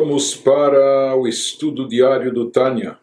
Vamos 0.00 0.34
para 0.34 1.14
o 1.14 1.28
estudo 1.28 1.86
diário 1.86 2.32
do 2.32 2.50
Tânia, 2.50 2.98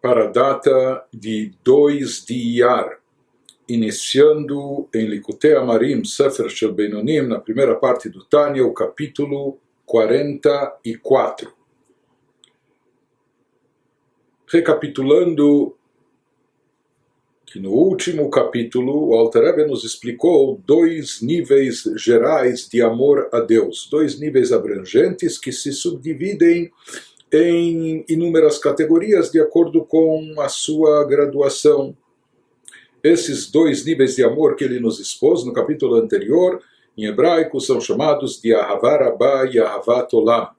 para 0.00 0.24
a 0.24 0.26
data 0.26 1.06
de 1.12 1.52
2 1.62 2.24
de 2.24 2.32
Iyar, 2.32 2.98
iniciando 3.68 4.88
em 4.94 5.06
Likutei 5.06 5.54
Amarim, 5.54 6.02
Sefer 6.02 6.48
Shel 6.48 6.72
Beinonim, 6.72 7.20
na 7.26 7.38
primeira 7.38 7.74
parte 7.74 8.08
do 8.08 8.24
Tânia, 8.24 8.64
o 8.64 8.72
capítulo 8.72 9.58
44. 9.84 11.52
Recapitulando 14.50 15.76
que 17.56 17.62
no 17.62 17.72
último 17.72 18.28
capítulo 18.28 19.08
o 19.08 19.14
Alter 19.14 19.66
nos 19.66 19.82
explicou 19.82 20.60
dois 20.66 21.22
níveis 21.22 21.84
gerais 21.96 22.68
de 22.68 22.82
amor 22.82 23.30
a 23.32 23.40
Deus, 23.40 23.88
dois 23.90 24.20
níveis 24.20 24.52
abrangentes 24.52 25.38
que 25.38 25.50
se 25.50 25.72
subdividem 25.72 26.70
em 27.32 28.04
inúmeras 28.10 28.58
categorias 28.58 29.30
de 29.30 29.40
acordo 29.40 29.86
com 29.86 30.34
a 30.38 30.50
sua 30.50 31.02
graduação. 31.06 31.96
Esses 33.02 33.50
dois 33.50 33.86
níveis 33.86 34.16
de 34.16 34.22
amor 34.22 34.54
que 34.54 34.64
ele 34.64 34.78
nos 34.78 35.00
expôs 35.00 35.42
no 35.42 35.54
capítulo 35.54 35.94
anterior, 35.94 36.60
em 36.94 37.06
hebraico, 37.06 37.58
são 37.58 37.80
chamados 37.80 38.38
de 38.38 38.54
Ahavar 38.54 39.00
Abba 39.00 39.48
e 39.50 39.58
Ahavat 39.58 40.14
Olam. 40.14 40.50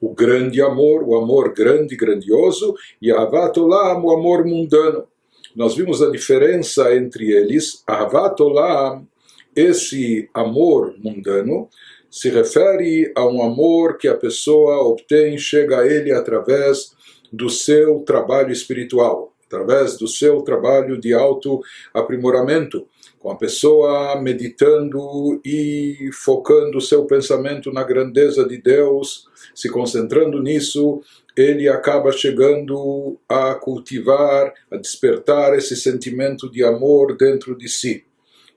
O 0.00 0.14
grande 0.14 0.62
amor, 0.62 1.02
o 1.02 1.16
amor 1.16 1.52
grande, 1.52 1.96
grandioso, 1.96 2.76
e 3.02 3.10
Ahavat 3.10 3.58
Olam, 3.58 4.04
o 4.04 4.12
amor 4.12 4.44
mundano 4.44 5.08
nós 5.54 5.76
vimos 5.76 6.02
a 6.02 6.10
diferença 6.10 6.94
entre 6.94 7.30
eles. 7.30 7.82
Ahavat 7.86 8.40
Olam, 8.40 9.06
esse 9.54 10.28
amor 10.34 10.94
mundano, 10.98 11.68
se 12.10 12.28
refere 12.28 13.12
a 13.14 13.26
um 13.26 13.42
amor 13.42 13.98
que 13.98 14.08
a 14.08 14.16
pessoa 14.16 14.82
obtém, 14.86 15.38
chega 15.38 15.80
a 15.80 15.86
ele 15.86 16.12
através 16.12 16.92
do 17.32 17.50
seu 17.50 18.00
trabalho 18.00 18.52
espiritual, 18.52 19.32
através 19.46 19.96
do 19.96 20.06
seu 20.06 20.40
trabalho 20.42 21.00
de 21.00 21.12
auto-aprimoramento, 21.12 22.86
com 23.18 23.30
a 23.30 23.36
pessoa 23.36 24.20
meditando 24.20 25.40
e 25.44 26.10
focando 26.12 26.80
seu 26.80 27.04
pensamento 27.04 27.72
na 27.72 27.82
grandeza 27.82 28.46
de 28.46 28.58
Deus, 28.58 29.26
se 29.54 29.68
concentrando 29.68 30.42
nisso, 30.42 31.00
ele 31.36 31.68
acaba 31.68 32.12
chegando 32.12 33.18
a 33.28 33.54
cultivar, 33.54 34.52
a 34.70 34.76
despertar 34.76 35.54
esse 35.54 35.76
sentimento 35.76 36.50
de 36.50 36.62
amor 36.62 37.16
dentro 37.16 37.56
de 37.56 37.68
si. 37.68 38.04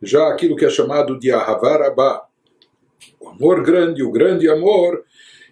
Já 0.01 0.27
aquilo 0.27 0.55
que 0.55 0.65
é 0.65 0.69
chamado 0.69 1.19
de 1.19 1.31
Ahavarabá, 1.31 2.23
o 3.19 3.29
amor 3.29 3.63
grande, 3.63 4.03
o 4.03 4.11
grande 4.11 4.47
amor, 4.47 5.03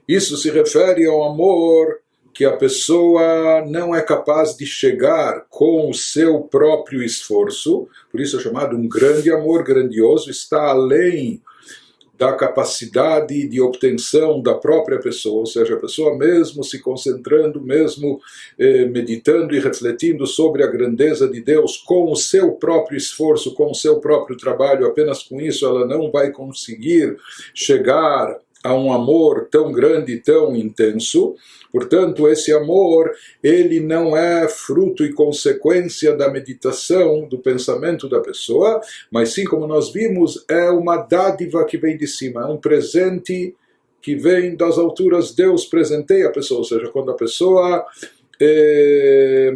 isso 0.07 0.37
se 0.37 0.51
refere 0.51 1.05
ao 1.07 1.23
amor 1.23 1.99
que 2.31 2.45
a 2.45 2.55
pessoa 2.55 3.65
não 3.65 3.95
é 3.95 4.01
capaz 4.01 4.55
de 4.57 4.65
chegar 4.65 5.45
com 5.49 5.89
o 5.89 5.93
seu 5.93 6.41
próprio 6.41 7.01
esforço, 7.01 7.87
por 8.11 8.19
isso 8.19 8.37
é 8.37 8.41
chamado 8.41 8.75
um 8.75 8.87
grande 8.87 9.31
amor 9.31 9.63
grandioso, 9.63 10.29
está 10.29 10.69
além 10.69 11.41
da 12.17 12.33
capacidade 12.33 13.47
de 13.47 13.59
obtenção 13.61 14.41
da 14.41 14.53
própria 14.53 14.99
pessoa, 14.99 15.39
ou 15.39 15.45
seja, 15.45 15.75
a 15.75 15.80
pessoa 15.80 16.17
mesmo 16.17 16.63
se 16.63 16.80
concentrando, 16.80 17.61
mesmo 17.61 18.19
eh, 18.57 18.85
meditando 18.85 19.53
e 19.53 19.59
refletindo 19.59 20.25
sobre 20.25 20.63
a 20.63 20.67
grandeza 20.67 21.27
de 21.27 21.41
Deus 21.41 21.77
com 21.77 22.11
o 22.11 22.16
seu 22.16 22.53
próprio 22.53 22.97
esforço, 22.97 23.53
com 23.53 23.72
o 23.72 23.75
seu 23.75 23.99
próprio 23.99 24.38
trabalho, 24.38 24.88
apenas 24.88 25.23
com 25.23 25.41
isso 25.41 25.66
ela 25.66 25.85
não 25.85 26.09
vai 26.11 26.31
conseguir 26.31 27.17
chegar 27.53 28.39
a 28.66 28.73
um 28.73 28.91
amor 28.91 29.47
tão 29.52 29.71
grande 29.71 30.13
e 30.13 30.19
tão 30.19 30.55
intenso. 30.55 31.35
Portanto, 31.71 32.27
esse 32.27 32.51
amor, 32.51 33.12
ele 33.44 33.79
não 33.79 34.17
é 34.17 34.47
fruto 34.47 35.06
e 35.06 35.13
consequência 35.13 36.17
da 36.17 36.31
meditação, 36.31 37.28
do 37.28 37.38
pensamento 37.38 38.09
da 38.09 38.19
pessoa, 38.19 38.81
mas 39.12 39.34
sim, 39.34 39.45
como 39.45 39.67
nós 39.67 39.94
vimos, 39.94 40.44
é 40.50 40.72
uma 40.72 40.97
dádiva 40.97 41.63
que 41.63 41.78
vem 41.78 41.95
de 41.95 42.07
cima, 42.07 42.41
é 42.41 42.45
um 42.45 42.57
presente 42.57 43.56
que 44.01 44.16
vem 44.16 44.56
das 44.56 44.79
alturas. 44.79 45.35
Deus 45.35 45.66
presenteia 45.66 46.28
a 46.28 46.31
pessoa, 46.31 46.62
ou 46.62 46.66
seja, 46.66 46.89
quando 46.89 47.12
a 47.12 47.16
pessoa 47.16 47.85
é, 48.41 49.53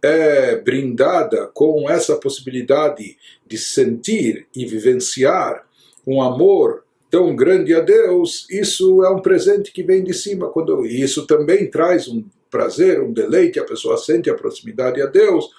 é 0.00 0.56
brindada 0.56 1.50
com 1.52 1.90
essa 1.90 2.14
possibilidade 2.14 3.16
de 3.44 3.58
sentir 3.58 4.46
e 4.54 4.64
vivenciar 4.64 5.66
um 6.06 6.22
amor 6.22 6.85
tão 7.10 7.34
grande 7.34 7.74
a 7.74 7.80
Deus, 7.80 8.46
isso 8.50 9.04
é 9.04 9.10
um 9.10 9.20
presente 9.20 9.72
que 9.72 9.82
vem 9.82 10.02
de 10.02 10.14
cima. 10.14 10.48
Quando, 10.48 10.84
isso 10.84 11.26
também 11.26 11.70
traz 11.70 12.08
um 12.08 12.24
prazer, 12.50 13.02
um 13.02 13.12
deleite, 13.12 13.58
a 13.58 13.64
pessoa 13.64 13.96
sente 13.96 14.30
a 14.30 14.34
proximidade 14.34 15.02
a 15.02 15.06
Deus. 15.06 15.50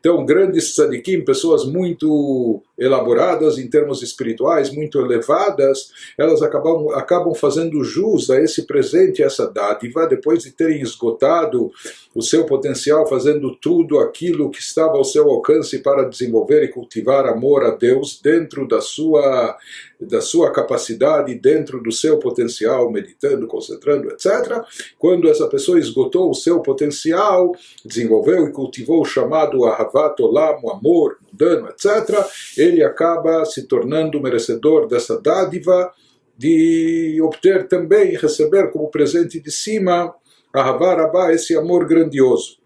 Então, 0.00 0.24
grandes 0.24 0.74
tzadikim, 0.74 1.24
pessoas 1.24 1.64
muito 1.64 2.62
elaboradas 2.78 3.58
em 3.58 3.68
termos 3.68 4.02
espirituais, 4.02 4.70
muito 4.70 5.00
elevadas, 5.00 5.90
elas 6.16 6.40
acabam, 6.40 6.88
acabam 6.94 7.34
fazendo 7.34 7.82
jus 7.82 8.30
a 8.30 8.40
esse 8.40 8.66
presente, 8.66 9.22
a 9.22 9.26
essa 9.26 9.46
dádiva, 9.46 10.06
depois 10.06 10.44
de 10.44 10.52
terem 10.52 10.80
esgotado 10.80 11.70
o 12.18 12.22
seu 12.22 12.44
potencial, 12.44 13.06
fazendo 13.06 13.54
tudo 13.54 14.00
aquilo 14.00 14.50
que 14.50 14.58
estava 14.58 14.96
ao 14.96 15.04
seu 15.04 15.30
alcance 15.30 15.78
para 15.78 16.02
desenvolver 16.02 16.64
e 16.64 16.68
cultivar 16.68 17.24
amor 17.26 17.62
a 17.64 17.70
Deus 17.70 18.20
dentro 18.20 18.66
da 18.66 18.80
sua, 18.80 19.56
da 20.00 20.20
sua 20.20 20.50
capacidade, 20.50 21.32
dentro 21.36 21.80
do 21.80 21.92
seu 21.92 22.18
potencial, 22.18 22.90
meditando, 22.90 23.46
concentrando, 23.46 24.08
etc. 24.08 24.64
Quando 24.98 25.28
essa 25.28 25.46
pessoa 25.46 25.78
esgotou 25.78 26.28
o 26.28 26.34
seu 26.34 26.60
potencial, 26.60 27.52
desenvolveu 27.84 28.48
e 28.48 28.52
cultivou 28.52 29.02
o 29.02 29.04
chamado 29.04 29.64
Ahavat 29.64 30.20
Olam, 30.20 30.58
amor 30.68 31.18
mundano, 31.22 31.68
etc., 31.68 32.18
ele 32.56 32.82
acaba 32.82 33.44
se 33.44 33.68
tornando 33.68 34.20
merecedor 34.20 34.88
dessa 34.88 35.20
dádiva 35.20 35.92
de 36.36 37.20
obter 37.22 37.68
também 37.68 38.16
receber 38.16 38.72
como 38.72 38.90
presente 38.90 39.40
de 39.40 39.52
cima 39.52 40.12
Ahavar 40.52 41.00
Abba, 41.00 41.32
esse 41.32 41.56
amor 41.56 41.86
grandioso. 41.86 42.58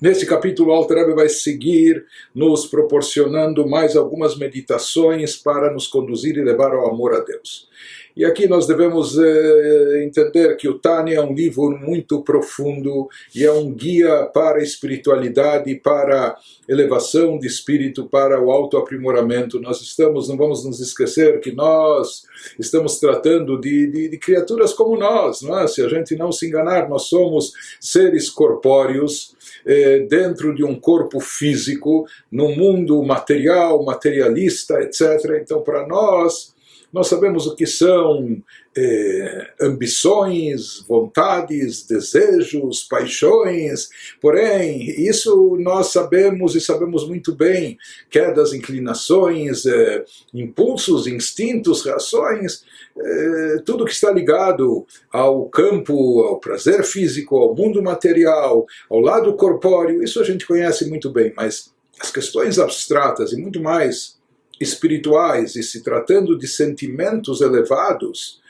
Nesse 0.00 0.26
capítulo, 0.26 0.72
Alter 0.72 0.98
Rebbe 0.98 1.14
vai 1.14 1.28
seguir 1.28 2.04
nos 2.34 2.66
proporcionando 2.66 3.66
mais 3.66 3.96
algumas 3.96 4.36
meditações 4.36 5.36
para 5.36 5.72
nos 5.72 5.86
conduzir 5.86 6.36
e 6.36 6.44
levar 6.44 6.72
ao 6.72 6.90
amor 6.90 7.14
a 7.14 7.20
Deus. 7.20 7.68
E 8.16 8.24
aqui 8.24 8.48
nós 8.48 8.66
devemos 8.66 9.18
eh, 9.18 10.02
entender 10.02 10.56
que 10.56 10.66
o 10.66 10.78
Tânia 10.78 11.16
é 11.16 11.20
um 11.20 11.34
livro 11.34 11.70
muito 11.76 12.22
profundo 12.22 13.10
e 13.34 13.44
é 13.44 13.52
um 13.52 13.70
guia 13.70 14.24
para 14.32 14.58
a 14.58 14.62
espiritualidade, 14.62 15.74
para 15.74 16.28
a 16.28 16.36
elevação 16.66 17.38
de 17.38 17.46
espírito, 17.46 18.06
para 18.06 18.40
o 18.40 18.50
autoaprimoramento. 18.50 19.60
Nós 19.60 19.82
estamos, 19.82 20.30
não 20.30 20.36
vamos 20.38 20.64
nos 20.64 20.80
esquecer 20.80 21.40
que 21.40 21.52
nós 21.52 22.22
estamos 22.58 22.98
tratando 22.98 23.60
de, 23.60 23.86
de, 23.86 24.08
de 24.08 24.18
criaturas 24.18 24.72
como 24.72 24.96
nós, 24.96 25.42
é? 25.42 25.66
se 25.66 25.82
a 25.82 25.88
gente 25.88 26.16
não 26.16 26.32
se 26.32 26.46
enganar, 26.46 26.88
nós 26.88 27.02
somos 27.02 27.52
seres 27.78 28.30
corpóreos 28.30 29.36
eh, 29.66 30.06
dentro 30.08 30.54
de 30.54 30.64
um 30.64 30.74
corpo 30.74 31.20
físico, 31.20 32.06
num 32.32 32.56
mundo 32.56 33.02
material, 33.02 33.84
materialista, 33.84 34.80
etc. 34.80 35.38
Então, 35.42 35.60
para 35.60 35.86
nós, 35.86 36.55
nós 36.96 37.08
sabemos 37.08 37.46
o 37.46 37.54
que 37.54 37.66
são 37.66 38.42
eh, 38.74 39.50
ambições, 39.60 40.82
vontades, 40.88 41.86
desejos, 41.86 42.84
paixões, 42.84 43.90
porém, 44.18 44.82
isso 45.06 45.58
nós 45.60 45.88
sabemos 45.88 46.54
e 46.54 46.60
sabemos 46.60 47.06
muito 47.06 47.34
bem, 47.34 47.76
quedas, 48.08 48.54
inclinações, 48.54 49.66
eh, 49.66 50.06
impulsos, 50.32 51.06
instintos, 51.06 51.84
reações, 51.84 52.64
eh, 52.98 53.62
tudo 53.66 53.84
que 53.84 53.92
está 53.92 54.10
ligado 54.10 54.86
ao 55.12 55.50
campo, 55.50 56.22
ao 56.22 56.40
prazer 56.40 56.82
físico, 56.82 57.36
ao 57.36 57.54
mundo 57.54 57.82
material, 57.82 58.64
ao 58.88 59.00
lado 59.00 59.34
corpóreo, 59.34 60.02
isso 60.02 60.18
a 60.18 60.24
gente 60.24 60.46
conhece 60.46 60.88
muito 60.88 61.10
bem, 61.10 61.30
mas 61.36 61.70
as 62.00 62.10
questões 62.10 62.58
abstratas 62.58 63.34
e 63.34 63.36
muito 63.36 63.60
mais 63.60 64.15
espirituais 64.60 65.56
e 65.56 65.62
se 65.62 65.82
tratando 65.82 66.36
de 66.38 66.46
sentimentos 66.46 67.40
elevados, 67.40 68.40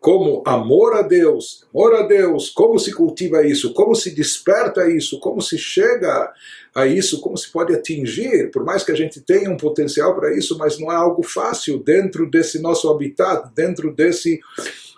como 0.00 0.42
amor 0.46 0.94
a 0.94 1.02
Deus, 1.02 1.66
amor 1.74 1.94
a 1.94 2.02
Deus, 2.06 2.50
como 2.50 2.78
se 2.78 2.92
cultiva 2.92 3.44
isso, 3.44 3.74
como 3.74 3.94
se 3.94 4.14
desperta 4.14 4.88
isso, 4.88 5.18
como 5.18 5.40
se 5.40 5.58
chega 5.58 6.32
a 6.74 6.86
isso, 6.86 7.20
como 7.20 7.36
se 7.36 7.50
pode 7.50 7.74
atingir, 7.74 8.50
por 8.52 8.64
mais 8.64 8.84
que 8.84 8.92
a 8.92 8.94
gente 8.94 9.20
tenha 9.20 9.50
um 9.50 9.56
potencial 9.56 10.14
para 10.14 10.36
isso, 10.36 10.56
mas 10.56 10.78
não 10.78 10.92
é 10.92 10.94
algo 10.94 11.22
fácil 11.22 11.82
dentro 11.82 12.30
desse 12.30 12.60
nosso 12.60 12.88
habitat, 12.88 13.50
dentro 13.54 13.92
desse, 13.92 14.38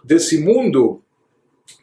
desse 0.05 0.39
mundo 0.39 1.03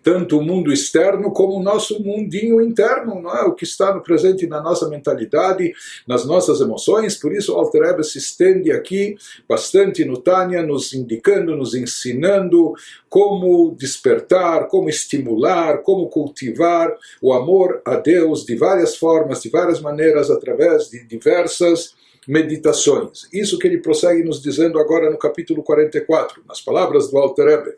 tanto 0.04 0.38
o 0.38 0.42
mundo 0.42 0.72
externo 0.72 1.32
como 1.32 1.58
o 1.58 1.62
nosso 1.62 2.02
mundinho 2.02 2.62
interno, 2.62 3.22
não 3.22 3.36
é? 3.36 3.42
O 3.44 3.54
que 3.54 3.66
está 3.66 3.94
no 3.94 4.02
presente 4.02 4.48
na 4.48 4.62
nossa 4.62 4.88
mentalidade, 4.88 5.74
nas 6.08 6.26
nossas 6.26 6.62
emoções. 6.62 7.18
Por 7.18 7.34
isso, 7.34 7.54
o 7.54 7.58
Alter 7.58 7.82
Rebbe 7.82 8.04
se 8.04 8.18
estende 8.18 8.72
aqui 8.72 9.18
bastante 9.48 10.06
no 10.06 10.18
Tânia, 10.18 10.64
nos 10.64 10.94
indicando, 10.94 11.58
nos 11.58 11.76
ensinando 11.76 12.74
como 13.10 13.76
despertar, 13.78 14.68
como 14.68 14.90
estimular, 14.90 15.80
como 15.80 16.08
cultivar 16.10 16.96
o 17.22 17.34
amor 17.34 17.82
a 17.86 17.96
Deus 17.96 18.46
de 18.46 18.56
várias 18.56 18.96
formas, 18.96 19.42
de 19.42 19.50
várias 19.50 19.82
maneiras, 19.82 20.32
através 20.32 20.90
de 20.90 21.06
diversas 21.06 21.96
meditações. 22.28 23.28
Isso 23.32 23.58
que 23.58 23.68
ele 23.68 23.80
prossegue 23.80 24.24
nos 24.24 24.42
dizendo 24.42 24.80
agora 24.80 25.10
no 25.10 25.18
capítulo 25.18 25.64
44, 25.64 26.44
nas 26.48 26.62
palavras 26.62 27.10
do 27.10 27.18
Alter 27.18 27.46
Rebbe. 27.46 27.72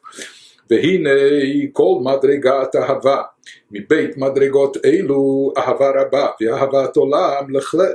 והנה 0.71 1.11
כל 1.73 1.99
מדרגת 2.03 2.77
אהבה 2.77 3.23
מבית 3.71 4.17
מדרגות 4.17 4.77
אלו 4.85 5.53
אהבה 5.57 5.91
רבה 6.01 6.27
ואהבת 6.41 6.97
עולם 6.97 7.47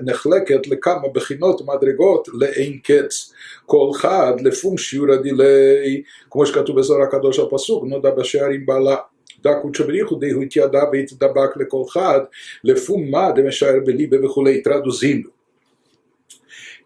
נחלקת 0.05 0.67
לכמה 0.67 1.07
בחינות 1.13 1.61
מדרגות 1.65 2.27
לאין 2.33 2.77
קץ 2.83 3.33
כל 3.65 3.89
חד 3.93 4.33
לפום 4.41 4.77
שיעור 4.77 5.11
הדילי 5.11 6.01
כמו 6.31 6.45
שכתוב 6.45 6.79
בזוהר 6.79 7.01
הקדוש 7.01 7.39
הפסוק 7.39 7.83
נודע 7.85 8.11
בשערים 8.11 8.65
בעלה 8.65 8.95
da 9.41 9.55
Kutchabrichu 9.61 10.19
de 10.19 10.33
Huitiada 10.33 10.85
Beit 10.91 11.17
Dabak 11.17 11.55
Lekolchad, 11.55 12.27
Lefumma 12.61 13.31
de 13.31 13.41
Meshaer 13.41 13.79
Belibe 13.85 14.25
וכולי, 14.25 14.61
traduzindo. 14.61 15.32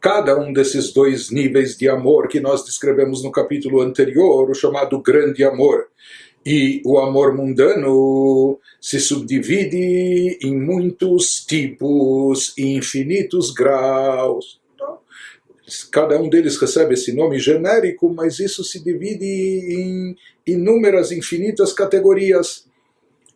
cada 0.01 0.39
um 0.39 0.53
desses 0.53 0.93
dois 0.93 1.31
níveis 1.31 1.77
de 1.77 1.89
amor 1.89 2.29
que 2.29 2.41
nós 2.41 2.65
descrevemos 2.65 3.23
no 3.23 3.33
capítulo 3.33 3.81
anterior, 3.81 4.49
o 4.51 4.55
chamado 4.55 5.01
grande 5.01 5.45
amor, 5.45 5.89
e 6.47 6.81
o 6.85 6.99
amor 6.99 7.35
mundano 7.35 8.59
se 8.81 9.01
subdivide 9.01 10.39
em 10.43 10.59
muitos 10.59 11.45
tipos 11.45 12.57
infinitos 12.57 13.51
graus. 13.51 14.61
Cada 15.91 16.19
um 16.19 16.31
deles 16.31 16.57
recebe 16.57 16.95
esse 16.95 17.13
nome 17.13 17.39
genérico, 17.39 18.09
mas 18.09 18.39
isso 18.39 18.65
se 18.65 18.83
divide 18.83 19.27
em 19.27 20.17
inúmeras, 20.47 21.13
infinitas 21.13 21.73
categorias. 21.73 22.67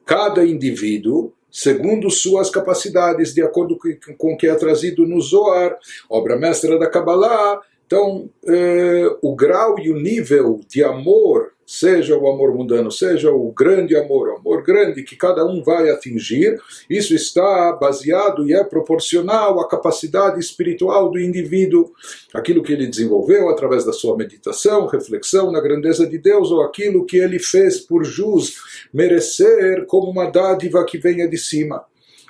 Cada 0.07 0.45
indivíduo 0.47 1.33
segundo 1.53 2.11
suas 2.11 2.49
capacidades, 2.49 3.35
de 3.35 3.43
acordo 3.43 3.79
com 4.17 4.33
o 4.33 4.37
que 4.37 4.49
é 4.49 4.55
trazido 4.55 5.07
no 5.07 5.21
Zohar, 5.21 5.79
obra 6.09 6.37
mestra 6.37 6.79
da 6.79 6.89
Kabbalah. 6.89 7.61
Então, 7.87 8.31
eh, 8.47 9.17
o 9.21 9.37
grau 9.37 9.79
e 9.79 9.91
o 9.91 10.01
nível 10.01 10.61
de 10.67 10.83
amor 10.83 11.52
seja 11.83 12.17
o 12.17 12.31
amor 12.31 12.55
mundano, 12.55 12.93
seja 12.93 13.33
o 13.33 13.51
grande 13.51 13.97
amor, 13.97 14.29
o 14.29 14.37
amor 14.37 14.63
grande 14.63 15.03
que 15.03 15.17
cada 15.17 15.45
um 15.45 15.65
vai 15.65 15.91
atingir, 15.91 16.57
isso 16.89 17.13
está 17.13 17.73
baseado 17.73 18.49
e 18.49 18.55
é 18.55 18.63
proporcional 18.63 19.59
à 19.59 19.67
capacidade 19.67 20.39
espiritual 20.39 21.11
do 21.11 21.19
indivíduo, 21.19 21.91
aquilo 22.33 22.63
que 22.63 22.73
ele 22.73 22.87
desenvolveu 22.87 23.49
através 23.49 23.85
da 23.85 23.93
sua 23.93 24.17
meditação, 24.17 24.87
reflexão 24.87 25.51
na 25.51 25.61
grandeza 25.61 26.07
de 26.07 26.19
Deus, 26.19 26.53
ou 26.53 26.63
aquilo 26.63 27.05
que 27.05 27.17
ele 27.17 27.41
fez 27.41 27.81
por 27.81 28.05
jus 28.05 28.87
merecer 28.95 29.85
como 29.87 30.09
uma 30.09 30.31
dádiva 30.31 30.85
que 30.85 30.99
venha 30.99 31.29
de 31.29 31.37
cima 31.37 31.85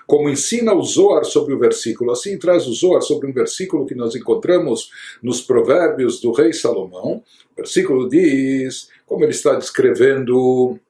como 0.07 0.29
ensina 0.29 0.75
o 0.75 0.83
Zohar 0.83 1.25
sobre 1.25 1.55
o 1.55 1.59
versículo, 1.59 2.11
assim 2.11 2.39
traz 2.39 2.67
o 2.67 2.75
Zohar 2.75 3.01
sobre 3.01 3.27
um 3.27 3.33
versículo 3.33 3.87
que 3.87 3.95
nós 3.95 4.15
encontramos 4.15 4.91
nos 5.23 5.41
provérbios 5.41 6.21
do 6.21 6.33
rei 6.33 6.53
Salomão. 6.53 7.23
O 7.53 7.57
versículo 7.57 8.09
diz, 8.09 8.89
como 9.13 9.25
ele 9.25 9.33
está 9.33 9.55
descrevendo 9.57 10.81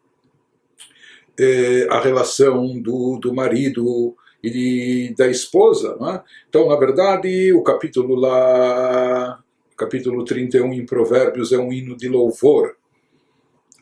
eh, 1.36 1.88
a 1.90 1.98
relação 1.98 2.80
do, 2.80 3.18
do 3.18 3.34
marido 3.34 4.14
e 4.40 5.12
da 5.18 5.26
esposa. 5.26 5.96
É? 6.00 6.20
Então, 6.48 6.68
na 6.68 6.76
verdade, 6.76 7.52
o 7.52 7.64
capítulo 7.64 8.14
lá, 8.14 9.42
capítulo 9.76 10.24
31 10.24 10.72
em 10.72 10.86
Provérbios 10.86 11.52
é 11.52 11.58
um 11.58 11.72
hino 11.72 11.96
de 11.96 12.08
louvor. 12.08 12.76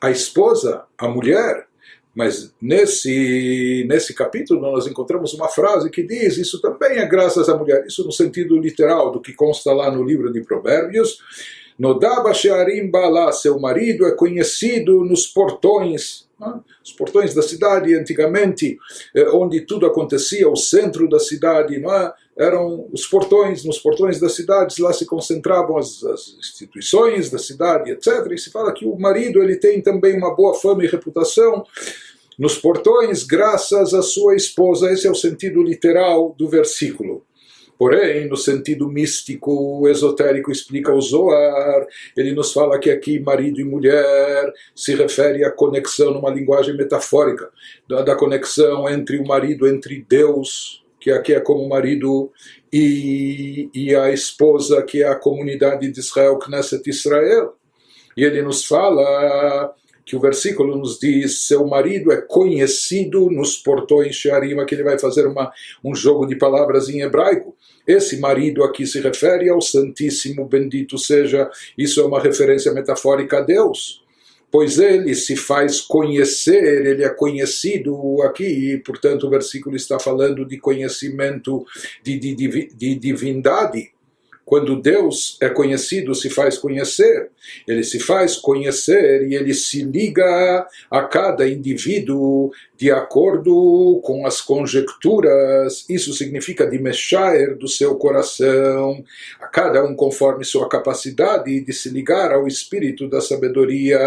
A 0.00 0.10
esposa, 0.10 0.84
a 0.96 1.06
mulher, 1.06 1.66
mas 2.14 2.54
nesse, 2.62 3.84
nesse 3.86 4.14
capítulo 4.14 4.62
nós 4.62 4.86
encontramos 4.86 5.34
uma 5.34 5.48
frase 5.48 5.90
que 5.90 6.02
diz: 6.02 6.38
Isso 6.38 6.62
também 6.62 6.96
é 6.96 7.06
graças 7.06 7.46
à 7.50 7.54
mulher. 7.58 7.84
Isso 7.86 8.02
no 8.04 8.12
sentido 8.12 8.58
literal 8.58 9.12
do 9.12 9.20
que 9.20 9.34
consta 9.34 9.70
lá 9.74 9.90
no 9.90 10.02
livro 10.02 10.32
de 10.32 10.40
Provérbios. 10.40 11.18
Nodaba 11.80 12.34
Shearim 12.34 12.90
Bala, 12.90 13.32
seu 13.32 13.58
marido 13.58 14.06
é 14.06 14.14
conhecido 14.14 15.02
nos 15.02 15.26
portões, 15.26 16.28
né? 16.38 16.60
os 16.84 16.92
portões 16.92 17.32
da 17.32 17.40
cidade 17.40 17.94
antigamente, 17.94 18.76
eh, 19.16 19.30
onde 19.30 19.62
tudo 19.62 19.86
acontecia, 19.86 20.46
o 20.46 20.56
centro 20.56 21.08
da 21.08 21.18
cidade, 21.18 21.80
não 21.80 21.90
é? 21.90 22.12
eram 22.36 22.86
os 22.92 23.06
portões, 23.06 23.64
nos 23.64 23.78
portões 23.78 24.20
das 24.20 24.34
cidades, 24.34 24.76
lá 24.76 24.92
se 24.92 25.06
concentravam 25.06 25.78
as, 25.78 26.04
as, 26.04 26.36
instituições 26.38 27.30
da 27.30 27.38
cidade, 27.38 27.90
etc. 27.92 28.30
E 28.30 28.36
se 28.36 28.50
fala 28.50 28.74
que 28.74 28.84
o 28.84 28.98
marido 28.98 29.42
ele 29.42 29.56
tem 29.56 29.80
também 29.80 30.14
uma 30.18 30.36
boa 30.36 30.52
fama 30.52 30.84
e 30.84 30.86
reputação 30.86 31.64
nos 32.38 32.58
portões, 32.58 33.24
graças 33.24 33.94
à 33.94 34.02
sua 34.02 34.36
esposa. 34.36 34.92
Esse 34.92 35.06
é 35.06 35.10
o 35.10 35.14
sentido 35.14 35.62
literal 35.62 36.34
do 36.38 36.46
versículo. 36.46 37.24
Porém, 37.80 38.28
no 38.28 38.36
sentido 38.36 38.86
místico, 38.90 39.88
esotérico, 39.88 40.52
explica 40.52 40.92
o 40.92 41.00
Zohar, 41.00 41.86
ele 42.14 42.34
nos 42.34 42.52
fala 42.52 42.78
que 42.78 42.90
aqui 42.90 43.18
marido 43.18 43.58
e 43.58 43.64
mulher 43.64 44.52
se 44.76 44.94
refere 44.94 45.42
à 45.46 45.50
conexão 45.50 46.12
numa 46.12 46.28
linguagem 46.28 46.76
metafórica, 46.76 47.48
da, 47.88 48.02
da 48.02 48.14
conexão 48.14 48.86
entre 48.86 49.16
o 49.16 49.26
marido, 49.26 49.66
entre 49.66 50.04
Deus, 50.06 50.84
que 51.00 51.10
aqui 51.10 51.32
é 51.32 51.40
como 51.40 51.66
marido, 51.70 52.30
e, 52.70 53.70
e 53.72 53.94
a 53.94 54.10
esposa, 54.10 54.82
que 54.82 55.02
é 55.02 55.08
a 55.08 55.16
comunidade 55.16 55.90
de 55.90 56.00
Israel, 56.00 56.38
Knesset 56.38 56.86
Israel. 56.86 57.54
E 58.14 58.22
ele 58.22 58.42
nos 58.42 58.66
fala 58.66 59.74
que 60.10 60.16
o 60.16 60.20
versículo 60.20 60.76
nos 60.76 60.98
diz: 60.98 61.42
seu 61.42 61.64
marido 61.64 62.10
é 62.10 62.20
conhecido 62.20 63.30
nos 63.30 63.56
portões 63.56 64.16
Shearim, 64.16 64.66
que 64.66 64.74
ele 64.74 64.82
vai 64.82 64.98
fazer 64.98 65.24
uma, 65.24 65.52
um 65.84 65.94
jogo 65.94 66.26
de 66.26 66.34
palavras 66.34 66.88
em 66.88 67.02
hebraico. 67.02 67.54
Esse 67.86 68.18
marido 68.18 68.64
aqui 68.64 68.88
se 68.88 69.00
refere 69.00 69.48
ao 69.48 69.60
Santíssimo, 69.60 70.48
bendito 70.48 70.98
seja, 70.98 71.48
isso 71.78 72.00
é 72.00 72.04
uma 72.04 72.20
referência 72.20 72.72
metafórica 72.72 73.38
a 73.38 73.40
Deus. 73.40 74.04
Pois 74.50 74.80
ele 74.80 75.14
se 75.14 75.36
faz 75.36 75.80
conhecer, 75.80 76.84
ele 76.84 77.04
é 77.04 77.08
conhecido 77.10 78.20
aqui, 78.22 78.72
e 78.72 78.78
portanto 78.78 79.28
o 79.28 79.30
versículo 79.30 79.76
está 79.76 80.00
falando 80.00 80.44
de 80.44 80.58
conhecimento, 80.58 81.64
de, 82.02 82.18
de, 82.18 82.34
de, 82.34 82.68
de 82.74 82.94
divindade. 82.96 83.92
Quando 84.50 84.82
Deus 84.82 85.38
é 85.40 85.48
conhecido, 85.48 86.12
se 86.12 86.28
faz 86.28 86.58
conhecer, 86.58 87.30
ele 87.68 87.84
se 87.84 88.00
faz 88.00 88.34
conhecer 88.34 89.28
e 89.28 89.36
ele 89.36 89.54
se 89.54 89.84
liga 89.84 90.66
a 90.90 91.02
cada 91.04 91.48
indivíduo 91.48 92.50
de 92.80 92.90
acordo 92.90 94.00
com 94.02 94.26
as 94.26 94.40
conjecturas, 94.40 95.84
isso 95.86 96.14
significa 96.14 96.66
de 96.66 96.78
mexer 96.78 97.54
do 97.56 97.68
seu 97.68 97.94
coração, 97.96 99.04
a 99.38 99.46
cada 99.48 99.84
um 99.84 99.94
conforme 99.94 100.46
sua 100.46 100.66
capacidade 100.66 101.60
de 101.60 101.72
se 101.74 101.90
ligar 101.90 102.32
ao 102.32 102.48
espírito 102.48 103.06
da 103.06 103.20
sabedoria. 103.20 104.00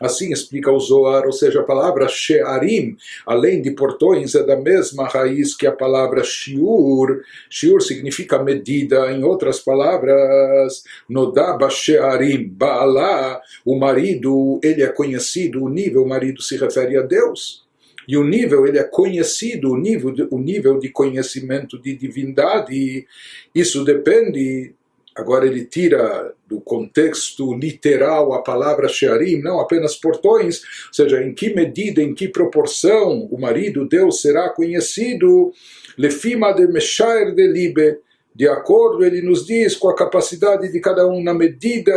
Assim 0.00 0.32
explica 0.32 0.72
o 0.72 0.80
Zohar, 0.80 1.26
ou 1.26 1.32
seja, 1.32 1.60
a 1.60 1.64
palavra 1.64 2.08
she'arim, 2.08 2.96
além 3.26 3.60
de 3.60 3.72
portões, 3.72 4.34
é 4.34 4.42
da 4.42 4.56
mesma 4.56 5.06
raiz 5.06 5.54
que 5.54 5.66
a 5.66 5.72
palavra 5.72 6.24
shiur. 6.24 7.20
Shiur 7.50 7.82
significa 7.82 8.42
medida, 8.42 9.12
em 9.12 9.22
outras 9.22 9.51
palavras, 9.58 10.82
nodaba 11.08 11.68
she'arim, 11.70 12.48
ba'ala, 12.48 13.40
o 13.64 13.78
marido, 13.78 14.60
ele 14.62 14.82
é 14.82 14.88
conhecido, 14.88 15.62
o 15.62 15.68
nível 15.68 16.06
marido 16.06 16.42
se 16.42 16.56
refere 16.56 16.96
a 16.96 17.02
Deus. 17.02 17.62
E 18.06 18.16
o 18.16 18.24
nível, 18.24 18.66
ele 18.66 18.78
é 18.78 18.84
conhecido, 18.84 19.70
o 19.70 19.76
nível 19.76 20.12
de, 20.12 20.26
o 20.30 20.38
nível 20.38 20.78
de 20.78 20.88
conhecimento 20.88 21.80
de 21.80 21.94
divindade, 21.94 23.06
isso 23.54 23.84
depende. 23.84 24.74
Agora 25.14 25.46
ele 25.46 25.66
tira 25.66 26.32
do 26.48 26.58
contexto 26.60 27.52
literal 27.54 28.32
a 28.32 28.42
palavra 28.42 28.88
Shearim, 28.88 29.42
não 29.42 29.60
apenas 29.60 29.94
portões, 29.94 30.62
ou 30.86 30.94
seja, 30.94 31.22
em 31.22 31.34
que 31.34 31.54
medida, 31.54 32.02
em 32.02 32.14
que 32.14 32.28
proporção 32.28 33.28
o 33.30 33.38
marido, 33.38 33.86
Deus, 33.86 34.22
será 34.22 34.48
conhecido, 34.48 35.52
lefima 35.98 36.52
de 36.52 36.66
Meshaer 36.66 37.34
de 37.34 37.46
Libe, 37.46 37.98
de 38.34 38.48
acordo, 38.48 39.04
ele 39.04 39.20
nos 39.20 39.46
diz, 39.46 39.76
com 39.76 39.88
a 39.88 39.94
capacidade 39.94 40.70
de 40.70 40.80
cada 40.80 41.06
um, 41.06 41.22
na 41.22 41.34
medida 41.34 41.92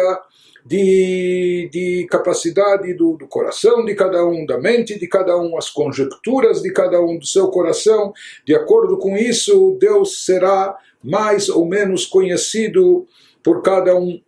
de, 0.66 1.70
de 1.72 2.08
capacidade 2.10 2.94
do, 2.96 3.16
do, 3.16 3.28
coração 3.28 3.86
de 3.86 3.94
cada 3.94 4.26
um, 4.26 4.46
da 4.46 4.58
mente 4.58 4.98
de 4.98 5.08
cada 5.08 5.38
um, 5.38 5.58
as 5.58 5.70
conjecturas 5.70 6.62
de 6.62 6.72
cada 6.74 7.00
um 7.00 7.18
do 7.20 7.26
seu 7.26 7.48
coração. 7.50 8.12
De 8.46 8.56
acordo 8.56 8.98
com 8.98 9.16
isso, 9.16 9.78
Deus 9.80 10.26
será 10.26 10.76
mais 11.04 11.50
ou 11.50 11.66
menos 11.66 12.06
conhecido 12.06 13.06
por 13.44 13.62
cada 13.62 13.96
um. 13.96 14.20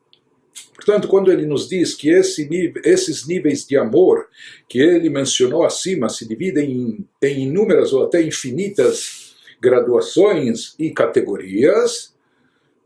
Portanto, 0.75 1.07
quando 1.07 1.31
ele 1.31 1.45
nos 1.45 1.67
diz 1.67 1.95
que 1.95 2.09
esse 2.09 2.47
esses 2.85 3.27
níveis 3.27 3.65
de 3.65 3.75
amor 3.75 4.27
que 4.69 4.79
ele 4.79 5.09
mencionou 5.09 5.63
acima 5.63 6.07
se 6.07 6.27
dividem 6.27 6.71
em, 6.71 7.27
em 7.27 7.47
inúmeras 7.47 7.91
ou 7.91 8.03
até 8.03 8.21
infinitas 8.21 9.26
graduações 9.61 10.75
e 10.77 10.91
categorias, 10.91 12.15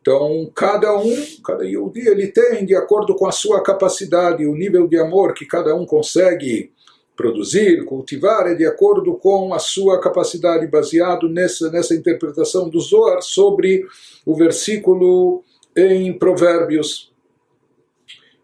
então 0.01 0.51
cada 0.55 0.97
um, 0.97 1.15
cada 1.43 1.63
Yehudi, 1.63 2.07
ele 2.07 2.27
tem 2.27 2.65
de 2.65 2.75
acordo 2.75 3.15
com 3.15 3.27
a 3.27 3.31
sua 3.31 3.61
capacidade, 3.61 4.45
o 4.45 4.55
nível 4.55 4.87
de 4.87 4.97
amor 4.97 5.33
que 5.33 5.45
cada 5.45 5.75
um 5.75 5.85
consegue 5.85 6.71
produzir, 7.15 7.85
cultivar, 7.85 8.47
é 8.47 8.55
de 8.55 8.65
acordo 8.65 9.13
com 9.15 9.53
a 9.53 9.59
sua 9.59 10.01
capacidade, 10.01 10.65
baseado 10.65 11.29
nessa, 11.29 11.69
nessa 11.69 11.93
interpretação 11.93 12.67
do 12.67 12.79
Zohar 12.79 13.21
sobre 13.21 13.85
o 14.25 14.35
versículo 14.35 15.43
em 15.75 16.17
Provérbios. 16.17 17.11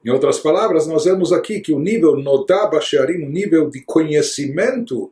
Em 0.05 0.11
outras 0.11 0.39
palavras, 0.39 0.85
nós 0.85 1.05
vemos 1.05 1.33
aqui 1.33 1.59
que 1.59 1.73
o 1.73 1.79
nível 1.79 2.15
Nodaba 2.17 2.79
Shearim, 2.79 3.25
o 3.25 3.29
nível 3.29 3.69
de 3.69 3.81
conhecimento 3.81 5.11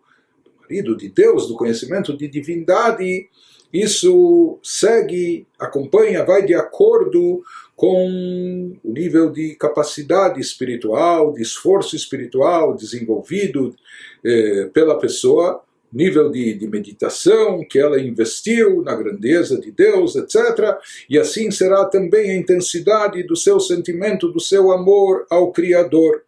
marido 0.68 0.98
de 0.98 1.10
Deus, 1.10 1.48
do 1.48 1.56
conhecimento 1.56 2.16
de 2.18 2.28
divindade, 2.28 3.30
isso 3.72 4.58
segue, 4.64 5.46
acompanha, 5.60 6.24
vai 6.24 6.46
de 6.46 6.54
acordo 6.54 7.44
com 7.76 8.74
o 8.84 8.92
nível 8.92 9.32
de 9.32 9.56
capacidade 9.56 10.40
espiritual, 10.40 11.34
de 11.34 11.42
esforço 11.42 11.96
espiritual 11.96 12.76
desenvolvido 12.76 13.76
eh, 14.24 14.70
pela 14.74 14.98
pessoa 14.98 15.62
nível 15.92 16.30
de, 16.30 16.54
de 16.56 16.68
meditação 16.68 17.66
que 17.70 17.80
ela 17.80 18.00
investiu 18.00 18.82
na 18.82 18.94
grandeza 18.94 19.60
de 19.60 19.72
Deus, 19.72 20.16
etc. 20.18 20.78
E 21.10 21.18
assim 21.18 21.50
será 21.52 21.86
também 21.86 22.32
a 22.32 22.36
intensidade 22.36 23.24
do 23.24 23.36
seu 23.36 23.62
sentimento, 23.62 24.28
do 24.28 24.40
seu 24.40 24.74
amor 24.74 25.26
ao 25.30 25.54
Criador. 25.54 26.24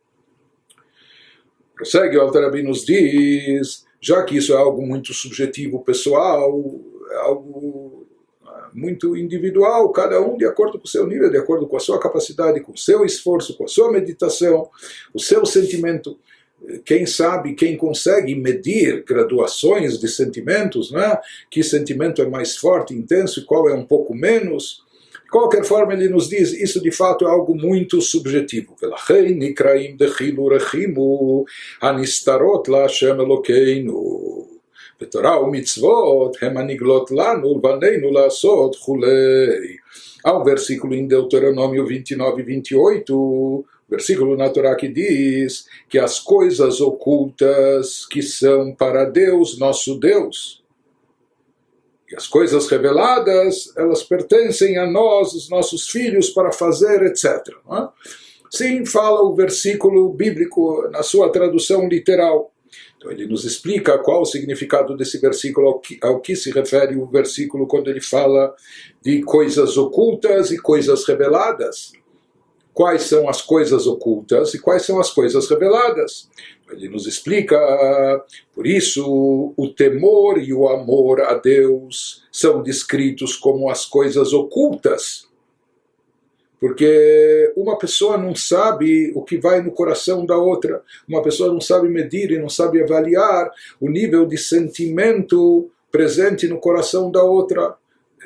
Prossegue, 1.75 2.17
o 2.17 2.22
Altarabi 2.22 2.63
nos 2.63 2.86
diz, 2.86 3.86
já 4.00 4.24
que 4.24 4.38
isso 4.38 4.54
é 4.54 4.58
algo 4.58 4.86
muito 4.86 5.13
subjetivo, 5.13 5.84
pessoal, 5.84 6.62
é 7.12 7.16
algo 7.18 8.06
ah, 8.46 8.70
muito 8.74 9.16
individual, 9.18 9.92
cada 9.92 10.22
um 10.22 10.38
de 10.38 10.46
acordo 10.46 10.77
com 10.77 10.86
o 10.86 10.89
seu 10.89 11.08
nível, 11.08 11.30
de 11.30 11.38
acordo 11.38 11.68
com 11.68 11.77
a 11.77 11.80
sua 11.82 12.00
capacidade, 12.00 12.62
com 12.62 12.74
o 12.74 12.77
seu 12.77 13.06
esforço, 13.06 13.58
com 13.58 13.66
a 13.66 13.68
sua 13.68 13.92
meditação, 13.92 14.70
o 15.13 15.20
seu 15.20 15.46
sentimento 15.46 16.18
quem 16.84 17.06
sabe, 17.06 17.54
quem 17.54 17.77
consegue 17.77 18.36
medir 18.36 19.04
graduações 19.04 20.00
de 20.00 20.08
sentimentos, 20.08 20.92
né? 20.92 21.18
que 21.50 21.63
sentimento 21.63 22.22
é 22.22 22.27
mais 22.27 22.58
forte, 22.58 22.94
intenso 22.94 23.39
e 23.39 23.46
qual 23.46 23.70
é 23.70 23.74
um 23.74 23.86
pouco 23.86 24.16
menos. 24.16 24.84
De 25.26 25.31
qualquer 25.31 25.64
forma, 25.64 25.95
ele 25.95 26.09
nos 26.09 26.29
diz 26.29 26.52
isso 26.52 26.81
de 26.81 26.91
fato 26.91 27.26
é 27.26 27.31
algo 27.31 27.55
muito 27.55 28.00
subjetivo. 28.00 28.76
ותורה 35.02 35.43
ומצוות 35.43 36.37
הם 36.43 36.57
הנגלות 36.57 37.11
לנו 37.11 37.49
ובנינו 37.49 38.11
לעשות 38.12 38.76
כולי. 38.76 39.76
Há 40.25 40.38
um 40.38 40.45
versículo 40.45 40.95
em 40.95 41.07
Deuteronômio 41.09 41.85
29 41.85 42.43
e 42.43 42.45
28 42.45 43.64
versículo 43.91 44.37
na 44.37 44.49
Torá 44.49 44.76
que 44.76 44.87
diz 44.87 45.67
que 45.88 45.99
as 45.99 46.21
coisas 46.21 46.81
ocultas 46.81 48.07
que 48.07 48.23
são 48.23 48.73
para 48.73 49.05
Deus, 49.05 49.59
nosso 49.59 49.99
Deus, 49.99 50.62
e 52.10 52.16
as 52.16 52.28
coisas 52.28 52.68
reveladas, 52.68 53.72
elas 53.76 54.04
pertencem 54.04 54.78
a 54.78 54.90
nós, 54.90 55.34
os 55.34 55.50
nossos 55.50 55.90
filhos, 55.90 56.30
para 56.30 56.52
fazer, 56.52 57.04
etc. 57.04 57.26
É? 57.72 57.88
Sim, 58.50 58.86
fala 58.86 59.22
o 59.22 59.36
versículo 59.36 60.14
bíblico 60.14 60.88
na 60.92 61.04
sua 61.04 61.30
tradução 61.32 61.88
literal. 61.88 62.52
Então 62.98 63.12
ele 63.12 63.28
nos 63.28 63.44
explica 63.44 63.98
qual 64.00 64.22
o 64.22 64.26
significado 64.26 64.96
desse 64.96 65.20
versículo, 65.20 65.68
ao 65.68 65.80
que, 65.80 66.00
ao 66.02 66.20
que 66.20 66.36
se 66.36 66.52
refere 66.52 66.96
o 66.96 67.06
versículo 67.06 67.68
quando 67.68 67.90
ele 67.90 68.02
fala 68.02 68.56
de 69.02 69.22
coisas 69.22 69.78
ocultas 69.78 70.52
e 70.52 70.58
coisas 70.58 71.06
reveladas 71.06 71.92
quais 72.78 73.06
são 73.06 73.28
as 73.28 73.42
coisas 73.42 73.88
ocultas 73.88 74.54
e 74.54 74.60
quais 74.60 74.86
são 74.86 75.00
as 75.00 75.10
coisas 75.10 75.50
reveladas. 75.50 76.30
Ele 76.72 76.90
nos 76.90 77.08
explica, 77.08 77.58
por 78.54 78.68
isso, 78.68 79.54
o 79.56 79.68
temor 79.70 80.38
e 80.38 80.54
o 80.54 80.68
amor 80.68 81.22
a 81.22 81.36
Deus 81.36 82.26
são 82.32 82.62
descritos 82.62 83.36
como 83.36 83.70
as 83.70 83.86
coisas 83.86 84.34
ocultas. 84.34 85.28
Porque 86.60 87.54
uma 87.56 87.78
pessoa 87.78 88.18
não 88.18 88.36
sabe 88.36 89.12
o 89.16 89.22
que 89.22 89.38
vai 89.38 89.62
no 89.62 89.72
coração 89.72 90.26
da 90.26 90.38
outra, 90.38 90.82
uma 91.08 91.22
pessoa 91.22 91.54
não 91.54 91.62
sabe 91.62 91.88
medir 91.88 92.32
e 92.32 92.40
não 92.40 92.50
sabe 92.50 92.82
avaliar 92.82 93.52
o 93.80 93.90
nível 93.90 94.26
de 94.26 94.38
sentimento 94.38 95.70
presente 95.92 96.48
no 96.48 96.60
coração 96.60 97.12
da 97.12 97.24
outra. 97.24 97.76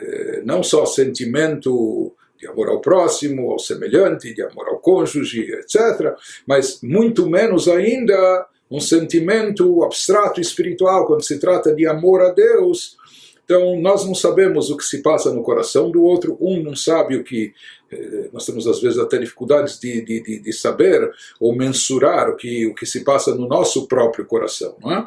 Eh, 0.01 0.41
não 0.45 0.63
só 0.63 0.85
sentimento 0.85 2.13
de 2.41 2.47
amor 2.47 2.69
ao 2.69 2.81
próximo, 2.81 3.51
ao 3.51 3.59
semelhante, 3.59 4.33
de 4.33 4.41
amor 4.41 4.67
ao 4.67 4.79
cônjuge, 4.79 5.43
etc. 5.53 6.15
Mas 6.47 6.79
muito 6.81 7.29
menos 7.29 7.67
ainda 7.67 8.47
um 8.69 8.79
sentimento 8.79 9.83
abstrato 9.83 10.41
espiritual 10.41 11.05
quando 11.05 11.23
se 11.23 11.39
trata 11.39 11.73
de 11.75 11.85
amor 11.85 12.21
a 12.21 12.29
Deus. 12.29 12.97
Então, 13.43 13.79
nós 13.79 14.05
não 14.05 14.15
sabemos 14.15 14.69
o 14.69 14.77
que 14.77 14.83
se 14.83 15.01
passa 15.01 15.31
no 15.33 15.43
coração 15.43 15.91
do 15.91 16.03
outro, 16.03 16.37
um 16.39 16.63
não 16.63 16.75
sabe 16.75 17.17
o 17.17 17.23
que. 17.23 17.53
Eh, 17.91 18.29
nós 18.31 18.45
temos 18.45 18.65
às 18.65 18.79
vezes 18.81 18.97
até 18.97 19.17
dificuldades 19.17 19.77
de, 19.77 20.01
de, 20.01 20.39
de, 20.39 20.53
saber 20.53 21.11
ou 21.37 21.53
mensurar 21.53 22.29
o 22.29 22.37
que, 22.37 22.65
o 22.67 22.73
que 22.73 22.85
se 22.85 23.03
passa 23.03 23.35
no 23.35 23.47
nosso 23.47 23.87
próprio 23.87 24.25
coração. 24.25 24.77
É? 24.85 25.03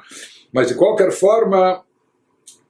Mas, 0.52 0.68
de 0.68 0.74
qualquer 0.74 1.10
forma, 1.10 1.82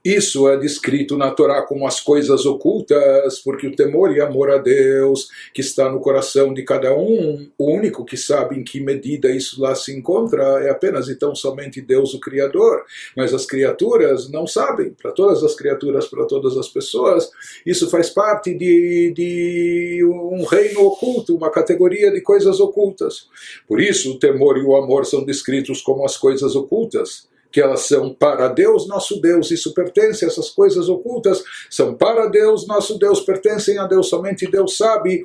isso 0.04 0.46
é 0.50 0.58
descrito 0.58 1.16
na 1.16 1.30
Torá 1.30 1.62
como 1.62 1.87
as 1.87 1.99
coisas 1.99 2.44
ocultas, 2.44 3.38
porque 3.38 3.66
o 3.66 3.75
temor 3.75 4.14
e 4.14 4.20
amor 4.20 4.50
a 4.50 4.58
Deus 4.58 5.28
que 5.54 5.62
está 5.62 5.90
no 5.90 5.99
coração 5.99 6.52
de 6.52 6.62
cada 6.62 6.94
um, 6.94 7.49
o 7.56 7.70
único 7.70 8.04
que 8.04 8.16
sabe 8.16 8.58
em 8.58 8.62
que 8.62 8.80
medida 8.80 9.30
isso 9.30 9.62
lá 9.62 9.75
se 9.75 9.96
encontra 9.96 10.42
é 10.62 10.68
apenas 10.68 11.08
e 11.08 11.16
tão 11.16 11.34
somente 11.34 11.80
Deus, 11.80 12.12
o 12.12 12.20
Criador. 12.20 12.84
Mas 13.16 13.32
as 13.32 13.46
criaturas 13.46 14.30
não 14.30 14.46
sabem, 14.46 14.90
para 14.90 15.11
todas 15.11 15.42
as 15.42 15.54
criaturas, 15.54 16.06
para 16.06 16.26
todas 16.26 16.56
as 16.58 16.68
pessoas, 16.68 17.30
isso 17.64 17.88
faz 17.88 18.11
parte 18.11 18.52
de, 18.52 19.11
de 19.16 20.04
um 20.04 20.44
reino 20.44 20.84
oculto, 20.84 21.34
uma 21.34 21.50
categoria 21.50 22.11
de 22.11 22.20
coisas 22.20 22.61
ocultas. 22.61 23.26
Por 23.66 23.80
isso, 23.80 24.12
o 24.12 24.18
temor 24.18 24.58
e 24.58 24.62
o 24.62 24.76
amor 24.76 25.06
são 25.06 25.25
descritos 25.25 25.80
como 25.80 26.04
as 26.04 26.18
coisas 26.18 26.54
ocultas 26.54 27.32
que 27.54 27.61
elas 27.61 27.82
são 27.82 28.12
para 28.12 28.49
Deus, 28.49 28.88
nosso 28.88 29.20
Deus, 29.20 29.52
isso 29.52 29.73
pertence, 29.73 30.25
essas 30.25 30.50
coisas 30.50 30.88
ocultas 30.88 31.40
são 31.70 31.94
para 31.94 32.26
Deus, 32.26 32.66
nosso 32.66 32.99
Deus, 32.99 33.20
pertencem 33.20 33.78
a 33.78 33.87
Deus, 33.87 34.08
somente 34.08 34.50
Deus 34.50 34.76
sabe 34.76 35.23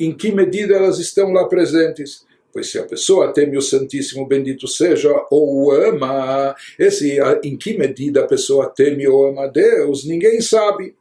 em 0.00 0.16
que 0.16 0.32
medida 0.32 0.74
elas 0.74 0.98
estão 0.98 1.30
lá 1.30 1.46
presentes. 1.46 2.26
Pois 2.50 2.70
se 2.70 2.78
a 2.78 2.84
pessoa 2.84 3.34
teme 3.34 3.58
o 3.58 3.60
Santíssimo, 3.60 4.26
bendito 4.26 4.66
seja, 4.66 5.12
ou 5.30 5.66
o 5.66 5.70
ama, 5.70 6.56
esse, 6.78 7.18
em 7.44 7.54
que 7.54 7.76
medida 7.76 8.22
a 8.22 8.26
pessoa 8.26 8.72
teme 8.74 9.06
ou 9.06 9.26
ama 9.26 9.46
Deus, 9.46 10.06
ninguém 10.06 10.40
sabe. 10.40 10.96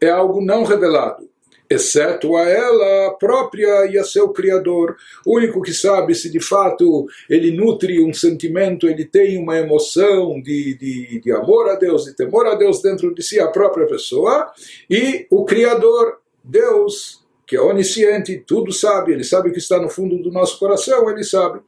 É 0.00 0.08
algo 0.08 0.40
não 0.40 0.64
revelado 0.64 1.28
exceto 1.68 2.36
a 2.36 2.48
ela 2.48 3.10
própria 3.18 3.86
e 3.86 3.98
a 3.98 4.04
seu 4.04 4.28
Criador. 4.30 4.96
O 5.24 5.36
único 5.36 5.60
que 5.62 5.72
sabe 5.72 6.14
se 6.14 6.30
de 6.30 6.40
fato 6.40 7.06
ele 7.28 7.50
nutre 7.50 8.02
um 8.02 8.12
sentimento, 8.12 8.88
ele 8.88 9.04
tem 9.04 9.38
uma 9.38 9.56
emoção 9.56 10.40
de, 10.40 10.76
de, 10.76 11.20
de 11.20 11.32
amor 11.32 11.68
a 11.68 11.74
Deus, 11.74 12.04
de 12.04 12.14
temor 12.14 12.46
a 12.46 12.54
Deus 12.54 12.80
dentro 12.80 13.14
de 13.14 13.22
si, 13.22 13.38
a 13.40 13.48
própria 13.48 13.86
pessoa, 13.86 14.50
e 14.88 15.26
o 15.30 15.44
Criador, 15.44 16.18
Deus, 16.42 17.24
que 17.46 17.56
é 17.56 17.60
onisciente, 17.60 18.42
tudo 18.46 18.72
sabe, 18.72 19.12
ele 19.12 19.24
sabe 19.24 19.48
o 19.48 19.52
que 19.52 19.58
está 19.58 19.80
no 19.80 19.88
fundo 19.88 20.22
do 20.22 20.30
nosso 20.30 20.58
coração, 20.58 21.10
ele 21.10 21.24
sabe. 21.24 21.60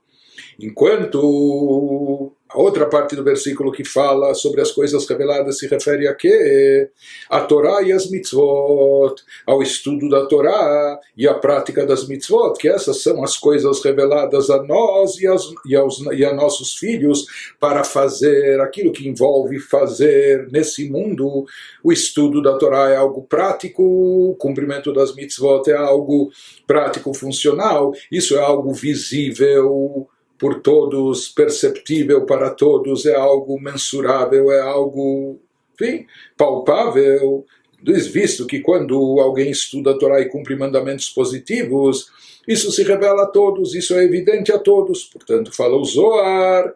Enquanto 0.61 2.33
a 2.51 2.59
outra 2.59 2.87
parte 2.87 3.15
do 3.15 3.23
versículo 3.23 3.71
que 3.71 3.85
fala 3.85 4.33
sobre 4.33 4.63
as 4.63 4.71
coisas 4.71 5.07
reveladas 5.07 5.59
se 5.59 5.67
refere 5.67 6.09
a 6.09 6.15
quê? 6.15 6.89
A 7.29 7.43
Torá 7.43 7.83
e 7.83 7.93
as 7.93 8.11
mitzvot, 8.11 9.17
ao 9.47 9.63
estudo 9.63 10.09
da 10.09 10.25
Torá 10.27 10.99
e 11.15 11.29
a 11.29 11.35
prática 11.35 11.85
das 11.85 12.09
mitzvot, 12.09 12.59
que 12.59 12.69
essas 12.69 13.03
são 13.03 13.23
as 13.23 13.37
coisas 13.37 13.85
reveladas 13.85 14.49
a 14.49 14.63
nós 14.63 15.19
e, 15.19 15.27
as, 15.27 15.43
e, 15.67 15.77
aos, 15.77 16.01
e 16.13 16.25
a 16.25 16.33
nossos 16.33 16.77
filhos 16.77 17.27
para 17.61 17.85
fazer 17.85 18.59
aquilo 18.61 18.93
que 18.93 19.07
envolve 19.07 19.59
fazer 19.59 20.49
nesse 20.51 20.89
mundo. 20.89 21.45
O 21.85 21.93
estudo 21.93 22.41
da 22.41 22.57
Torá 22.57 22.89
é 22.89 22.97
algo 22.97 23.23
prático, 23.25 23.83
o 23.83 24.35
cumprimento 24.37 24.91
das 24.91 25.15
mitzvot 25.15 25.69
é 25.69 25.77
algo 25.77 26.31
prático, 26.67 27.13
funcional, 27.13 27.93
isso 28.11 28.37
é 28.37 28.41
algo 28.41 28.73
visível 28.73 30.09
por 30.39 30.61
todos, 30.61 31.29
perceptível 31.29 32.25
para 32.25 32.51
todos, 32.51 33.05
é 33.07 33.15
algo 33.15 33.61
mensurável, 33.61 34.53
é 34.53 34.61
algo, 34.61 35.41
enfim, 35.75 36.07
palpável. 36.37 37.45
visto 37.83 38.47
que 38.47 38.61
quando 38.61 39.21
alguém 39.21 39.51
estuda 39.51 39.91
a 39.91 39.99
Torá 39.99 40.21
e 40.21 40.29
cumpre 40.29 40.57
mandamentos 40.57 41.11
positivos, 41.11 42.11
isso 42.47 42.73
se 42.73 42.83
revela 42.83 43.25
a 43.25 43.27
todos, 43.27 43.75
isso 43.75 43.95
é 43.95 44.05
evidente 44.05 44.51
a 44.53 44.59
todos. 44.59 45.05
Portanto, 45.05 45.55
fala 45.55 45.77
o 45.77 45.85
Zoar. 45.85 46.75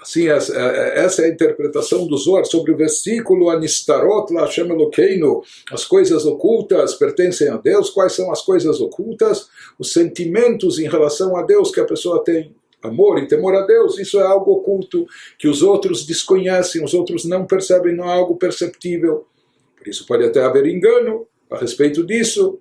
Assim, 0.00 0.28
essa, 0.28 0.54
é 0.56 1.24
a 1.24 1.28
interpretação 1.28 2.06
do 2.06 2.16
Zohar 2.16 2.44
sobre 2.44 2.70
o 2.70 2.76
versículo 2.76 3.50
Anistarot 3.50 4.32
Lashem 4.32 4.70
Elokeinu. 4.70 5.42
As 5.72 5.84
coisas 5.84 6.24
ocultas 6.24 6.94
pertencem 6.94 7.48
a 7.48 7.56
Deus. 7.56 7.90
Quais 7.90 8.12
são 8.12 8.30
as 8.30 8.40
coisas 8.40 8.80
ocultas? 8.80 9.48
Os 9.76 9.92
sentimentos 9.92 10.78
em 10.78 10.88
relação 10.88 11.36
a 11.36 11.42
Deus 11.42 11.72
que 11.72 11.80
a 11.80 11.84
pessoa 11.84 12.22
tem. 12.22 12.54
Amor 12.82 13.18
e 13.18 13.26
temor 13.26 13.54
a 13.54 13.66
Deus, 13.66 13.98
isso 13.98 14.20
é 14.20 14.22
algo 14.24 14.52
oculto, 14.52 15.06
que 15.36 15.48
os 15.48 15.62
outros 15.62 16.06
desconhecem, 16.06 16.84
os 16.84 16.94
outros 16.94 17.24
não 17.24 17.44
percebem, 17.44 17.94
não 17.94 18.08
é 18.08 18.12
algo 18.12 18.36
perceptível. 18.36 19.26
Por 19.76 19.88
isso 19.88 20.06
pode 20.06 20.24
até 20.24 20.42
haver 20.42 20.66
engano 20.66 21.26
a 21.50 21.58
respeito 21.58 22.04
disso. 22.06 22.60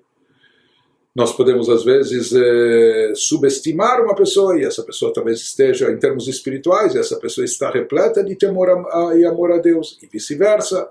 Nós 1.16 1.34
podemos, 1.34 1.68
às 1.68 1.84
vezes, 1.84 2.32
eh, 2.32 3.12
subestimar 3.16 4.04
uma 4.04 4.16
pessoa 4.16 4.60
e 4.60 4.64
essa 4.64 4.84
pessoa 4.84 5.12
talvez 5.12 5.40
esteja, 5.40 5.92
em 5.92 5.98
termos 5.98 6.28
espirituais, 6.28 6.96
essa 6.96 7.18
pessoa 7.18 7.44
está 7.44 7.72
repleta 7.72 8.24
de 8.24 8.36
temor 8.36 8.70
a, 8.70 9.10
a, 9.10 9.18
e 9.18 9.26
amor 9.26 9.52
a 9.52 9.58
Deus, 9.58 9.98
e 10.02 10.08
vice-versa. 10.08 10.90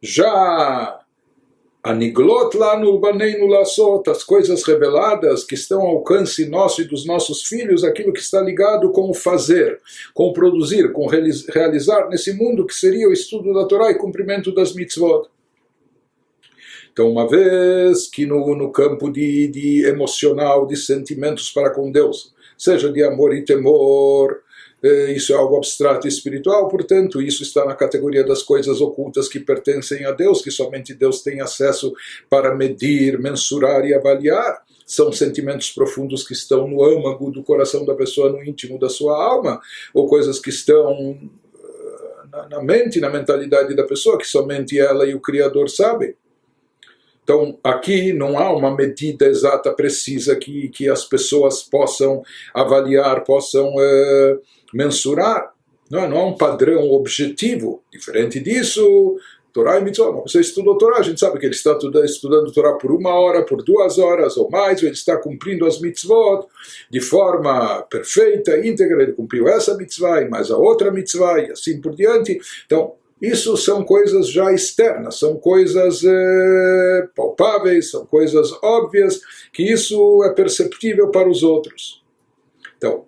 Já 0.00 1.03
aniglot 1.84 2.56
lá 2.56 2.78
no 2.80 2.98
baneinu 2.98 3.46
lassot, 3.46 4.08
as 4.08 4.24
coisas 4.24 4.64
reveladas 4.64 5.44
que 5.44 5.54
estão 5.54 5.82
ao 5.82 5.98
alcance 5.98 6.46
nosso 6.46 6.80
e 6.80 6.86
dos 6.86 7.04
nossos 7.04 7.42
filhos, 7.42 7.84
aquilo 7.84 8.10
que 8.10 8.20
está 8.20 8.40
ligado 8.40 8.90
com 8.90 9.10
o 9.10 9.14
fazer, 9.14 9.78
com 10.14 10.28
o 10.28 10.32
produzir, 10.32 10.90
com 10.92 11.06
realizar 11.06 12.08
nesse 12.08 12.32
mundo, 12.32 12.66
que 12.66 12.74
seria 12.74 13.06
o 13.06 13.12
estudo 13.12 13.52
da 13.52 13.66
Torá 13.66 13.90
e 13.90 13.98
cumprimento 13.98 14.52
das 14.54 14.74
mitzvot. 14.74 15.28
Então, 16.90 17.10
uma 17.10 17.28
vez 17.28 18.08
que 18.08 18.24
no, 18.24 18.54
no 18.54 18.72
campo 18.72 19.10
de, 19.10 19.48
de 19.48 19.84
emocional, 19.84 20.66
de 20.66 20.76
sentimentos 20.76 21.50
para 21.50 21.68
com 21.68 21.92
Deus, 21.92 22.32
seja 22.56 22.90
de 22.90 23.04
amor 23.04 23.34
e 23.34 23.44
temor, 23.44 24.40
isso 24.86 25.32
é 25.32 25.36
algo 25.36 25.56
abstrato 25.56 26.06
e 26.06 26.10
espiritual, 26.10 26.68
portanto, 26.68 27.22
isso 27.22 27.42
está 27.42 27.64
na 27.64 27.74
categoria 27.74 28.22
das 28.22 28.42
coisas 28.42 28.80
ocultas 28.80 29.28
que 29.28 29.40
pertencem 29.40 30.04
a 30.04 30.12
Deus, 30.12 30.42
que 30.42 30.50
somente 30.50 30.92
Deus 30.92 31.22
tem 31.22 31.40
acesso 31.40 31.94
para 32.28 32.54
medir, 32.54 33.18
mensurar 33.18 33.86
e 33.86 33.94
avaliar. 33.94 34.62
São 34.86 35.10
sentimentos 35.10 35.70
profundos 35.70 36.26
que 36.26 36.34
estão 36.34 36.68
no 36.68 36.84
âmago 36.84 37.30
do 37.30 37.42
coração 37.42 37.86
da 37.86 37.94
pessoa, 37.94 38.30
no 38.30 38.44
íntimo 38.44 38.78
da 38.78 38.90
sua 38.90 39.16
alma, 39.16 39.58
ou 39.94 40.06
coisas 40.06 40.38
que 40.38 40.50
estão 40.50 41.18
eh, 41.54 42.48
na 42.50 42.62
mente, 42.62 43.00
na 43.00 43.08
mentalidade 43.08 43.74
da 43.74 43.84
pessoa, 43.84 44.18
que 44.18 44.26
somente 44.26 44.78
ela 44.78 45.06
e 45.06 45.14
o 45.14 45.20
Criador 45.20 45.70
sabem. 45.70 46.14
Então, 47.24 47.58
aqui 47.64 48.12
não 48.12 48.38
há 48.38 48.54
uma 48.54 48.76
medida 48.76 49.26
exata, 49.26 49.72
precisa, 49.72 50.36
que, 50.36 50.68
que 50.68 50.88
as 50.88 51.04
pessoas 51.04 51.62
possam 51.62 52.22
avaliar, 52.52 53.24
possam 53.24 53.74
uh, 53.74 54.40
mensurar. 54.72 55.52
Não, 55.90 56.00
é? 56.00 56.08
não 56.08 56.18
há 56.18 56.26
um 56.26 56.36
padrão 56.36 56.90
objetivo. 56.90 57.82
Diferente 57.90 58.38
disso, 58.40 59.16
Torá 59.54 59.78
e 59.78 59.84
Mitzvot. 59.84 60.22
Você 60.28 60.40
estudou 60.40 60.76
Torá, 60.76 60.98
a 60.98 61.02
gente 61.02 61.20
sabe 61.20 61.38
que 61.38 61.46
ele 61.46 61.54
está 61.54 61.78
estudando 62.04 62.52
Torá 62.52 62.74
por 62.74 62.90
uma 62.90 63.14
hora, 63.14 63.42
por 63.42 63.62
duas 63.62 63.98
horas 63.98 64.36
ou 64.36 64.50
mais, 64.50 64.82
ou 64.82 64.88
ele 64.88 64.96
está 64.96 65.16
cumprindo 65.16 65.64
as 65.64 65.80
mitzvot 65.80 66.46
de 66.90 67.00
forma 67.00 67.82
perfeita, 67.82 68.58
íntegra, 68.66 69.02
ele 69.02 69.12
cumpriu 69.12 69.48
essa 69.48 69.76
mitzvah 69.76 70.22
e 70.22 70.28
mais 70.28 70.50
a 70.50 70.58
outra 70.58 70.90
mitzvah 70.90 71.38
e 71.38 71.52
assim 71.52 71.80
por 71.80 71.94
diante. 71.94 72.38
Então, 72.66 72.94
isso 73.20 73.56
são 73.56 73.84
coisas 73.84 74.28
já 74.28 74.52
externas, 74.52 75.18
são 75.18 75.36
coisas 75.36 76.02
é, 76.04 77.08
palpáveis, 77.14 77.90
são 77.90 78.04
coisas 78.04 78.52
óbvias, 78.62 79.20
que 79.52 79.62
isso 79.62 80.22
é 80.24 80.32
perceptível 80.32 81.10
para 81.10 81.28
os 81.28 81.42
outros. 81.42 82.02
Então, 82.76 83.06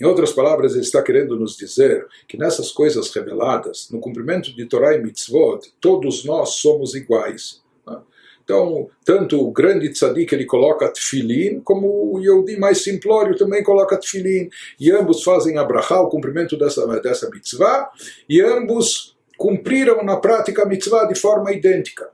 em 0.00 0.04
outras 0.04 0.32
palavras, 0.32 0.72
ele 0.72 0.82
está 0.82 1.02
querendo 1.02 1.38
nos 1.38 1.56
dizer 1.56 2.06
que 2.28 2.36
nessas 2.36 2.70
coisas 2.70 3.10
reveladas, 3.10 3.88
no 3.90 3.98
cumprimento 3.98 4.54
de 4.54 4.66
Torah 4.66 4.94
e 4.94 5.02
Mitzvot, 5.02 5.72
todos 5.80 6.24
nós 6.24 6.56
somos 6.56 6.94
iguais. 6.94 7.62
Né? 7.86 7.98
Então, 8.44 8.90
tanto 9.04 9.40
o 9.40 9.50
grande 9.50 9.88
tzadik 9.90 10.34
ele 10.34 10.44
coloca 10.44 10.92
tefilin, 10.92 11.60
como 11.60 12.14
o 12.14 12.20
Yehudi 12.20 12.58
mais 12.58 12.82
simplório 12.82 13.36
também 13.36 13.62
coloca 13.62 13.96
tefilin. 13.96 14.50
E 14.78 14.90
ambos 14.90 15.22
fazem 15.22 15.56
abrahá, 15.56 16.02
o 16.02 16.10
cumprimento 16.10 16.58
dessa, 16.58 16.86
dessa 17.00 17.30
mitzvah, 17.30 17.90
e 18.28 18.42
ambos 18.42 19.15
cumpriram 19.36 20.02
na 20.02 20.16
prática 20.16 20.62
a 20.62 20.66
mitzvah 20.66 21.04
de 21.04 21.18
forma 21.18 21.52
idêntica. 21.52 22.08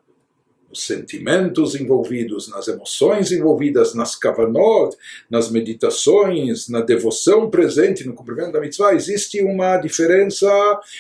Os 0.71 0.87
sentimentos 0.87 1.75
envolvidos, 1.75 2.49
nas 2.49 2.67
emoções 2.67 3.31
envolvidas, 3.31 3.95
nas 3.95 4.17
kavanot, 4.17 4.97
nas 5.31 5.51
meditações, 5.51 6.69
na 6.69 6.81
devoção 6.81 7.51
presente 7.51 8.07
no 8.07 8.15
cumprimento 8.15 8.53
da 8.53 8.61
mitzvah, 8.61 8.95
existe 8.95 9.43
uma 9.43 9.77
diferença 9.77 10.49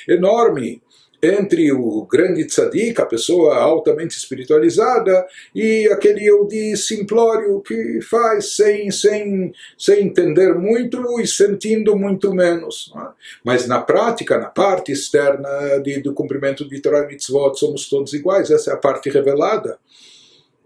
enorme 0.07 0.83
entre 1.23 1.71
o 1.73 2.05
grande 2.05 2.45
tzadik, 2.45 3.01
a 3.01 3.07
pessoa 3.07 3.57
altamente 3.57 4.17
espiritualizada, 4.17 5.25
e 5.55 5.89
aquele 5.93 6.25
Yehudi 6.25 6.77
simplório 6.77 7.61
que 7.61 8.01
faz 8.03 8.57
sem, 8.57 8.91
sem, 8.91 9.53
sem 9.79 10.07
entender 10.07 10.55
muito 10.55 11.21
e 11.21 11.27
sentindo 11.27 11.97
muito 11.97 12.35
menos. 12.35 12.93
É? 12.97 13.07
Mas 13.45 13.69
na 13.69 13.81
prática, 13.81 14.37
na 14.37 14.49
parte 14.49 14.91
externa 14.91 15.79
de, 15.83 16.01
do 16.01 16.13
cumprimento 16.13 16.69
de 16.69 16.81
Torah 16.81 17.05
e 17.05 17.09
Mitzvot, 17.09 17.55
somos 17.57 17.89
todos 17.89 18.13
iguais, 18.13 18.51
essa 18.51 18.73
é 18.73 18.75
a 18.75 18.79
parte 18.79 19.09
revelada. 19.09 19.79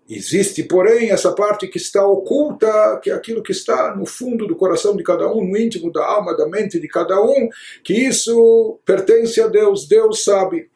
Existe, 0.08 0.62
porém, 0.62 1.10
essa 1.10 1.32
parte 1.32 1.66
que 1.66 1.78
está 1.78 2.06
oculta, 2.06 3.00
que 3.02 3.10
é 3.10 3.14
aquilo 3.14 3.42
que 3.42 3.50
está 3.50 3.94
no 3.96 4.06
fundo 4.06 4.46
do 4.46 4.54
coração 4.54 4.96
de 4.96 5.02
cada 5.02 5.28
um, 5.32 5.44
no 5.44 5.56
íntimo 5.56 5.90
da 5.90 6.04
alma, 6.06 6.36
da 6.36 6.48
mente 6.48 6.78
de 6.78 6.86
cada 6.86 7.20
um, 7.20 7.48
que 7.82 7.92
isso 7.92 8.78
pertence 8.84 9.40
a 9.40 9.48
Deus. 9.48 9.88
Deus 9.88 10.22
sabe 10.22 10.70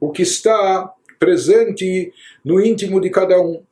o 0.00 0.10
que 0.10 0.22
está 0.22 0.90
presente 1.18 2.10
no 2.42 2.58
íntimo 2.58 3.00
de 3.02 3.10
cada 3.10 3.38
um 3.38 3.62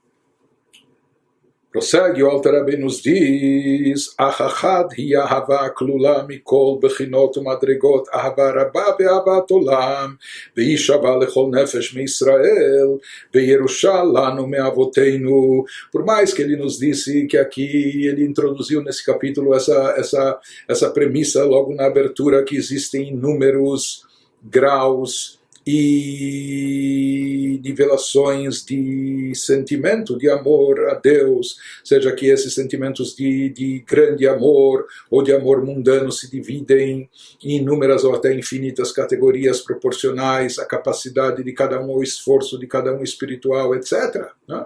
prossegue 1.79 2.25
o 2.25 2.29
Alter 2.29 2.77
nos 2.77 3.01
diz, 3.01 4.13
Ahachad 4.19 4.93
hi 4.99 5.15
ahava 5.15 5.71
klula 5.71 6.27
mikol 6.27 6.81
bechinot 6.81 7.37
madrigot 7.41 8.09
ahava 8.13 8.53
rabba 8.53 8.97
be'avat 8.99 9.49
olam, 9.53 10.19
ve'ishava 10.57 11.15
lechol 11.21 11.51
nefesh 11.51 11.95
me'Israel, 11.95 12.99
ve'Yerusha 13.33 14.03
lanu 14.03 14.49
me'avoteinu. 14.49 15.65
Por 15.93 16.05
mais 16.05 16.35
que 16.35 16.43
ele 16.43 16.57
nos 16.57 16.79
disse 16.79 17.27
que 17.29 17.37
aqui 17.39 18.07
ele 18.09 18.25
introduziu 18.25 18.83
nesse 18.83 19.05
capítulo 19.07 19.55
essa, 19.55 19.95
essa, 19.97 20.41
essa 20.67 20.91
premissa 20.91 21.45
logo 21.45 21.73
na 21.75 21.87
abertura 21.87 22.43
que 22.43 22.57
existem 22.57 23.11
inúmeros 23.11 24.03
graus, 24.43 25.38
e 25.71 27.61
nivelações 27.63 28.65
de 28.65 29.33
sentimento 29.35 30.17
de 30.17 30.31
amor 30.31 30.89
a 30.89 30.95
Deus, 30.95 31.59
seja 31.85 32.11
que 32.13 32.25
esses 32.27 32.55
sentimentos 32.55 33.15
de, 33.15 33.51
de 33.51 33.85
grande 33.87 34.27
amor 34.27 34.87
ou 35.11 35.23
de 35.23 35.31
amor 35.35 35.63
mundano 35.63 36.11
se 36.11 36.31
dividem 36.31 37.11
em 37.45 37.57
inúmeras 37.59 38.03
ou 38.03 38.15
até 38.15 38.35
infinitas 38.35 38.91
categorias 38.93 39.61
proporcionais 39.61 40.59
à 40.59 40.65
capacidade 40.65 41.45
de 41.45 41.53
cada 41.53 41.79
um, 41.79 41.91
ao 41.91 42.03
esforço 42.03 42.59
de 42.59 42.67
cada 42.67 42.95
um 42.97 43.03
espiritual, 43.03 43.75
etc. 43.75 44.31
Né? 44.49 44.65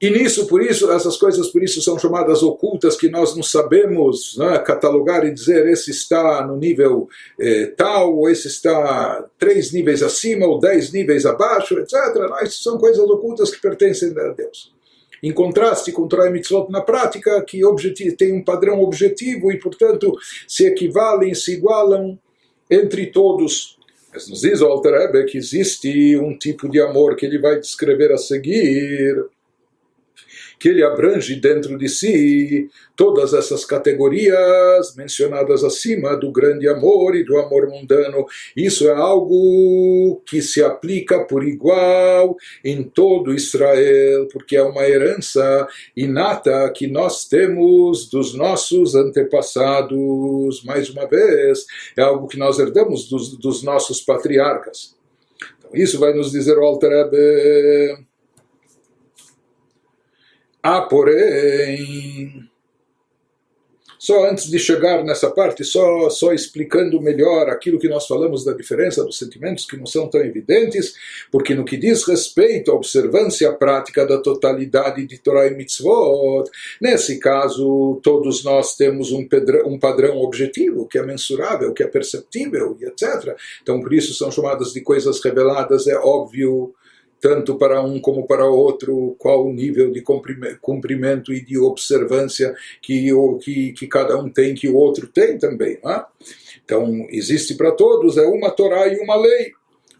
E 0.00 0.10
nisso, 0.10 0.46
por 0.46 0.62
isso, 0.62 0.90
essas 0.92 1.16
coisas 1.16 1.48
por 1.48 1.60
isso 1.60 1.82
são 1.82 1.98
chamadas 1.98 2.40
ocultas, 2.40 2.96
que 2.96 3.08
nós 3.08 3.34
não 3.34 3.42
sabemos 3.42 4.36
né, 4.38 4.58
catalogar 4.58 5.26
e 5.26 5.34
dizer 5.34 5.66
esse 5.66 5.90
está 5.90 6.46
no 6.46 6.56
nível 6.56 7.08
eh, 7.38 7.72
tal, 7.76 8.16
ou 8.16 8.30
esse 8.30 8.46
está 8.46 9.24
três 9.36 9.72
níveis 9.72 10.00
acima, 10.00 10.46
ou 10.46 10.60
dez 10.60 10.92
níveis 10.92 11.26
abaixo, 11.26 11.76
etc. 11.80 11.94
Isso 12.44 12.62
são 12.62 12.78
coisas 12.78 13.02
ocultas 13.10 13.50
que 13.50 13.60
pertencem 13.60 14.10
a 14.16 14.28
Deus. 14.28 14.72
Em 15.20 15.32
contraste 15.32 15.90
com 15.90 16.06
Torah 16.06 16.28
e 16.28 16.32
Mitzvot 16.32 16.70
na 16.70 16.80
prática, 16.80 17.42
que 17.42 17.60
tem 18.16 18.32
um 18.32 18.44
padrão 18.44 18.80
objetivo 18.80 19.50
e, 19.50 19.58
portanto, 19.58 20.16
se 20.46 20.64
equivalem, 20.64 21.34
se 21.34 21.54
igualam 21.54 22.16
entre 22.70 23.06
todos. 23.06 23.76
Mas 24.12 24.28
nos 24.28 24.42
diz 24.42 24.60
o 24.60 24.66
Alter 24.66 24.92
Rebbe 24.92 25.24
que 25.24 25.36
existe 25.36 26.16
um 26.16 26.38
tipo 26.38 26.68
de 26.68 26.80
amor 26.80 27.16
que 27.16 27.26
ele 27.26 27.40
vai 27.40 27.58
descrever 27.58 28.12
a 28.12 28.16
seguir 28.16 29.26
que 30.58 30.68
ele 30.68 30.82
abrange 30.82 31.36
dentro 31.36 31.78
de 31.78 31.88
si 31.88 32.68
todas 32.96 33.32
essas 33.32 33.64
categorias 33.64 34.96
mencionadas 34.96 35.62
acima 35.62 36.16
do 36.16 36.32
grande 36.32 36.68
amor 36.68 37.14
e 37.14 37.24
do 37.24 37.38
amor 37.38 37.68
mundano. 37.68 38.26
Isso 38.56 38.88
é 38.88 38.92
algo 38.92 40.20
que 40.26 40.42
se 40.42 40.62
aplica 40.62 41.24
por 41.24 41.44
igual 41.44 42.36
em 42.64 42.82
todo 42.82 43.32
Israel, 43.32 44.26
porque 44.32 44.56
é 44.56 44.62
uma 44.62 44.86
herança 44.86 45.68
inata 45.96 46.70
que 46.74 46.88
nós 46.88 47.24
temos 47.26 48.08
dos 48.08 48.34
nossos 48.34 48.94
antepassados. 48.96 50.64
Mais 50.64 50.90
uma 50.90 51.06
vez, 51.06 51.66
é 51.96 52.02
algo 52.02 52.26
que 52.26 52.38
nós 52.38 52.58
herdamos 52.58 53.08
dos, 53.08 53.36
dos 53.38 53.62
nossos 53.62 54.00
patriarcas. 54.00 54.96
Então, 55.58 55.70
isso 55.74 55.98
vai 55.98 56.12
nos 56.14 56.32
dizer 56.32 56.58
o 56.58 56.64
Alter. 56.64 56.90
Há, 60.68 60.82
porém, 60.82 62.46
só 63.98 64.28
antes 64.28 64.50
de 64.50 64.58
chegar 64.58 65.02
nessa 65.02 65.30
parte, 65.30 65.64
só, 65.64 66.10
só 66.10 66.30
explicando 66.34 67.00
melhor 67.00 67.48
aquilo 67.48 67.78
que 67.78 67.88
nós 67.88 68.06
falamos 68.06 68.44
da 68.44 68.52
diferença 68.52 69.02
dos 69.02 69.16
sentimentos 69.16 69.64
que 69.64 69.78
não 69.78 69.86
são 69.86 70.10
tão 70.10 70.20
evidentes, 70.20 70.92
porque 71.32 71.54
no 71.54 71.64
que 71.64 71.78
diz 71.78 72.06
respeito 72.06 72.70
à 72.70 72.74
observância 72.74 73.50
prática 73.54 74.04
da 74.04 74.18
totalidade 74.18 75.06
de 75.06 75.16
Torah 75.16 75.46
e 75.46 75.54
Mitzvot, 75.54 76.50
nesse 76.82 77.18
caso 77.18 77.98
todos 78.02 78.44
nós 78.44 78.76
temos 78.76 79.10
um, 79.10 79.26
pedrão, 79.26 79.66
um 79.66 79.78
padrão 79.78 80.18
objetivo, 80.18 80.86
que 80.86 80.98
é 80.98 81.02
mensurável, 81.02 81.72
que 81.72 81.82
é 81.82 81.86
perceptível, 81.86 82.76
etc. 82.82 83.34
Então 83.62 83.80
por 83.80 83.94
isso 83.94 84.12
são 84.12 84.30
chamadas 84.30 84.74
de 84.74 84.82
coisas 84.82 85.18
reveladas, 85.24 85.86
é 85.86 85.96
óbvio 85.96 86.74
tanto 87.20 87.56
para 87.56 87.82
um 87.82 88.00
como 88.00 88.26
para 88.26 88.48
o 88.48 88.54
outro, 88.54 89.16
qual 89.18 89.46
o 89.46 89.52
nível 89.52 89.90
de 89.90 90.02
cumprimento 90.60 91.32
e 91.32 91.44
de 91.44 91.58
observância 91.58 92.54
que, 92.80 93.10
que, 93.42 93.72
que 93.72 93.86
cada 93.86 94.16
um 94.18 94.28
tem, 94.28 94.54
que 94.54 94.68
o 94.68 94.76
outro 94.76 95.06
tem 95.06 95.38
também. 95.38 95.78
É? 95.84 96.04
Então, 96.64 97.06
existe 97.10 97.54
para 97.54 97.72
todos, 97.72 98.16
é 98.16 98.26
uma 98.26 98.50
Torá 98.50 98.86
e 98.88 98.98
uma 98.98 99.16
lei. 99.16 99.52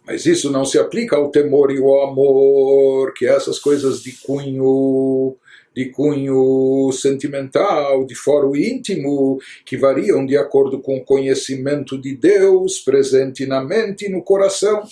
Mas 0.07 0.25
isso 0.25 0.51
não 0.51 0.65
se 0.65 0.79
aplica 0.79 1.17
ao 1.17 1.31
temor 1.31 1.71
e 1.71 1.79
ao 1.79 2.09
amor, 2.09 3.13
que 3.13 3.27
é 3.27 3.31
essas 3.31 3.59
coisas 3.59 4.03
de 4.03 4.13
cunho 4.23 5.37
de 5.79 5.91
cunho 5.91 6.91
sentimental, 6.91 8.05
de 8.05 8.13
foro 8.13 8.57
íntimo, 8.57 9.39
que 9.65 9.77
variam 9.77 10.27
de 10.27 10.37
acordo 10.37 10.81
com 10.81 10.97
o 10.97 11.05
conhecimento 11.05 11.97
de 11.97 12.17
Deus 12.17 12.81
presente 12.81 13.47
na 13.47 13.63
mente 13.63 14.07
e 14.07 14.09
no 14.09 14.21
coração 14.21 14.83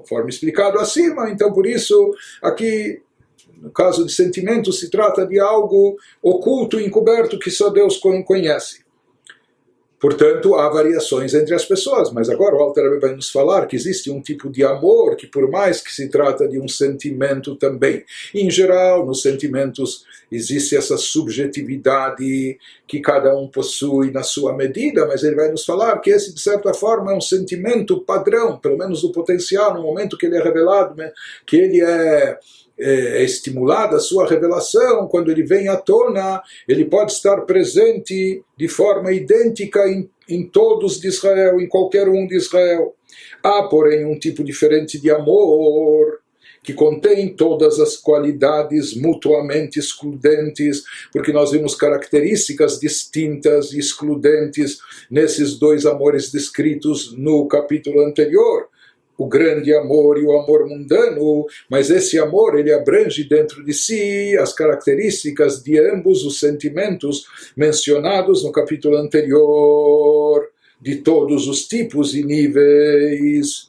conforme 0.00 0.30
explicado 0.30 0.78
acima. 0.78 1.30
Então, 1.30 1.52
por 1.52 1.66
isso, 1.66 2.14
aqui, 2.42 3.00
no 3.60 3.70
caso 3.70 4.04
de 4.04 4.12
sentimento, 4.12 4.72
se 4.72 4.90
trata 4.90 5.26
de 5.26 5.38
algo 5.38 5.96
oculto, 6.22 6.80
encoberto, 6.80 7.38
que 7.38 7.50
só 7.50 7.70
Deus 7.70 8.00
conhece. 8.26 8.84
Portanto, 10.00 10.54
há 10.54 10.66
variações 10.70 11.34
entre 11.34 11.54
as 11.54 11.66
pessoas, 11.66 12.10
mas 12.10 12.30
agora 12.30 12.56
o 12.56 12.60
Alter 12.60 12.98
vai 12.98 13.14
nos 13.14 13.30
falar 13.30 13.66
que 13.66 13.76
existe 13.76 14.10
um 14.10 14.22
tipo 14.22 14.48
de 14.48 14.64
amor 14.64 15.14
que, 15.14 15.26
por 15.26 15.50
mais 15.50 15.82
que 15.82 15.92
se 15.92 16.08
trata 16.08 16.48
de 16.48 16.58
um 16.58 16.66
sentimento 16.66 17.54
também, 17.54 18.02
em 18.34 18.50
geral, 18.50 19.04
nos 19.04 19.20
sentimentos 19.20 20.06
existe 20.32 20.74
essa 20.74 20.96
subjetividade 20.96 22.58
que 22.86 23.00
cada 23.00 23.36
um 23.36 23.46
possui 23.46 24.10
na 24.10 24.22
sua 24.22 24.56
medida, 24.56 25.06
mas 25.06 25.22
ele 25.22 25.36
vai 25.36 25.50
nos 25.50 25.66
falar 25.66 25.98
que 25.98 26.10
esse, 26.10 26.32
de 26.34 26.40
certa 26.40 26.72
forma, 26.72 27.12
é 27.12 27.16
um 27.16 27.20
sentimento 27.20 28.00
padrão, 28.00 28.58
pelo 28.58 28.78
menos 28.78 29.02
do 29.02 29.12
potencial, 29.12 29.74
no 29.74 29.82
momento 29.82 30.16
que 30.16 30.24
ele 30.24 30.36
é 30.36 30.42
revelado, 30.42 30.96
né, 30.96 31.12
que 31.46 31.56
ele 31.56 31.82
é 31.82 32.38
é, 32.80 33.20
é 33.20 33.24
estimulada 33.24 33.96
a 33.96 34.00
sua 34.00 34.26
revelação, 34.26 35.06
quando 35.08 35.30
ele 35.30 35.42
vem 35.42 35.68
à 35.68 35.76
tona, 35.76 36.42
ele 36.66 36.84
pode 36.84 37.12
estar 37.12 37.42
presente 37.42 38.42
de 38.56 38.68
forma 38.68 39.12
idêntica 39.12 39.86
em, 39.88 40.08
em 40.28 40.46
todos 40.46 41.00
de 41.00 41.08
Israel, 41.08 41.60
em 41.60 41.68
qualquer 41.68 42.08
um 42.08 42.26
de 42.26 42.36
Israel. 42.36 42.94
Há, 43.42 43.64
porém, 43.64 44.04
um 44.04 44.18
tipo 44.18 44.42
diferente 44.42 45.00
de 45.00 45.10
amor 45.10 46.20
que 46.62 46.74
contém 46.74 47.34
todas 47.34 47.80
as 47.80 47.96
qualidades 47.96 48.94
mutuamente 48.94 49.78
excludentes, 49.78 50.82
porque 51.10 51.32
nós 51.32 51.52
vimos 51.52 51.74
características 51.74 52.78
distintas 52.78 53.72
e 53.72 53.78
excludentes 53.78 54.78
nesses 55.10 55.58
dois 55.58 55.86
amores 55.86 56.30
descritos 56.30 57.16
no 57.16 57.48
capítulo 57.48 58.04
anterior 58.04 58.68
o 59.20 59.26
grande 59.26 59.74
amor 59.74 60.16
e 60.16 60.24
o 60.24 60.32
amor 60.32 60.66
mundano, 60.66 61.44
mas 61.68 61.90
esse 61.90 62.18
amor 62.18 62.58
ele 62.58 62.72
abrange 62.72 63.22
dentro 63.24 63.62
de 63.62 63.74
si 63.74 64.34
as 64.38 64.54
características 64.54 65.62
de 65.62 65.78
ambos 65.78 66.24
os 66.24 66.40
sentimentos 66.40 67.26
mencionados 67.54 68.42
no 68.42 68.50
capítulo 68.50 68.96
anterior, 68.96 70.48
de 70.80 70.96
todos 70.96 71.46
os 71.46 71.68
tipos 71.68 72.14
e 72.14 72.24
níveis. 72.24 73.68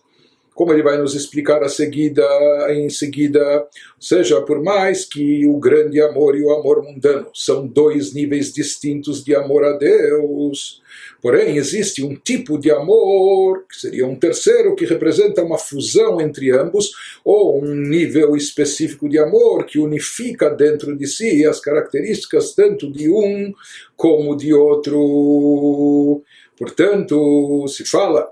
Como 0.55 0.71
ele 0.71 0.83
vai 0.83 0.97
nos 0.97 1.15
explicar 1.15 1.61
a 1.63 1.67
seguida, 1.67 2.23
em 2.69 2.89
seguida, 2.89 3.67
seja 3.99 4.41
por 4.41 4.63
mais 4.63 5.03
que 5.03 5.45
o 5.47 5.57
grande 5.59 5.99
amor 6.01 6.37
e 6.37 6.43
o 6.43 6.51
amor 6.51 6.81
mundano 6.81 7.27
são 7.33 7.67
dois 7.67 8.13
níveis 8.13 8.53
distintos 8.53 9.21
de 9.21 9.35
amor 9.35 9.65
a 9.65 9.73
Deus, 9.73 10.81
Porém, 11.21 11.57
existe 11.57 12.03
um 12.03 12.15
tipo 12.15 12.57
de 12.57 12.71
amor, 12.71 13.65
que 13.69 13.79
seria 13.79 14.07
um 14.07 14.15
terceiro, 14.15 14.75
que 14.75 14.85
representa 14.85 15.43
uma 15.43 15.57
fusão 15.57 16.19
entre 16.19 16.49
ambos, 16.51 16.91
ou 17.23 17.63
um 17.63 17.75
nível 17.75 18.35
específico 18.35 19.07
de 19.07 19.19
amor 19.19 19.65
que 19.65 19.77
unifica 19.77 20.49
dentro 20.49 20.97
de 20.97 21.05
si 21.05 21.45
as 21.45 21.59
características 21.59 22.55
tanto 22.55 22.91
de 22.91 23.07
um 23.09 23.53
como 23.95 24.35
de 24.35 24.51
outro. 24.51 26.23
Portanto, 26.57 27.67
se 27.67 27.85
fala, 27.85 28.31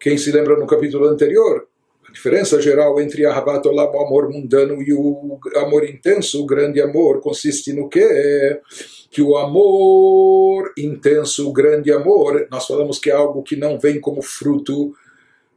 quem 0.00 0.16
se 0.16 0.32
lembra 0.32 0.56
no 0.56 0.66
capítulo 0.66 1.06
anterior, 1.06 1.68
a 2.08 2.12
diferença 2.12 2.62
geral 2.62 2.98
entre 2.98 3.26
Ahabat 3.26 3.68
Olam, 3.68 3.92
o 3.92 4.00
amor 4.00 4.30
mundano, 4.30 4.82
e 4.82 4.94
o 4.94 5.38
amor 5.56 5.84
intenso, 5.84 6.42
o 6.42 6.46
grande 6.46 6.80
amor, 6.80 7.20
consiste 7.20 7.74
no 7.74 7.90
quê? 7.90 8.58
Que 9.10 9.22
o 9.22 9.36
amor 9.36 10.72
intenso, 10.76 11.48
o 11.48 11.52
grande 11.52 11.90
amor, 11.90 12.46
nós 12.50 12.66
falamos 12.66 12.98
que 12.98 13.10
é 13.10 13.14
algo 13.14 13.42
que 13.42 13.56
não 13.56 13.78
vem 13.78 14.00
como 14.00 14.20
fruto 14.20 14.94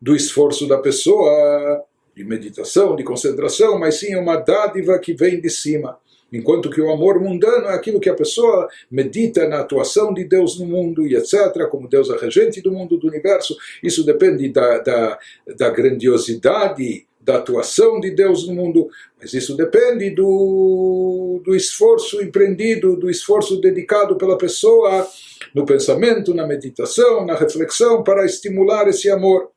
do 0.01 0.15
esforço 0.15 0.67
da 0.67 0.77
pessoa, 0.77 1.83
de 2.15 2.23
meditação, 2.23 2.95
de 2.95 3.03
concentração, 3.03 3.77
mas 3.77 3.95
sim 3.99 4.13
é 4.13 4.17
uma 4.17 4.37
dádiva 4.37 4.97
que 4.99 5.13
vem 5.13 5.39
de 5.39 5.49
cima. 5.49 5.97
Enquanto 6.31 6.69
que 6.69 6.81
o 6.81 6.89
amor 6.89 7.19
mundano 7.19 7.67
é 7.67 7.73
aquilo 7.73 7.99
que 7.99 8.09
a 8.09 8.15
pessoa 8.15 8.69
medita 8.89 9.47
na 9.49 9.59
atuação 9.59 10.13
de 10.13 10.23
Deus 10.23 10.57
no 10.57 10.65
mundo 10.65 11.05
e 11.05 11.13
etc., 11.13 11.67
como 11.69 11.89
Deus 11.89 12.09
é 12.09 12.17
regente 12.17 12.61
do 12.61 12.71
mundo, 12.71 12.97
do 12.97 13.07
universo. 13.07 13.55
Isso 13.83 14.05
depende 14.05 14.47
da, 14.47 14.79
da, 14.79 15.19
da 15.57 15.69
grandiosidade 15.69 17.05
da 17.23 17.37
atuação 17.37 17.99
de 17.99 18.11
Deus 18.11 18.47
no 18.47 18.53
mundo, 18.55 18.89
mas 19.19 19.33
isso 19.33 19.55
depende 19.55 20.09
do, 20.09 21.41
do 21.43 21.55
esforço 21.55 22.21
empreendido, 22.21 22.95
do 22.95 23.09
esforço 23.09 23.61
dedicado 23.61 24.15
pela 24.17 24.37
pessoa 24.37 25.07
no 25.53 25.65
pensamento, 25.65 26.33
na 26.33 26.47
meditação, 26.47 27.25
na 27.25 27.35
reflexão, 27.35 28.03
para 28.03 28.25
estimular 28.25 28.87
esse 28.87 29.09
amor. 29.09 29.51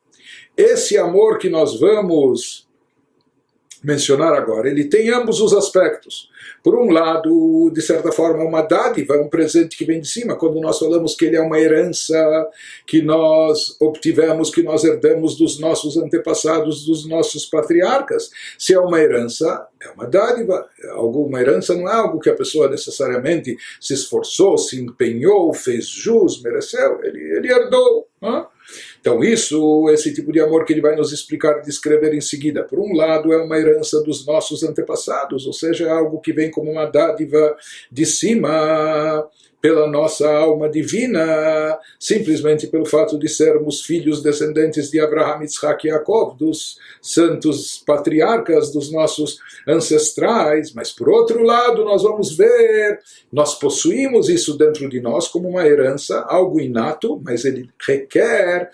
Esse 0.57 0.96
amor 0.96 1.38
que 1.38 1.48
nós 1.48 1.81
vamos 1.81 2.63
mencionar 3.85 4.33
agora, 4.33 4.68
ele 4.68 4.85
tem 4.85 5.11
ambos 5.11 5.40
os 5.40 5.53
aspectos. 5.53 6.31
Por 6.62 6.75
um 6.75 6.90
lado, 6.90 7.70
de 7.73 7.83
certa 7.83 8.11
forma, 8.11 8.42
é 8.42 8.47
uma 8.47 8.62
dádiva, 8.62 9.18
um 9.18 9.29
presente 9.29 9.77
que 9.77 9.85
vem 9.85 10.01
de 10.01 10.09
cima, 10.09 10.37
quando 10.37 10.61
nós 10.61 10.79
falamos 10.79 11.14
que 11.14 11.27
ele 11.27 11.37
é 11.37 11.40
uma 11.40 11.61
herança 11.61 12.49
que 12.87 13.03
nós 13.03 13.77
obtivemos, 13.81 14.51
que 14.51 14.62
nós 14.62 14.83
herdamos 14.83 15.37
dos 15.37 15.61
nossos 15.61 15.99
antepassados, 15.99 16.87
dos 16.87 17.07
nossos 17.07 17.44
patriarcas. 17.44 18.31
Se 18.59 18.73
é 18.73 18.81
uma 18.81 18.99
herança, 18.99 19.66
é 19.81 19.90
uma 19.90 20.07
dádiva. 20.07 20.66
Uma 20.97 21.40
herança 21.40 21.75
não 21.75 21.88
é 21.88 21.94
algo 21.94 22.18
que 22.18 22.31
a 22.31 22.35
pessoa 22.35 22.68
necessariamente 22.70 23.57
se 23.79 23.92
esforçou, 23.92 24.57
se 24.57 24.81
empenhou, 24.81 25.53
fez 25.53 25.87
jus, 25.87 26.42
mereceu, 26.42 27.01
ele, 27.03 27.20
ele 27.37 27.53
herdou. 27.53 28.09
Não? 28.20 28.47
Então, 29.05 29.23
isso, 29.23 29.87
esse 29.90 30.14
tipo 30.14 30.33
de 30.33 30.40
amor 30.40 30.64
que 30.64 30.73
ele 30.73 30.81
vai 30.81 30.97
nos 30.97 31.12
explicar 31.12 31.61
descrever 31.61 32.14
em 32.14 32.23
seguida, 32.23 32.64
por 32.64 32.79
um 32.79 32.97
lado, 32.97 33.35
é 33.35 33.37
uma 33.37 33.59
herança 33.59 34.03
dos 34.03 34.25
nossos 34.25 34.62
antepassados, 34.62 35.47
ou 35.47 35.53
seja, 35.53 35.93
algo 35.93 36.23
que 36.23 36.33
vem 36.33 36.51
como 36.51 36.71
uma 36.71 36.87
dádiva 36.87 37.55
de 37.93 38.07
cima 38.07 39.29
pela 39.61 39.87
nossa 39.87 40.31
alma 40.31 40.71
divina, 40.71 41.79
simplesmente 41.99 42.67
pelo 42.67 42.85
fato 42.85 43.19
de 43.19 43.29
sermos 43.29 43.83
filhos 43.83 44.23
descendentes 44.23 44.90
de 44.90 45.01
Abraham, 45.01 45.43
Isaac 45.43 45.87
e 45.87 45.90
Jacob, 45.90 46.37
dos 46.38 46.79
santos 47.01 47.83
patriarcas 47.87 48.71
dos 48.71 48.93
nossos 48.93 49.38
ancestrais. 49.67 50.73
Mas, 50.75 50.93
por 50.93 51.09
outro 51.09 51.43
lado, 51.43 51.83
nós 51.83 52.03
vamos 52.03 52.37
ver, 52.37 52.99
nós 53.33 53.59
possuímos 53.59 54.29
isso 54.29 54.57
dentro 54.57 54.87
de 54.88 55.01
nós 55.01 55.29
como 55.29 55.49
uma 55.49 55.67
herança, 55.67 56.21
algo 56.29 56.61
inato, 56.61 57.19
mas 57.25 57.47
ele 57.47 57.69
requer 57.87 58.71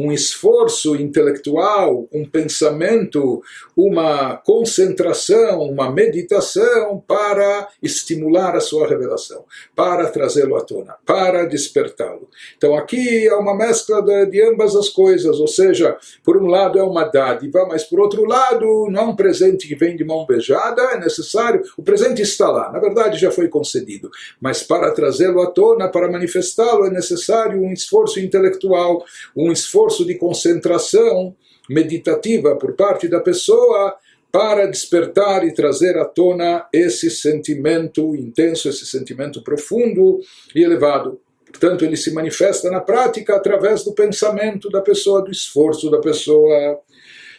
um 0.00 0.10
esforço 0.10 0.96
intelectual, 0.96 2.08
um 2.10 2.24
pensamento, 2.24 3.42
uma 3.76 4.36
concentração, 4.36 5.60
uma 5.60 5.90
meditação 5.90 7.02
para 7.06 7.68
estimular 7.82 8.56
a 8.56 8.60
sua 8.60 8.88
revelação, 8.88 9.44
para 9.76 10.08
trazê-lo 10.08 10.56
à 10.56 10.62
tona, 10.62 10.96
para 11.04 11.44
despertá-lo. 11.44 12.28
Então 12.56 12.74
aqui 12.74 13.26
é 13.28 13.34
uma 13.34 13.54
mescla 13.54 14.02
de, 14.02 14.26
de, 14.26 14.42
ambas 14.42 14.74
as 14.74 14.88
coisas, 14.88 15.38
ou 15.38 15.48
seja, 15.48 15.96
por 16.24 16.38
um 16.38 16.46
lado 16.46 16.78
é 16.78 16.82
uma 16.82 17.04
dádiva, 17.04 17.66
mas 17.68 17.84
por 17.84 18.00
outro 18.00 18.24
lado 18.24 18.88
não 18.90 19.00
é 19.00 19.04
um 19.04 19.16
presente 19.16 19.68
que 19.68 19.74
vem 19.74 19.96
de 19.96 20.04
mão 20.04 20.24
beijada, 20.24 20.80
é 20.92 20.98
necessário, 20.98 21.62
o 21.76 21.82
presente 21.82 22.22
está 22.22 22.48
lá, 22.48 22.72
na 22.72 22.78
verdade 22.78 23.18
já 23.18 23.30
foi 23.30 23.48
concedido, 23.48 24.10
mas 24.40 24.62
para 24.62 24.92
trazê-lo 24.92 25.42
à 25.42 25.50
tona, 25.50 25.88
para 25.88 26.10
manifestá-lo, 26.10 26.86
é 26.86 26.90
necessário 26.90 27.60
um 27.60 27.72
esforço 27.72 28.18
intelectual, 28.18 29.04
um 29.36 29.52
esforço 29.52 29.89
esforço 29.90 30.04
de 30.06 30.14
concentração, 30.14 31.34
meditativa 31.68 32.56
por 32.56 32.74
parte 32.74 33.08
da 33.08 33.20
pessoa 33.20 33.96
para 34.32 34.66
despertar 34.66 35.44
e 35.44 35.52
trazer 35.52 35.98
à 35.98 36.04
tona 36.04 36.66
esse 36.72 37.10
sentimento 37.10 38.14
intenso, 38.14 38.68
esse 38.68 38.86
sentimento 38.86 39.42
profundo 39.42 40.20
e 40.54 40.62
elevado. 40.62 41.20
Portanto, 41.44 41.84
ele 41.84 41.96
se 41.96 42.12
manifesta 42.12 42.70
na 42.70 42.80
prática 42.80 43.34
através 43.34 43.82
do 43.82 43.92
pensamento 43.92 44.70
da 44.70 44.80
pessoa, 44.80 45.22
do 45.22 45.32
esforço 45.32 45.90
da 45.90 45.98
pessoa. 45.98 46.78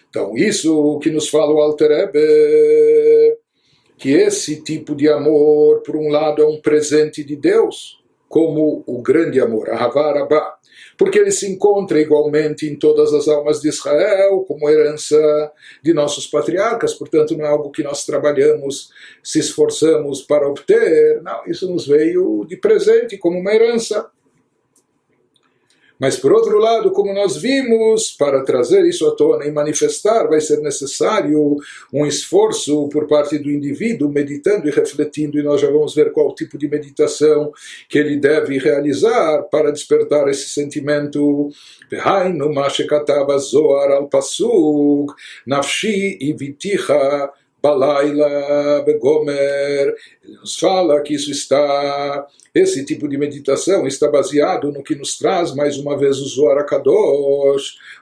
Então, 0.10 0.36
isso 0.36 1.00
que 1.00 1.10
nos 1.10 1.30
fala 1.30 1.54
o 1.54 1.62
Alter 1.62 1.92
Ebe, 1.92 3.38
que 3.98 4.10
esse 4.10 4.62
tipo 4.62 4.94
de 4.94 5.08
amor, 5.08 5.82
por 5.84 5.96
um 5.96 6.10
lado, 6.10 6.42
é 6.42 6.46
um 6.46 6.60
presente 6.60 7.24
de 7.24 7.38
Deus, 7.38 8.02
como 8.28 8.84
o 8.86 9.02
grande 9.02 9.40
amor, 9.40 9.70
a 9.70 9.86
Havarabá 9.86 10.61
porque 11.02 11.18
ele 11.18 11.32
se 11.32 11.52
encontra 11.52 12.00
igualmente 12.00 12.68
em 12.68 12.76
todas 12.76 13.12
as 13.12 13.28
almas 13.28 13.60
de 13.60 13.70
Israel, 13.70 14.46
como 14.48 14.70
herança 14.70 15.52
de 15.82 15.96
nossos 15.96 16.28
patriarcas, 16.28 16.94
portanto 16.94 17.36
não 17.36 17.44
é 17.44 17.48
algo 17.48 17.72
que 17.72 17.82
nós 17.82 18.06
trabalhamos, 18.06 18.92
se 19.24 19.40
esforçamos 19.40 20.22
para 20.22 20.48
obter, 20.48 21.20
não, 21.24 21.42
isso 21.48 21.68
nos 21.68 21.88
veio 21.88 22.46
de 22.48 22.56
presente, 22.56 23.18
como 23.18 23.40
uma 23.40 23.52
herança. 23.52 24.12
Mas, 26.02 26.18
por 26.18 26.34
outro 26.34 26.58
lado, 26.58 26.90
como 26.90 27.14
nós 27.14 27.38
vimos, 27.38 28.10
para 28.10 28.44
trazer 28.44 28.84
isso 28.88 29.08
à 29.08 29.12
tona 29.12 29.46
e 29.46 29.52
manifestar, 29.52 30.28
vai 30.28 30.42
ser 30.42 30.60
necessário 30.60 31.58
um 31.94 32.08
esforço 32.08 32.90
por 32.90 33.06
parte 33.08 33.38
do 33.38 33.52
indivíduo, 33.52 34.10
meditando 34.10 34.68
e 34.68 34.72
refletindo, 34.72 35.38
e 35.38 35.44
nós 35.44 35.62
já 35.62 35.70
vamos 35.70 35.94
ver 35.94 36.12
qual 36.12 36.34
tipo 36.34 36.58
de 36.58 36.68
meditação 36.68 37.54
que 37.88 38.00
ele 38.00 38.18
deve 38.18 38.58
realizar 38.58 39.44
para 39.44 39.72
despertar 39.72 40.28
esse 40.28 40.50
sentimento. 40.50 41.52
Nafshi 45.46 46.18
Balaila 47.62 48.84
Begomer. 48.86 49.95
Ele 50.24 50.38
nos 50.38 50.58
fala 50.58 51.02
que 51.02 51.13
isso 51.13 51.32
está, 51.32 52.28
esse 52.54 52.84
tipo 52.86 53.08
de 53.08 53.17
meditação 53.17 53.86
está 53.86 54.10
baseado 54.10 54.71
no 54.71 54.84
que 54.84 54.95
nos 54.95 55.17
traz 55.17 55.54
mais 55.54 55.78
uma 55.78 55.97
vez 55.97 56.19
o 56.19 56.26
Zohar 56.26 56.65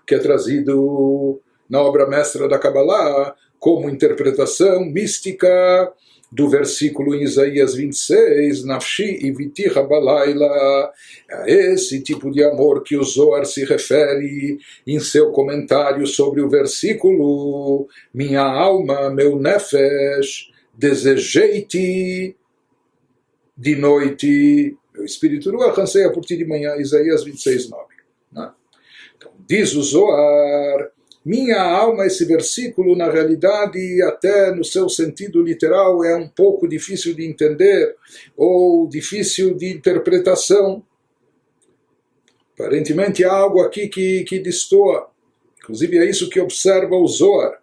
que 0.05 0.15
é 0.15 0.19
trazido 0.19 1.39
na 1.69 1.81
obra 1.81 2.07
mestra 2.07 2.47
da 2.47 2.57
Kabbalah 2.57 3.35
como 3.59 3.89
interpretação 3.89 4.85
mística 4.85 5.91
do 6.31 6.47
versículo 6.47 7.15
em 7.15 7.23
Isaías 7.23 7.73
26, 7.73 8.63
Nafshi 8.63 9.25
e 9.25 9.31
Vitiha 9.31 9.81
Balaila, 9.81 10.91
a 11.29 11.43
esse 11.47 12.01
tipo 12.01 12.29
de 12.29 12.43
amor 12.43 12.83
que 12.83 12.95
o 12.95 13.03
Zohar 13.03 13.45
se 13.45 13.65
refere 13.65 14.59
em 14.85 14.99
seu 14.99 15.31
comentário 15.31 16.05
sobre 16.05 16.41
o 16.41 16.49
versículo, 16.49 17.87
minha 18.13 18.43
alma, 18.43 19.09
meu 19.09 19.39
nefesh, 19.39 20.51
desejei-te 20.73 22.35
de 23.57 23.75
noite, 23.75 24.77
meu 24.93 25.03
espírito 25.03 25.51
ruach 25.51 25.79
anseia 25.79 26.11
por 26.11 26.23
ti 26.23 26.37
de 26.37 26.45
manhã, 26.45 26.75
Isaías 26.77 27.23
26, 27.23 27.69
9. 27.69 27.85
Né? 28.31 28.51
Então, 29.17 29.31
diz 29.47 29.75
o 29.75 29.81
Zohar, 29.81 30.91
minha 31.29 31.61
alma, 31.61 32.07
esse 32.07 32.25
versículo, 32.25 32.95
na 32.95 33.07
realidade, 33.07 34.01
até 34.01 34.51
no 34.51 34.65
seu 34.65 34.89
sentido 34.89 35.43
literal, 35.43 36.03
é 36.03 36.15
um 36.15 36.27
pouco 36.27 36.67
difícil 36.67 37.13
de 37.13 37.23
entender 37.23 37.95
ou 38.35 38.87
difícil 38.87 39.53
de 39.53 39.71
interpretação. 39.71 40.83
Aparentemente 42.55 43.23
há 43.23 43.31
algo 43.31 43.61
aqui 43.61 43.87
que, 43.89 44.23
que 44.23 44.39
destoa. 44.39 45.11
Inclusive 45.59 45.99
é 45.99 46.09
isso 46.09 46.31
que 46.31 46.39
observa 46.39 46.95
o 46.95 47.05
Zohar. 47.05 47.61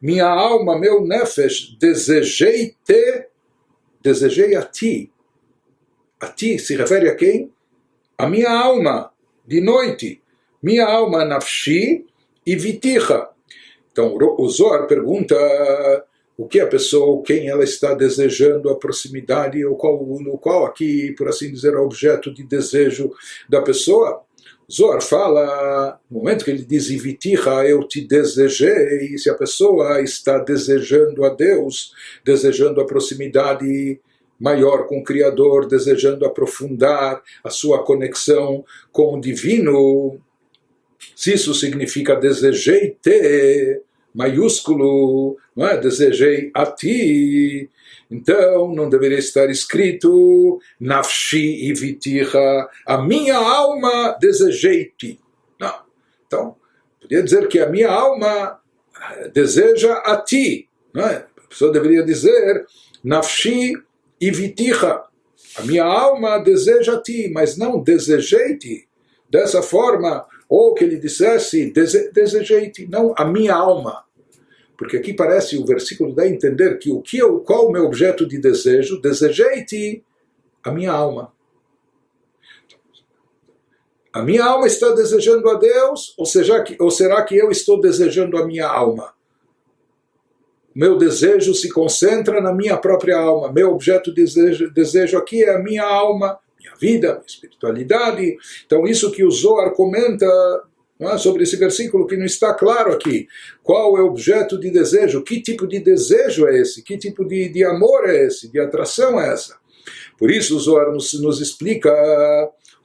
Minha 0.00 0.28
alma, 0.28 0.78
meu 0.78 1.06
nefesh, 1.06 1.76
desejei-te, 1.78 3.26
desejei 4.00 4.56
a 4.56 4.62
ti. 4.62 5.12
A 6.18 6.28
ti 6.28 6.58
se 6.58 6.74
refere 6.76 7.10
a 7.10 7.14
quem? 7.14 7.52
A 8.16 8.26
minha 8.26 8.50
alma, 8.50 9.12
de 9.46 9.60
noite. 9.60 10.22
Minha 10.62 10.86
alma, 10.86 11.26
nafshi, 11.26 12.06
e 12.46 12.56
viticha. 12.56 13.28
Então 13.90 14.16
o 14.16 14.48
Zohar 14.48 14.86
pergunta 14.86 15.36
o 16.36 16.46
que 16.46 16.60
a 16.60 16.66
pessoa, 16.66 17.22
quem 17.22 17.48
ela 17.48 17.62
está 17.62 17.94
desejando 17.94 18.70
a 18.70 18.76
proximidade, 18.76 19.64
ou 19.64 19.76
qual, 19.76 20.04
no 20.20 20.38
qual 20.38 20.64
aqui, 20.64 21.12
por 21.12 21.28
assim 21.28 21.52
dizer, 21.52 21.74
é 21.74 21.78
objeto 21.78 22.32
de 22.32 22.42
desejo 22.42 23.12
da 23.48 23.60
pessoa. 23.60 24.22
Zohar 24.70 25.02
fala, 25.02 26.00
no 26.10 26.18
momento 26.18 26.44
que 26.44 26.50
ele 26.50 26.64
diz 26.64 26.88
Ivitiha, 26.88 27.66
eu 27.66 27.86
te 27.86 28.00
desejei, 28.00 29.18
se 29.18 29.28
a 29.28 29.34
pessoa 29.34 30.00
está 30.00 30.38
desejando 30.38 31.24
a 31.24 31.28
Deus, 31.28 31.92
desejando 32.24 32.80
a 32.80 32.86
proximidade 32.86 34.00
maior 34.40 34.86
com 34.86 34.98
o 34.98 35.04
Criador, 35.04 35.68
desejando 35.68 36.24
aprofundar 36.24 37.22
a 37.44 37.50
sua 37.50 37.84
conexão 37.84 38.64
com 38.90 39.14
o 39.16 39.20
divino, 39.20 40.18
se 41.14 41.34
isso 41.34 41.54
significa 41.54 42.16
desejei 42.16 42.96
te, 43.00 43.80
maiúsculo, 44.14 45.36
não 45.56 45.66
é? 45.66 45.78
desejei 45.78 46.50
a 46.54 46.66
ti, 46.66 47.68
então 48.10 48.74
não 48.74 48.90
deveria 48.90 49.18
estar 49.18 49.48
escrito 49.48 50.60
nafshi 50.78 51.72
e 51.72 52.28
a 52.86 52.98
minha 52.98 53.36
alma 53.36 54.16
desejei-te. 54.20 55.18
Não. 55.58 55.74
Então, 56.26 56.56
podia 57.00 57.22
dizer 57.22 57.48
que 57.48 57.58
a 57.58 57.68
minha 57.70 57.90
alma 57.90 58.60
deseja 59.32 59.94
a 59.94 60.18
ti. 60.18 60.68
Não 60.92 61.06
é? 61.06 61.26
A 61.42 61.48
pessoa 61.48 61.72
deveria 61.72 62.02
dizer 62.02 62.66
nafshi 63.02 63.72
e. 64.20 64.30
A 65.56 65.62
minha 65.62 65.84
alma 65.84 66.38
deseja 66.38 66.94
a 66.94 67.02
ti, 67.02 67.30
mas 67.32 67.56
não 67.56 67.82
desejei-te. 67.82 68.86
Dessa 69.28 69.62
forma, 69.62 70.26
ou 70.54 70.74
que 70.74 70.84
ele 70.84 70.98
dissesse, 70.98 71.72
desejei-te, 72.12 72.86
não 72.86 73.14
a 73.16 73.24
minha 73.24 73.54
alma. 73.54 74.04
Porque 74.76 74.98
aqui 74.98 75.14
parece 75.14 75.56
o 75.56 75.64
versículo 75.64 76.14
dá 76.14 76.24
a 76.24 76.28
entender 76.28 76.78
que 76.78 76.90
o 76.90 77.00
que 77.00 77.16
eu, 77.16 77.40
qual 77.40 77.68
o 77.68 77.72
meu 77.72 77.86
objeto 77.86 78.28
de 78.28 78.38
desejo, 78.38 79.00
desejei-te 79.00 80.04
a 80.62 80.70
minha 80.70 80.92
alma. 80.92 81.32
A 84.12 84.20
minha 84.20 84.44
alma 84.44 84.66
está 84.66 84.90
desejando 84.90 85.48
a 85.48 85.54
Deus, 85.54 86.12
ou, 86.18 86.26
seja, 86.26 86.62
ou 86.78 86.90
será 86.90 87.24
que 87.24 87.34
eu 87.34 87.50
estou 87.50 87.80
desejando 87.80 88.36
a 88.36 88.46
minha 88.46 88.66
alma? 88.66 89.14
Meu 90.74 90.98
desejo 90.98 91.54
se 91.54 91.70
concentra 91.70 92.42
na 92.42 92.52
minha 92.52 92.76
própria 92.76 93.16
alma. 93.16 93.50
Meu 93.50 93.70
objeto 93.70 94.12
de 94.12 94.22
desejo, 94.22 94.70
desejo 94.70 95.16
aqui 95.16 95.44
é 95.44 95.54
a 95.54 95.58
minha 95.58 95.84
alma 95.84 96.38
vida, 96.80 97.22
espiritualidade. 97.26 98.36
Então, 98.66 98.86
isso 98.86 99.10
que 99.10 99.24
o 99.24 99.30
Zohar 99.30 99.72
comenta 99.72 100.26
é, 101.00 101.18
sobre 101.18 101.42
esse 101.42 101.56
versículo 101.56 102.06
que 102.06 102.16
não 102.16 102.24
está 102.24 102.54
claro 102.54 102.92
aqui. 102.92 103.26
Qual 103.62 103.98
é 103.98 104.02
o 104.02 104.06
objeto 104.06 104.58
de 104.58 104.70
desejo? 104.70 105.22
Que 105.22 105.40
tipo 105.40 105.66
de 105.66 105.80
desejo 105.80 106.46
é 106.46 106.60
esse? 106.60 106.82
Que 106.82 106.96
tipo 106.96 107.24
de, 107.24 107.48
de 107.48 107.64
amor 107.64 108.08
é 108.08 108.26
esse? 108.26 108.50
De 108.50 108.60
atração 108.60 109.20
é 109.20 109.32
essa? 109.32 109.56
Por 110.16 110.30
isso, 110.30 110.56
o 110.56 110.60
Zohar 110.60 110.92
nos, 110.92 111.12
nos 111.20 111.40
explica. 111.40 111.90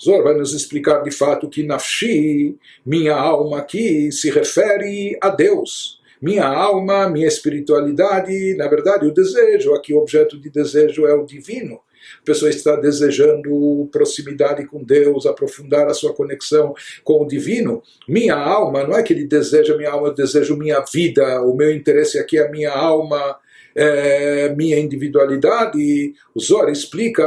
Zohar 0.04 0.24
vai 0.24 0.36
nos 0.36 0.54
explicar 0.54 1.04
de 1.04 1.12
fato 1.12 1.50
que 1.50 1.64
Nafshi, 1.64 2.56
minha 2.86 3.16
alma 3.16 3.60
aqui, 3.60 4.12
se 4.12 4.30
refere 4.30 5.18
a 5.22 5.30
Deus. 5.30 6.00
Minha 6.20 6.48
alma, 6.48 7.08
minha 7.10 7.28
espiritualidade, 7.28 8.56
na 8.56 8.68
verdade, 8.68 9.06
o 9.06 9.14
desejo, 9.14 9.76
aqui 9.76 9.94
o 9.94 10.00
objeto 10.00 10.40
de 10.40 10.50
desejo 10.50 11.06
é 11.06 11.14
o 11.14 11.26
divino 11.26 11.80
a 12.22 12.26
pessoa 12.26 12.50
está 12.50 12.76
desejando 12.76 13.88
proximidade 13.92 14.66
com 14.66 14.84
Deus, 14.84 15.26
aprofundar 15.26 15.88
a 15.88 15.94
sua 15.94 16.14
conexão 16.14 16.74
com 17.04 17.24
o 17.24 17.28
divino. 17.28 17.82
Minha 18.08 18.36
alma, 18.36 18.84
não 18.84 18.98
é 18.98 19.04
que 19.04 19.14
ele 19.14 19.26
deseja 19.26 19.78
minha 19.78 19.92
alma, 19.92 20.10
eu 20.10 20.14
desejo 20.14 20.58
minha 20.58 20.84
vida, 20.92 21.42
o 21.42 21.56
meu 21.56 21.72
interesse 21.72 22.20
aqui 22.20 22.38
é 22.38 22.48
a 22.48 22.52
minha 22.52 22.72
alma, 22.72 23.38
é, 23.76 24.54
minha 24.56 24.80
individualidade. 24.80 26.14
O 26.34 26.40
Zohar 26.40 26.70
explica, 26.70 27.24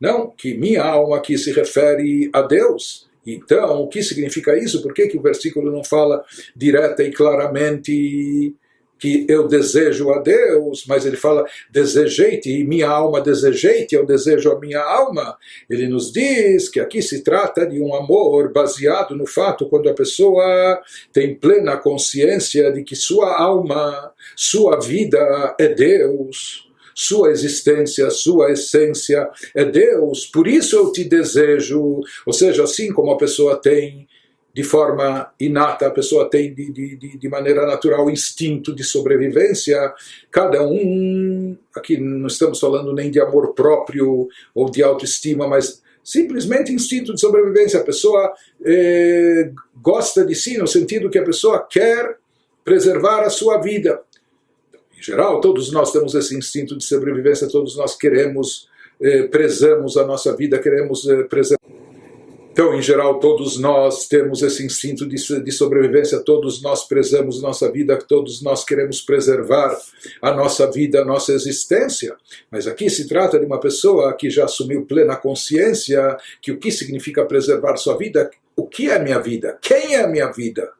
não, 0.00 0.30
que 0.30 0.54
minha 0.54 0.82
alma 0.82 1.16
aqui 1.16 1.38
se 1.38 1.52
refere 1.52 2.28
a 2.32 2.42
Deus. 2.42 3.08
Então, 3.26 3.80
o 3.80 3.88
que 3.88 4.02
significa 4.02 4.58
isso? 4.58 4.82
Por 4.82 4.92
que, 4.92 5.06
que 5.06 5.16
o 5.16 5.22
versículo 5.22 5.70
não 5.72 5.82
fala 5.82 6.22
direta 6.54 7.02
e 7.02 7.10
claramente 7.10 8.54
que 9.04 9.26
eu 9.28 9.46
desejo 9.46 10.10
a 10.12 10.18
Deus, 10.18 10.86
mas 10.88 11.04
ele 11.04 11.18
fala 11.18 11.44
desejei-te 11.70 12.50
e 12.50 12.64
minha 12.64 12.88
alma 12.88 13.20
desejei-te, 13.20 13.94
eu 13.94 14.06
desejo 14.06 14.50
a 14.50 14.58
minha 14.58 14.80
alma. 14.80 15.36
Ele 15.68 15.86
nos 15.86 16.10
diz 16.10 16.70
que 16.70 16.80
aqui 16.80 17.02
se 17.02 17.22
trata 17.22 17.66
de 17.66 17.78
um 17.82 17.94
amor 17.94 18.50
baseado 18.50 19.14
no 19.14 19.26
fato 19.26 19.68
quando 19.68 19.90
a 19.90 19.94
pessoa 19.94 20.80
tem 21.12 21.34
plena 21.34 21.76
consciência 21.76 22.72
de 22.72 22.82
que 22.82 22.96
sua 22.96 23.38
alma, 23.38 24.10
sua 24.34 24.80
vida 24.80 25.54
é 25.60 25.68
Deus. 25.68 26.64
Sua 26.94 27.30
existência, 27.30 28.08
sua 28.08 28.52
essência 28.52 29.28
é 29.52 29.64
Deus, 29.64 30.26
por 30.26 30.46
isso 30.46 30.76
eu 30.76 30.92
te 30.92 31.02
desejo. 31.02 32.00
Ou 32.24 32.32
seja, 32.32 32.62
assim 32.62 32.92
como 32.92 33.10
a 33.10 33.18
pessoa 33.18 33.56
tem 33.60 34.06
de 34.54 34.62
forma 34.62 35.32
inata, 35.40 35.88
a 35.88 35.90
pessoa 35.90 36.30
tem 36.30 36.54
de, 36.54 36.70
de, 36.70 37.18
de 37.18 37.28
maneira 37.28 37.66
natural 37.66 38.08
instinto 38.08 38.72
de 38.72 38.84
sobrevivência. 38.84 39.92
Cada 40.30 40.62
um, 40.62 41.56
aqui 41.74 41.96
não 41.96 42.28
estamos 42.28 42.60
falando 42.60 42.92
nem 42.92 43.10
de 43.10 43.20
amor 43.20 43.52
próprio 43.52 44.28
ou 44.54 44.70
de 44.70 44.80
autoestima, 44.80 45.48
mas 45.48 45.82
simplesmente 46.04 46.72
instinto 46.72 47.12
de 47.12 47.20
sobrevivência. 47.20 47.80
A 47.80 47.84
pessoa 47.84 48.32
eh, 48.64 49.50
gosta 49.82 50.24
de 50.24 50.36
si 50.36 50.56
no 50.56 50.68
sentido 50.68 51.10
que 51.10 51.18
a 51.18 51.24
pessoa 51.24 51.58
quer 51.58 52.16
preservar 52.64 53.24
a 53.24 53.30
sua 53.30 53.58
vida. 53.58 54.02
Em 54.96 55.02
geral, 55.02 55.40
todos 55.40 55.72
nós 55.72 55.90
temos 55.90 56.14
esse 56.14 56.36
instinto 56.36 56.78
de 56.78 56.84
sobrevivência, 56.84 57.48
todos 57.48 57.76
nós 57.76 57.96
queremos, 57.96 58.68
eh, 59.00 59.24
prezamos 59.24 59.96
a 59.96 60.06
nossa 60.06 60.36
vida, 60.36 60.60
queremos 60.60 61.08
eh, 61.08 61.24
preservar. 61.24 61.83
Então, 62.54 62.72
em 62.72 62.80
geral, 62.80 63.18
todos 63.18 63.58
nós 63.58 64.06
temos 64.06 64.40
esse 64.40 64.64
instinto 64.64 65.08
de, 65.08 65.16
de, 65.42 65.50
sobrevivência, 65.50 66.20
todos 66.20 66.62
nós 66.62 66.86
prezamos 66.86 67.42
nossa 67.42 67.68
vida, 67.68 67.98
todos 67.98 68.40
nós 68.42 68.64
queremos 68.64 69.00
preservar 69.00 69.76
a 70.22 70.32
nossa 70.32 70.70
vida, 70.70 71.02
a 71.02 71.04
nossa 71.04 71.32
existência. 71.32 72.14
Mas 72.48 72.68
aqui 72.68 72.88
se 72.88 73.08
trata 73.08 73.40
de 73.40 73.44
uma 73.44 73.58
pessoa 73.58 74.12
que 74.12 74.30
já 74.30 74.44
assumiu 74.44 74.86
plena 74.86 75.16
consciência 75.16 76.16
que 76.40 76.52
o 76.52 76.56
que 76.56 76.70
significa 76.70 77.24
preservar 77.24 77.76
sua 77.76 77.98
vida, 77.98 78.30
o 78.54 78.68
que 78.68 78.88
é 78.88 79.00
minha 79.00 79.18
vida, 79.18 79.58
quem 79.60 79.96
é 79.96 80.06
minha 80.06 80.30
vida. 80.30 80.70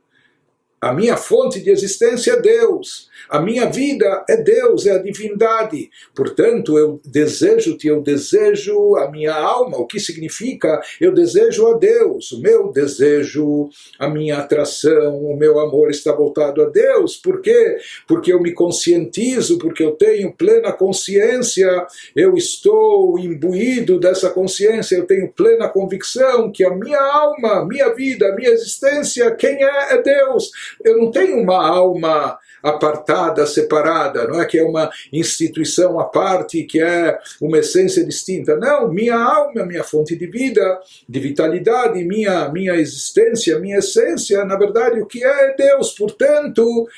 A 0.84 0.92
minha 0.92 1.16
fonte 1.16 1.60
de 1.60 1.70
existência 1.70 2.32
é 2.32 2.40
Deus. 2.42 3.08
A 3.30 3.40
minha 3.40 3.64
vida 3.64 4.22
é 4.28 4.36
Deus, 4.36 4.84
é 4.84 4.90
a 4.90 4.98
divindade. 4.98 5.88
Portanto, 6.14 6.78
eu 6.78 7.00
desejo-te, 7.02 7.88
eu 7.88 8.02
desejo 8.02 8.94
a 8.96 9.10
minha 9.10 9.32
alma. 9.32 9.78
O 9.78 9.86
que 9.86 9.98
significa? 9.98 10.78
Eu 11.00 11.14
desejo 11.14 11.68
a 11.68 11.78
Deus. 11.78 12.32
O 12.32 12.40
meu 12.42 12.70
desejo, 12.70 13.70
a 13.98 14.10
minha 14.10 14.36
atração, 14.36 15.24
o 15.24 15.34
meu 15.38 15.58
amor 15.58 15.88
está 15.88 16.12
voltado 16.12 16.60
a 16.60 16.66
Deus. 16.66 17.16
Por 17.16 17.40
quê? 17.40 17.78
Porque 18.06 18.30
eu 18.30 18.42
me 18.42 18.52
conscientizo, 18.52 19.56
porque 19.56 19.82
eu 19.82 19.92
tenho 19.92 20.34
plena 20.34 20.70
consciência, 20.70 21.86
eu 22.14 22.36
estou 22.36 23.18
imbuído 23.18 23.98
dessa 23.98 24.28
consciência, 24.28 24.96
eu 24.96 25.06
tenho 25.06 25.32
plena 25.32 25.66
convicção 25.66 26.52
que 26.52 26.62
a 26.62 26.68
minha 26.68 27.00
alma, 27.00 27.64
minha 27.66 27.88
vida, 27.94 28.34
minha 28.36 28.50
existência, 28.50 29.34
quem 29.34 29.64
é? 29.64 29.94
É 29.94 30.02
Deus 30.02 30.50
eu 30.82 30.98
não 30.98 31.10
tenho 31.10 31.40
uma 31.40 31.66
alma 31.66 32.38
apartada, 32.62 33.46
separada, 33.46 34.26
não 34.26 34.40
é 34.40 34.46
que 34.46 34.58
é 34.58 34.64
uma 34.64 34.90
instituição 35.12 36.00
à 36.00 36.04
parte, 36.04 36.64
que 36.64 36.80
é 36.80 37.18
uma 37.40 37.58
essência 37.58 38.04
distinta. 38.04 38.56
Não, 38.56 38.88
minha 38.88 39.16
alma, 39.16 39.66
minha 39.66 39.84
fonte 39.84 40.16
de 40.16 40.26
vida, 40.26 40.80
de 41.06 41.20
vitalidade, 41.20 42.02
minha 42.04 42.48
minha 42.48 42.74
existência, 42.74 43.58
minha 43.58 43.78
essência, 43.78 44.44
na 44.44 44.56
verdade, 44.56 45.00
o 45.00 45.06
que 45.06 45.22
é, 45.22 45.50
é 45.50 45.54
Deus. 45.54 45.92
Portanto, 45.92 46.88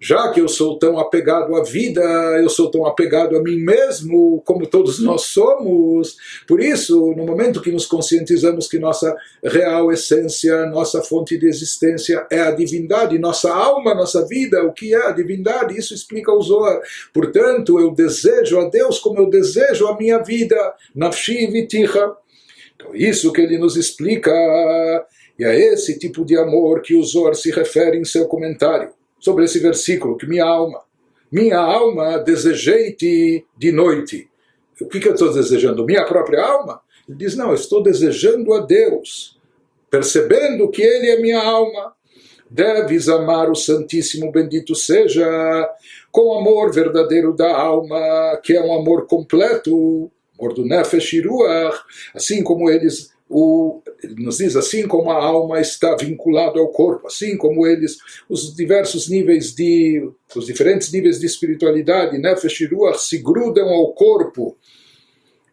já 0.00 0.30
que 0.30 0.40
eu 0.40 0.48
sou 0.48 0.78
tão 0.78 0.98
apegado 0.98 1.54
à 1.54 1.62
vida, 1.62 2.02
eu 2.42 2.48
sou 2.48 2.70
tão 2.70 2.84
apegado 2.84 3.36
a 3.36 3.42
mim 3.42 3.56
mesmo, 3.56 4.42
como 4.44 4.66
todos 4.66 5.00
nós 5.00 5.22
somos. 5.22 6.16
Por 6.46 6.60
isso, 6.60 7.14
no 7.16 7.24
momento 7.24 7.62
que 7.62 7.70
nos 7.70 7.86
conscientizamos 7.86 8.68
que 8.68 8.78
nossa 8.78 9.16
real 9.42 9.90
essência, 9.92 10.66
nossa 10.66 11.00
fonte 11.02 11.38
de 11.38 11.46
existência 11.46 12.26
é 12.30 12.40
a 12.40 12.50
divindade, 12.50 13.18
nossa 13.18 13.50
alma, 13.50 13.94
nossa 13.94 14.26
vida, 14.26 14.62
o 14.64 14.72
que 14.72 14.94
é 14.94 15.06
a 15.06 15.12
divindade, 15.12 15.78
isso 15.78 15.94
explica 15.94 16.32
o 16.32 16.42
Zohar. 16.42 16.80
Portanto, 17.12 17.80
eu 17.80 17.90
desejo 17.92 18.58
a 18.58 18.68
Deus 18.68 18.98
como 18.98 19.20
eu 19.20 19.30
desejo 19.30 19.86
a 19.86 19.96
minha 19.96 20.18
vida, 20.18 20.74
nafshi 20.94 21.46
viticha. 21.46 22.12
Então, 22.74 22.94
isso 22.94 23.32
que 23.32 23.40
ele 23.40 23.56
nos 23.56 23.76
explica, 23.76 24.30
e 25.38 25.44
é 25.44 25.72
esse 25.72 25.98
tipo 25.98 26.24
de 26.24 26.36
amor 26.36 26.82
que 26.82 26.94
o 26.94 27.02
Zohar 27.02 27.34
se 27.34 27.50
refere 27.50 27.96
em 27.96 28.04
seu 28.04 28.26
comentário 28.26 28.92
sobre 29.24 29.44
esse 29.46 29.58
versículo, 29.58 30.18
que 30.18 30.26
minha 30.26 30.44
alma, 30.44 30.82
minha 31.32 31.58
alma 31.58 32.18
desejei-te 32.18 33.46
de 33.56 33.72
noite. 33.72 34.28
O 34.78 34.86
que, 34.86 35.00
que 35.00 35.08
eu 35.08 35.14
estou 35.14 35.32
desejando? 35.32 35.86
Minha 35.86 36.04
própria 36.04 36.44
alma? 36.44 36.82
Ele 37.08 37.16
diz, 37.16 37.34
não, 37.34 37.48
eu 37.48 37.54
estou 37.54 37.82
desejando 37.82 38.52
a 38.52 38.60
Deus, 38.60 39.40
percebendo 39.90 40.68
que 40.68 40.82
Ele 40.82 41.08
é 41.10 41.20
minha 41.20 41.42
alma. 41.42 41.94
Deves 42.50 43.08
amar 43.08 43.50
o 43.50 43.54
Santíssimo, 43.54 44.30
bendito 44.30 44.74
seja, 44.74 45.26
com 46.12 46.38
amor 46.38 46.70
verdadeiro 46.70 47.32
da 47.32 47.56
alma, 47.56 48.38
que 48.42 48.54
é 48.54 48.62
um 48.62 48.78
amor 48.78 49.06
completo, 49.06 50.10
amor 50.38 50.52
do 50.52 50.66
Nefesh 50.66 51.14
assim 52.14 52.44
como 52.44 52.68
eles 52.68 53.13
o, 53.36 53.82
nos 54.16 54.36
diz 54.36 54.54
assim 54.54 54.86
como 54.86 55.10
a 55.10 55.20
alma 55.20 55.60
está 55.60 55.96
vinculada 55.96 56.60
ao 56.60 56.68
corpo, 56.68 57.08
assim 57.08 57.36
como 57.36 57.66
eles, 57.66 57.98
os 58.28 58.54
diversos 58.54 59.08
níveis 59.08 59.52
de, 59.52 60.08
os 60.36 60.46
diferentes 60.46 60.92
níveis 60.92 61.18
de 61.18 61.26
espiritualidade, 61.26 62.16
nefesh 62.16 62.60
se 62.98 63.18
grudam 63.18 63.70
ao 63.70 63.92
corpo, 63.92 64.56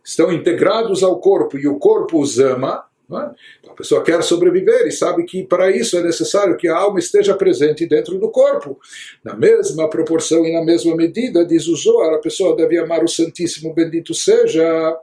estão 0.05 0.31
integrados 0.31 1.01
ao 1.01 1.19
corpo 1.19 1.57
e 1.57 1.67
o 1.67 1.79
corpo 1.79 2.21
os 2.21 2.37
ama, 2.37 2.85
é? 3.11 3.31
então 3.59 3.73
a 3.73 3.75
pessoa 3.75 4.03
quer 4.03 4.21
sobreviver 4.21 4.85
e 4.85 4.91
sabe 4.91 5.23
que 5.23 5.43
para 5.43 5.75
isso 5.75 5.97
é 5.97 6.03
necessário 6.03 6.57
que 6.57 6.67
a 6.67 6.77
alma 6.77 6.99
esteja 6.99 7.33
presente 7.33 7.87
dentro 7.87 8.19
do 8.19 8.29
corpo. 8.29 8.79
Na 9.23 9.35
mesma 9.35 9.89
proporção 9.89 10.45
e 10.45 10.53
na 10.53 10.63
mesma 10.63 10.95
medida, 10.95 11.43
diz 11.43 11.67
o 11.67 11.75
Zohar, 11.75 12.13
a 12.13 12.19
pessoa 12.19 12.55
deve 12.55 12.77
amar 12.77 13.03
o 13.03 13.09
Santíssimo, 13.09 13.73
bendito 13.73 14.13
seja 14.13 14.95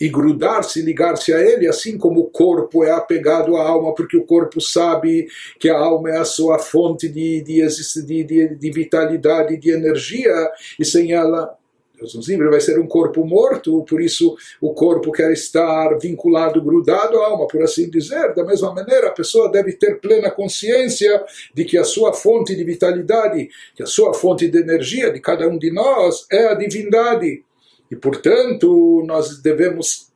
e 0.00 0.08
grudar-se, 0.08 0.82
ligar-se 0.82 1.32
a 1.32 1.40
ele, 1.40 1.66
assim 1.66 1.98
como 1.98 2.20
o 2.20 2.30
corpo 2.30 2.84
é 2.84 2.90
apegado 2.90 3.56
à 3.56 3.68
alma, 3.68 3.94
porque 3.94 4.16
o 4.16 4.24
corpo 4.24 4.60
sabe 4.60 5.26
que 5.58 5.68
a 5.68 5.78
alma 5.78 6.10
é 6.10 6.18
a 6.18 6.24
sua 6.24 6.58
fonte 6.58 7.08
de, 7.08 7.42
de, 7.42 8.24
de, 8.24 8.54
de 8.54 8.70
vitalidade, 8.70 9.56
de 9.56 9.70
energia, 9.70 10.50
e 10.78 10.84
sem 10.84 11.12
ela 11.12 11.58
Deus 11.98 12.14
nos 12.14 12.28
livre, 12.28 12.48
vai 12.48 12.60
ser 12.60 12.78
um 12.78 12.86
corpo 12.86 13.26
morto, 13.26 13.84
por 13.84 14.00
isso 14.00 14.36
o 14.60 14.72
corpo 14.72 15.10
quer 15.10 15.32
estar 15.32 15.98
vinculado, 15.98 16.62
grudado 16.62 17.18
à 17.18 17.26
alma, 17.26 17.48
por 17.48 17.60
assim 17.62 17.90
dizer. 17.90 18.34
Da 18.34 18.44
mesma 18.44 18.72
maneira, 18.72 19.08
a 19.08 19.12
pessoa 19.12 19.50
deve 19.50 19.72
ter 19.72 20.00
plena 20.00 20.30
consciência 20.30 21.24
de 21.52 21.64
que 21.64 21.76
a 21.76 21.82
sua 21.82 22.12
fonte 22.12 22.54
de 22.54 22.62
vitalidade, 22.62 23.48
que 23.74 23.82
a 23.82 23.86
sua 23.86 24.14
fonte 24.14 24.48
de 24.48 24.58
energia 24.58 25.10
de 25.10 25.20
cada 25.20 25.48
um 25.48 25.58
de 25.58 25.72
nós 25.72 26.24
é 26.30 26.46
a 26.46 26.54
divindade. 26.54 27.42
E, 27.90 27.96
portanto, 27.96 29.02
nós 29.06 29.38
devemos, 29.40 30.10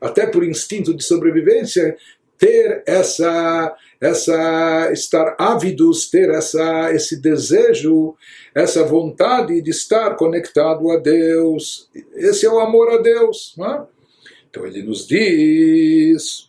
até 0.00 0.26
por 0.26 0.44
instinto 0.44 0.94
de 0.94 1.02
sobrevivência, 1.02 1.96
ter 2.38 2.84
essa, 2.86 3.76
essa 4.00 4.90
estar 4.92 5.34
ávidos, 5.38 6.08
ter 6.08 6.30
essa, 6.30 6.94
esse 6.94 7.20
desejo, 7.20 8.14
essa 8.54 8.84
vontade 8.84 9.60
de 9.60 9.70
estar 9.70 10.14
conectado 10.14 10.90
a 10.90 10.96
Deus. 10.98 11.90
Esse 12.14 12.46
é 12.46 12.50
o 12.50 12.60
amor 12.60 12.90
a 12.90 12.98
Deus. 12.98 13.56
É? 13.58 13.82
Então 14.48 14.64
ele 14.64 14.82
nos 14.84 15.06
diz, 15.06 16.48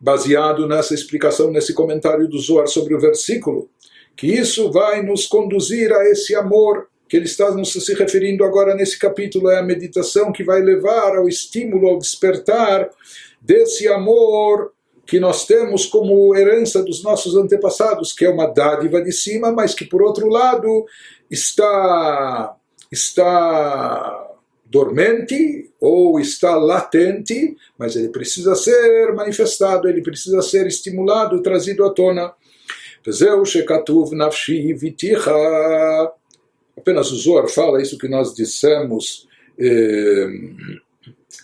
baseado 0.00 0.66
nessa 0.66 0.92
explicação, 0.92 1.50
nesse 1.50 1.72
comentário 1.72 2.28
do 2.28 2.38
Zohar 2.38 2.66
sobre 2.66 2.94
o 2.94 3.00
versículo, 3.00 3.70
que 4.16 4.26
isso 4.26 4.70
vai 4.70 5.02
nos 5.02 5.26
conduzir 5.26 5.92
a 5.92 6.04
esse 6.08 6.34
amor 6.34 6.88
que 7.07 7.17
ele 7.17 7.25
está 7.25 7.49
nos 7.51 7.73
se 7.73 7.93
referindo 7.95 8.43
agora 8.43 8.75
nesse 8.75 8.99
capítulo 8.99 9.49
é 9.49 9.57
a 9.57 9.63
meditação 9.63 10.31
que 10.31 10.43
vai 10.43 10.61
levar 10.61 11.17
ao 11.17 11.27
estímulo, 11.27 11.89
ao 11.89 11.97
despertar 11.97 12.89
desse 13.41 13.87
amor 13.87 14.73
que 15.07 15.19
nós 15.19 15.47
temos 15.47 15.87
como 15.87 16.35
herança 16.35 16.83
dos 16.83 17.03
nossos 17.03 17.35
antepassados, 17.35 18.13
que 18.13 18.25
é 18.25 18.29
uma 18.29 18.45
dádiva 18.45 19.01
de 19.01 19.11
cima, 19.11 19.51
mas 19.51 19.73
que 19.73 19.85
por 19.85 20.03
outro 20.03 20.27
lado 20.27 20.85
está 21.31 22.55
está 22.91 24.27
dormente 24.65 25.71
ou 25.79 26.19
está 26.19 26.55
latente, 26.55 27.55
mas 27.77 27.95
ele 27.95 28.09
precisa 28.09 28.53
ser 28.53 29.13
manifestado, 29.15 29.89
ele 29.89 30.03
precisa 30.03 30.43
ser 30.43 30.67
estimulado, 30.67 31.41
trazido 31.41 31.83
à 31.85 31.89
tona. 31.89 32.31
וזהו 33.07 33.45
שכתוב 33.45 34.13
נפשי 34.13 34.71
הבטיחה 34.71 36.05
apenas 36.84 37.10
o 37.10 37.16
Zohar 37.16 37.48
fala 37.48 37.80
isso 37.80 37.96
que 37.96 38.06
nós 38.06 38.34
dissemos 38.34 39.26
eh, 39.58 40.28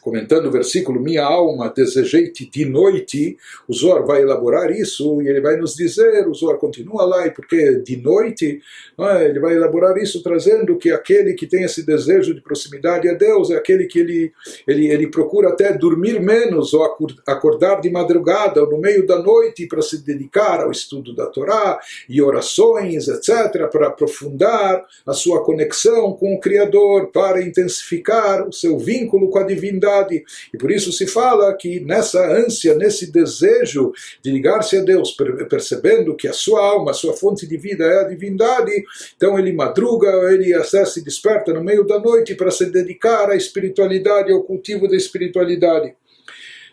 comentando 0.01 0.47
o 0.47 0.51
versículo, 0.51 1.01
minha 1.01 1.25
alma 1.25 1.73
desejei-te 1.75 2.49
de 2.49 2.65
noite, 2.65 3.37
o 3.69 3.75
Zohar 3.75 4.05
vai 4.05 4.23
elaborar 4.23 4.71
isso 4.71 5.21
e 5.23 5.29
ele 5.29 5.41
vai 5.41 5.57
nos 5.57 5.75
dizer, 5.75 6.27
o 6.27 6.35
Zohar 6.35 6.57
continua 6.57 7.05
lá, 7.05 7.27
e 7.27 7.31
porque 7.31 7.77
de 7.77 7.97
noite, 7.97 8.61
é? 8.99 9.25
ele 9.27 9.39
vai 9.39 9.55
elaborar 9.55 9.97
isso 9.99 10.23
trazendo 10.23 10.77
que 10.77 10.91
aquele 10.91 11.35
que 11.35 11.47
tem 11.47 11.65
esse 11.65 11.85
desejo 11.85 12.35
de 12.35 12.41
proximidade 12.41 13.09
a 13.09 13.15
Deus 13.15 13.51
é 13.51 13.57
aquele 13.57 13.87
que 13.87 13.99
ele, 13.99 14.33
ele, 14.67 14.89
ele 14.89 15.07
procura 15.09 15.51
até 15.51 15.73
dormir 15.77 16.21
menos 16.21 16.73
ou 16.73 16.85
acordar 17.27 17.81
de 17.81 17.91
madrugada 17.91 18.63
ou 18.63 18.71
no 18.71 18.79
meio 18.79 19.07
da 19.07 19.19
noite 19.19 19.67
para 19.67 19.83
se 19.83 20.05
dedicar 20.05 20.61
ao 20.61 20.71
estudo 20.71 21.15
da 21.15 21.27
Torá 21.27 21.79
e 22.09 22.23
orações, 22.23 23.09
etc., 23.09 23.69
para 23.71 23.89
aprofundar 23.89 24.85
a 25.07 25.13
sua 25.13 25.45
conexão 25.45 26.13
com 26.13 26.35
o 26.35 26.41
Criador, 26.41 27.09
para 27.09 27.43
intensificar 27.43 28.49
o 28.49 28.53
seu 28.53 28.79
vínculo 28.79 29.29
com 29.29 29.39
a 29.39 29.43
divindade 29.43 29.90
divindade. 29.91 30.25
E 30.53 30.59
por 30.59 30.71
isso 30.71 30.93
se 30.93 31.07
fala 31.07 31.53
que 31.55 31.81
nessa 31.81 32.25
ânsia, 32.33 32.75
nesse 32.75 33.11
desejo 33.11 33.93
de 34.23 34.31
ligar-se 34.31 34.79
a 34.79 34.83
Deus, 34.83 35.17
percebendo 35.49 36.15
que 36.15 36.29
a 36.29 36.33
sua 36.33 36.65
alma, 36.65 36.93
a 36.93 36.95
sua 36.95 37.13
fonte 37.13 37.47
de 37.47 37.57
vida 37.57 37.85
é 37.85 38.01
a 38.01 38.09
divindade, 38.09 38.73
então 39.17 39.39
ele 39.39 39.53
madruga, 39.53 40.09
ele 40.33 40.55
acessa 40.55 40.99
e 40.99 41.05
desperta 41.05 41.53
no 41.53 41.63
meio 41.63 41.85
da 41.85 41.99
noite 41.99 42.35
para 42.35 42.51
se 42.51 42.67
dedicar 42.67 43.31
à 43.31 43.37
espiritualidade, 43.37 44.33
ao 44.33 44.43
cultivo 44.43 44.89
da 44.89 44.97
espiritualidade. 44.97 45.95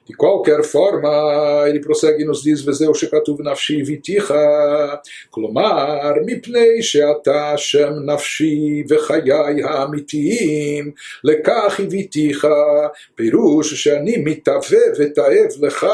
De 0.08 0.16
qualquer 0.16 0.64
forma, 0.64 1.64
ele 1.68 1.80
prossegue 1.80 2.22
e 2.22 2.26
nos 2.26 2.42
diz, 2.42 2.68
וזהו 2.68 2.94
שכתוב 2.94 3.42
נפשי 3.42 3.82
ביתיך, 3.82 4.34
כלומר, 5.30 6.12
מפני 6.26 6.82
שאתה 6.82 7.54
שם 7.56 7.92
נפשי 8.06 8.82
וחיי 8.88 9.62
האמיתיים, 9.64 10.90
לכך 11.24 11.80
הביתיך, 11.80 12.46
פירוש 13.14 13.74
שאני 13.74 14.16
מתהווה 14.16 14.80
ותאב 14.98 15.48
לך, 15.60 15.86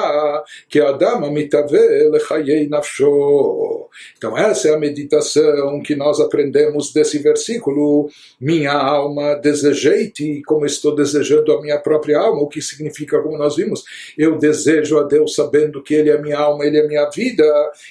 כאדם 0.70 1.24
המתהווה 1.24 2.09
לחיי 2.12 2.68
נפשו. 2.70 3.89
Então 4.16 4.36
essa 4.36 4.68
é 4.68 4.74
a 4.74 4.78
meditação 4.78 5.82
que 5.82 5.95
nós 5.95 6.20
aprendemos 6.20 6.93
desse 6.93 7.18
versículo. 7.18 8.09
Minha 8.41 8.72
alma, 8.72 9.34
desejei-te 9.34 10.43
como 10.47 10.66
estou 10.66 10.95
desejando 10.95 11.53
a 11.53 11.61
minha 11.61 11.78
própria 11.78 12.18
alma, 12.18 12.43
o 12.43 12.49
que 12.49 12.62
significa, 12.62 13.20
como 13.20 13.36
nós 13.36 13.57
vimos, 13.57 13.82
eu 14.18 14.38
desejo 14.38 14.97
a 14.99 15.04
Deus 15.04 15.36
sabendo 15.36 15.82
que 15.82 15.93
Ele 15.93 16.10
é 16.10 16.22
minha 16.22 16.38
alma, 16.38 16.66
Ele 16.66 16.78
é 16.78 16.88
minha 16.88 17.10
vida, 17.10 17.43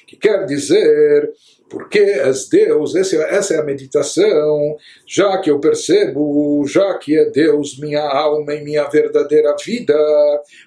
que 0.07 0.17
quer 0.17 0.45
dizer 0.47 1.33
porque 1.73 2.01
és 2.01 2.51
Deus, 2.51 2.95
essa 2.95 3.55
é 3.55 3.59
a 3.59 3.65
meditação, 3.65 4.77
já 5.07 5.41
que 5.41 5.51
eu 5.51 5.59
percebo, 5.59 6.63
já 6.67 6.99
que 6.99 7.17
é 7.17 7.31
Deus 7.31 7.79
minha 7.79 8.03
alma 8.03 8.55
e 8.55 8.63
minha 8.63 8.85
verdadeira 8.85 9.57
vida, 9.65 9.97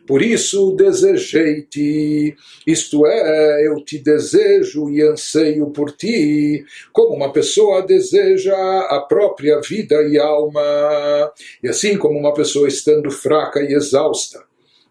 por 0.08 0.24
isso 0.24 0.72
desejei-te, 0.72 2.36
isto 2.66 3.06
é, 3.06 3.68
eu 3.68 3.76
te 3.86 4.00
desejo 4.00 4.89
e 4.89 5.04
anseio 5.04 5.70
por 5.70 5.91
ti, 5.91 6.66
como 6.91 7.14
uma 7.14 7.32
pessoa 7.32 7.86
deseja 7.86 8.56
a 8.89 9.00
própria 9.08 9.62
vida 9.62 10.02
e 10.02 10.18
alma, 10.18 11.32
e 11.62 11.70
assim 11.70 12.00
como 12.00 12.18
uma 12.18 12.34
pessoa 12.34 12.68
estando 12.68 13.12
fraca 13.12 13.62
e 13.62 13.74
exausta, 13.76 14.43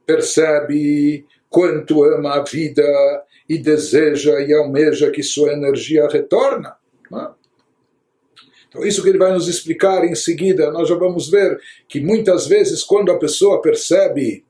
percebe 0.06 1.26
quanto 1.48 2.04
ama 2.04 2.34
a 2.34 2.42
vida 2.42 2.82
e 3.48 3.58
deseja 3.58 4.40
e 4.40 4.52
almeja 4.52 5.10
que 5.10 5.22
sua 5.22 5.52
energia 5.52 6.08
retorna. 6.08 6.76
É? 7.12 7.28
Então, 8.68 8.84
isso 8.84 9.02
que 9.02 9.08
ele 9.08 9.18
vai 9.18 9.32
nos 9.32 9.46
explicar 9.46 10.04
em 10.04 10.16
seguida, 10.16 10.70
nós 10.72 10.88
já 10.88 10.96
vamos 10.96 11.30
ver 11.30 11.60
que 11.86 12.00
muitas 12.00 12.48
vezes, 12.48 12.82
quando 12.82 13.12
a 13.12 13.18
pessoa 13.18 13.62
percebe 13.62 14.44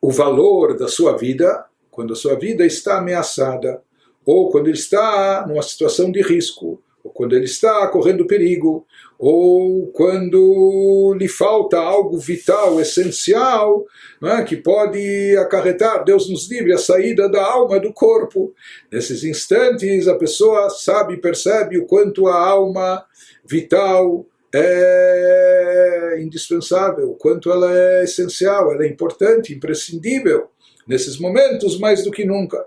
o 0.00 0.10
valor 0.10 0.76
da 0.76 0.88
sua 0.88 1.16
vida, 1.16 1.64
quando 1.88 2.12
a 2.12 2.16
sua 2.16 2.34
vida 2.34 2.66
está 2.66 2.98
ameaçada, 2.98 3.80
ou 4.26 4.50
quando 4.50 4.66
ele 4.66 4.76
está 4.76 5.46
numa 5.46 5.62
situação 5.62 6.10
de 6.10 6.20
risco, 6.20 6.82
quando 7.18 7.34
ele 7.34 7.46
está 7.46 7.84
correndo 7.88 8.28
perigo, 8.28 8.86
ou 9.18 9.88
quando 9.88 11.16
lhe 11.18 11.26
falta 11.26 11.76
algo 11.76 12.16
vital, 12.16 12.80
essencial, 12.80 13.84
é? 14.22 14.44
que 14.44 14.56
pode 14.56 15.36
acarretar, 15.36 16.04
Deus 16.04 16.30
nos 16.30 16.48
livre, 16.48 16.72
a 16.72 16.78
saída 16.78 17.28
da 17.28 17.44
alma 17.44 17.80
do 17.80 17.92
corpo. 17.92 18.54
Nesses 18.92 19.24
instantes, 19.24 20.06
a 20.06 20.14
pessoa 20.14 20.70
sabe, 20.70 21.16
percebe 21.16 21.76
o 21.76 21.86
quanto 21.86 22.28
a 22.28 22.38
alma 22.40 23.04
vital 23.44 24.24
é 24.54 26.18
indispensável, 26.20 27.10
o 27.10 27.16
quanto 27.16 27.50
ela 27.50 27.76
é 27.76 28.04
essencial, 28.04 28.72
ela 28.72 28.84
é 28.84 28.88
importante, 28.88 29.52
imprescindível 29.52 30.48
nesses 30.88 31.18
momentos 31.18 31.78
mais 31.78 32.02
do 32.02 32.10
que 32.10 32.24
nunca. 32.24 32.64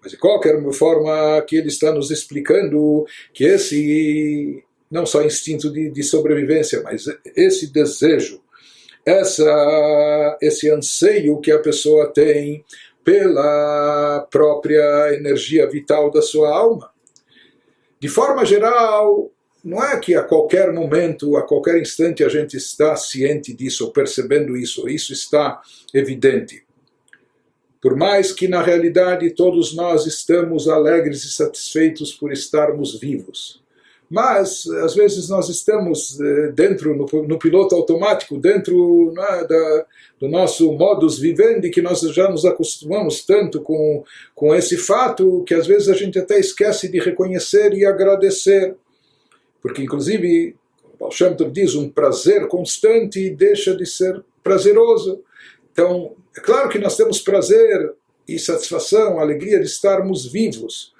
Mas 0.00 0.12
de 0.12 0.18
qualquer 0.18 0.56
forma, 0.72 1.36
aqui 1.36 1.56
ele 1.56 1.68
está 1.68 1.92
nos 1.92 2.10
explicando 2.10 3.04
que 3.32 3.44
esse 3.44 4.62
não 4.90 5.04
só 5.04 5.22
instinto 5.22 5.72
de, 5.72 5.90
de 5.90 6.02
sobrevivência, 6.04 6.80
mas 6.82 7.06
esse 7.34 7.72
desejo, 7.72 8.40
essa, 9.04 10.38
esse 10.40 10.70
anseio 10.70 11.40
que 11.40 11.50
a 11.50 11.58
pessoa 11.58 12.12
tem 12.12 12.64
pela 13.02 14.26
própria 14.30 15.12
energia 15.14 15.68
vital 15.68 16.10
da 16.10 16.22
sua 16.22 16.48
alma. 16.56 16.90
De 17.98 18.08
forma 18.08 18.44
geral, 18.44 19.30
não 19.64 19.82
é 19.82 19.98
que 19.98 20.14
a 20.14 20.22
qualquer 20.22 20.72
momento, 20.72 21.36
a 21.36 21.42
qualquer 21.42 21.80
instante 21.80 22.22
a 22.22 22.28
gente 22.28 22.56
está 22.56 22.94
ciente 22.96 23.52
disso, 23.52 23.90
percebendo 23.92 24.56
isso, 24.56 24.88
isso 24.88 25.12
está 25.12 25.60
evidente. 25.92 26.63
Por 27.84 27.94
mais 27.96 28.32
que 28.32 28.48
na 28.48 28.62
realidade 28.62 29.28
todos 29.28 29.74
nós 29.74 30.06
estamos 30.06 30.68
alegres 30.68 31.22
e 31.22 31.30
satisfeitos 31.30 32.14
por 32.14 32.32
estarmos 32.32 32.98
vivos. 32.98 33.62
Mas, 34.08 34.66
às 34.82 34.94
vezes, 34.94 35.28
nós 35.28 35.50
estamos 35.50 36.18
eh, 36.18 36.52
dentro, 36.54 36.96
no, 36.96 37.04
no 37.24 37.38
piloto 37.38 37.74
automático, 37.74 38.38
dentro 38.38 39.12
né, 39.12 39.46
da, 39.46 39.86
do 40.18 40.28
nosso 40.28 40.72
modus 40.72 41.18
vivendi, 41.18 41.68
que 41.68 41.82
nós 41.82 42.00
já 42.00 42.30
nos 42.30 42.46
acostumamos 42.46 43.22
tanto 43.26 43.60
com, 43.60 44.02
com 44.34 44.54
esse 44.54 44.78
fato, 44.78 45.44
que 45.46 45.52
às 45.52 45.66
vezes 45.66 45.90
a 45.90 45.94
gente 45.94 46.18
até 46.18 46.40
esquece 46.40 46.90
de 46.90 46.98
reconhecer 46.98 47.74
e 47.74 47.84
agradecer. 47.84 48.74
Porque, 49.60 49.82
inclusive, 49.82 50.56
Baal 50.98 51.10
diz, 51.52 51.74
um 51.74 51.90
prazer 51.90 52.48
constante 52.48 53.28
deixa 53.28 53.76
de 53.76 53.84
ser 53.84 54.24
prazeroso. 54.42 55.22
Então, 55.70 56.16
é 56.36 56.40
claro 56.40 56.68
que 56.68 56.78
nós 56.78 56.96
temos 56.96 57.20
prazer 57.20 57.94
e 58.26 58.38
satisfação, 58.38 59.20
alegria 59.20 59.58
de 59.58 59.66
estarmos 59.66 60.26
vivos 60.26 60.94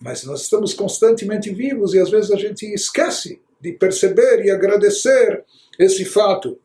mas 0.00 0.24
nós 0.24 0.42
estamos 0.42 0.74
constantemente 0.74 1.50
vivos 1.52 1.94
e 1.94 1.98
às 1.98 2.10
vezes 2.10 2.30
a 2.30 2.36
gente 2.36 2.66
esquece 2.66 3.40
de 3.60 3.72
perceber 3.72 4.44
e 4.44 4.50
agradecer 4.50 5.44
esse 5.78 6.04
fato. 6.04 6.58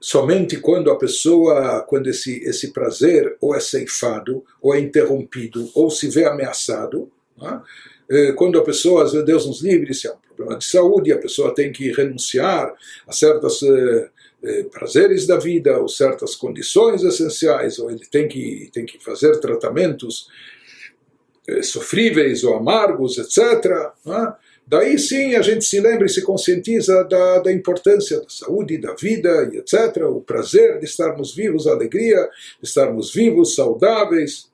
Somente 0.00 0.58
quando 0.58 0.90
a 0.90 0.98
pessoa, 0.98 1.82
quando 1.88 2.08
esse, 2.08 2.38
esse 2.44 2.72
prazer 2.72 3.36
ou 3.40 3.54
é 3.54 3.60
ceifado, 3.60 4.44
ou 4.60 4.74
é 4.74 4.78
interrompido, 4.78 5.68
ou 5.74 5.90
se 5.90 6.08
vê 6.08 6.24
ameaçado, 6.24 7.10
né? 7.36 7.62
quando 8.36 8.58
a 8.58 8.64
pessoa, 8.64 9.10
Deus 9.24 9.46
nos 9.46 9.62
livre, 9.62 9.94
se 9.94 10.06
é 10.06 10.12
um 10.12 10.16
problema 10.36 10.58
de 10.58 10.66
saúde, 10.66 11.10
a 11.10 11.18
pessoa 11.18 11.54
tem 11.54 11.72
que 11.72 11.90
renunciar 11.90 12.72
a 13.06 13.12
certas 13.12 13.62
eh, 13.62 13.66
eh, 13.66 14.10
prazeres 14.70 15.26
da 15.26 15.38
vida 15.38 15.78
ou 15.78 15.88
certas 15.88 16.34
condições 16.34 17.02
essenciais, 17.02 17.78
ou 17.78 17.90
ele 17.90 18.04
tem 18.10 18.28
que, 18.28 18.70
tem 18.72 18.84
que 18.84 19.02
fazer 19.02 19.38
tratamentos 19.40 20.28
eh, 21.46 21.62
sofríveis 21.62 22.44
ou 22.44 22.54
amargos, 22.54 23.18
etc. 23.18 23.92
Né? 24.04 24.34
Daí 24.66 24.98
sim 24.98 25.34
a 25.34 25.42
gente 25.42 25.64
se 25.64 25.78
lembra 25.78 26.06
e 26.06 26.10
se 26.10 26.22
conscientiza 26.22 27.04
da, 27.04 27.40
da 27.40 27.52
importância 27.52 28.18
da 28.18 28.28
saúde, 28.28 28.78
da 28.78 28.94
vida 28.94 29.50
e 29.52 29.58
etc. 29.58 30.04
O 30.08 30.22
prazer 30.22 30.78
de 30.78 30.86
estarmos 30.86 31.34
vivos, 31.34 31.66
a 31.66 31.72
alegria 31.72 32.28
de 32.60 32.68
estarmos 32.68 33.12
vivos, 33.12 33.54
saudáveis. 33.54 34.50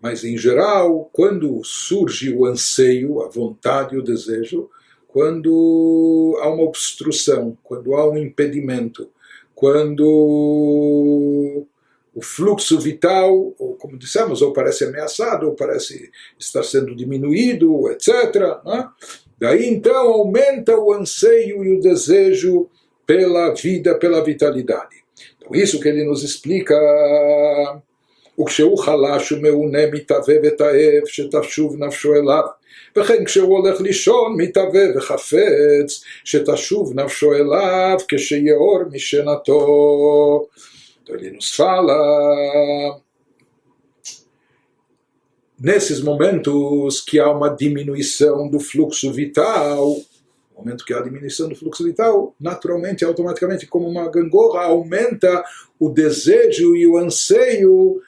Mas 0.00 0.22
em 0.22 0.36
geral, 0.36 1.10
quando 1.12 1.60
surge 1.64 2.32
o 2.32 2.46
anseio, 2.46 3.22
a 3.22 3.28
vontade, 3.28 3.96
o 3.96 4.02
desejo, 4.02 4.68
quando 5.13 6.37
há 6.41 6.49
uma 6.49 6.63
obstrução, 6.63 7.57
quando 7.63 7.95
há 7.95 8.09
um 8.09 8.17
impedimento, 8.17 9.09
quando 9.55 10.05
o 12.13 12.21
fluxo 12.21 12.79
vital, 12.79 13.53
ou 13.57 13.75
como 13.75 13.97
dissemos, 13.97 14.41
ou 14.41 14.53
parece 14.53 14.85
ameaçado, 14.85 15.47
ou 15.47 15.55
parece 15.55 16.11
estar 16.37 16.63
sendo 16.63 16.95
diminuído, 16.95 17.89
etc. 17.89 18.61
Né? 18.65 18.89
Daí 19.39 19.67
então 19.67 19.95
aumenta 19.95 20.77
o 20.77 20.93
anseio 20.93 21.63
e 21.63 21.77
o 21.77 21.81
desejo 21.81 22.69
pela 23.05 23.53
vida, 23.53 23.95
pela 23.95 24.23
vitalidade. 24.23 24.97
Então, 25.37 25.55
isso 25.55 25.79
que 25.79 25.87
ele 25.87 26.03
nos 26.03 26.23
explica. 26.23 26.75
וכשהוא 28.41 28.77
חלש 28.77 29.31
ומעונה 29.31 29.85
מתהווה 29.91 30.35
ותאב 30.43 31.05
שתשוב 31.05 31.83
נפשו 31.83 32.15
אליו 32.15 32.43
וכן 32.97 33.25
כשהוא 33.25 33.57
הולך 33.57 33.81
לישון 33.81 34.35
מתהווה 34.37 34.83
וחפץ 34.95 36.03
שתשוב 36.23 36.99
נפשו 36.99 37.33
אליו 37.33 37.97
כשיאור 38.07 38.83
משנתו. 38.91 40.47
Então 41.03 41.15
ele 41.15 41.31
nos 41.31 41.55
fala 41.55 43.01
nesses 45.59 46.01
momentos 46.01 47.01
que 47.01 47.19
há 47.19 47.29
uma 47.31 47.49
diminuição 47.49 48.47
do 48.47 48.59
fluxo 48.59 49.11
vital, 49.11 49.97
momento 50.59 50.85
que 50.85 50.93
há 50.93 51.01
diminuição 51.01 51.47
do 51.49 51.55
fluxo 51.55 51.83
vital, 51.83 52.35
naturalmente, 52.39 53.03
automaticamente, 53.03 53.65
como 53.65 53.87
uma 53.87 54.09
gangorra, 54.09 54.63
aumenta 54.63 55.43
o 55.79 55.89
desejo 55.89 56.75
e 56.75 56.85
o 56.85 56.97
anseio 56.97 58.01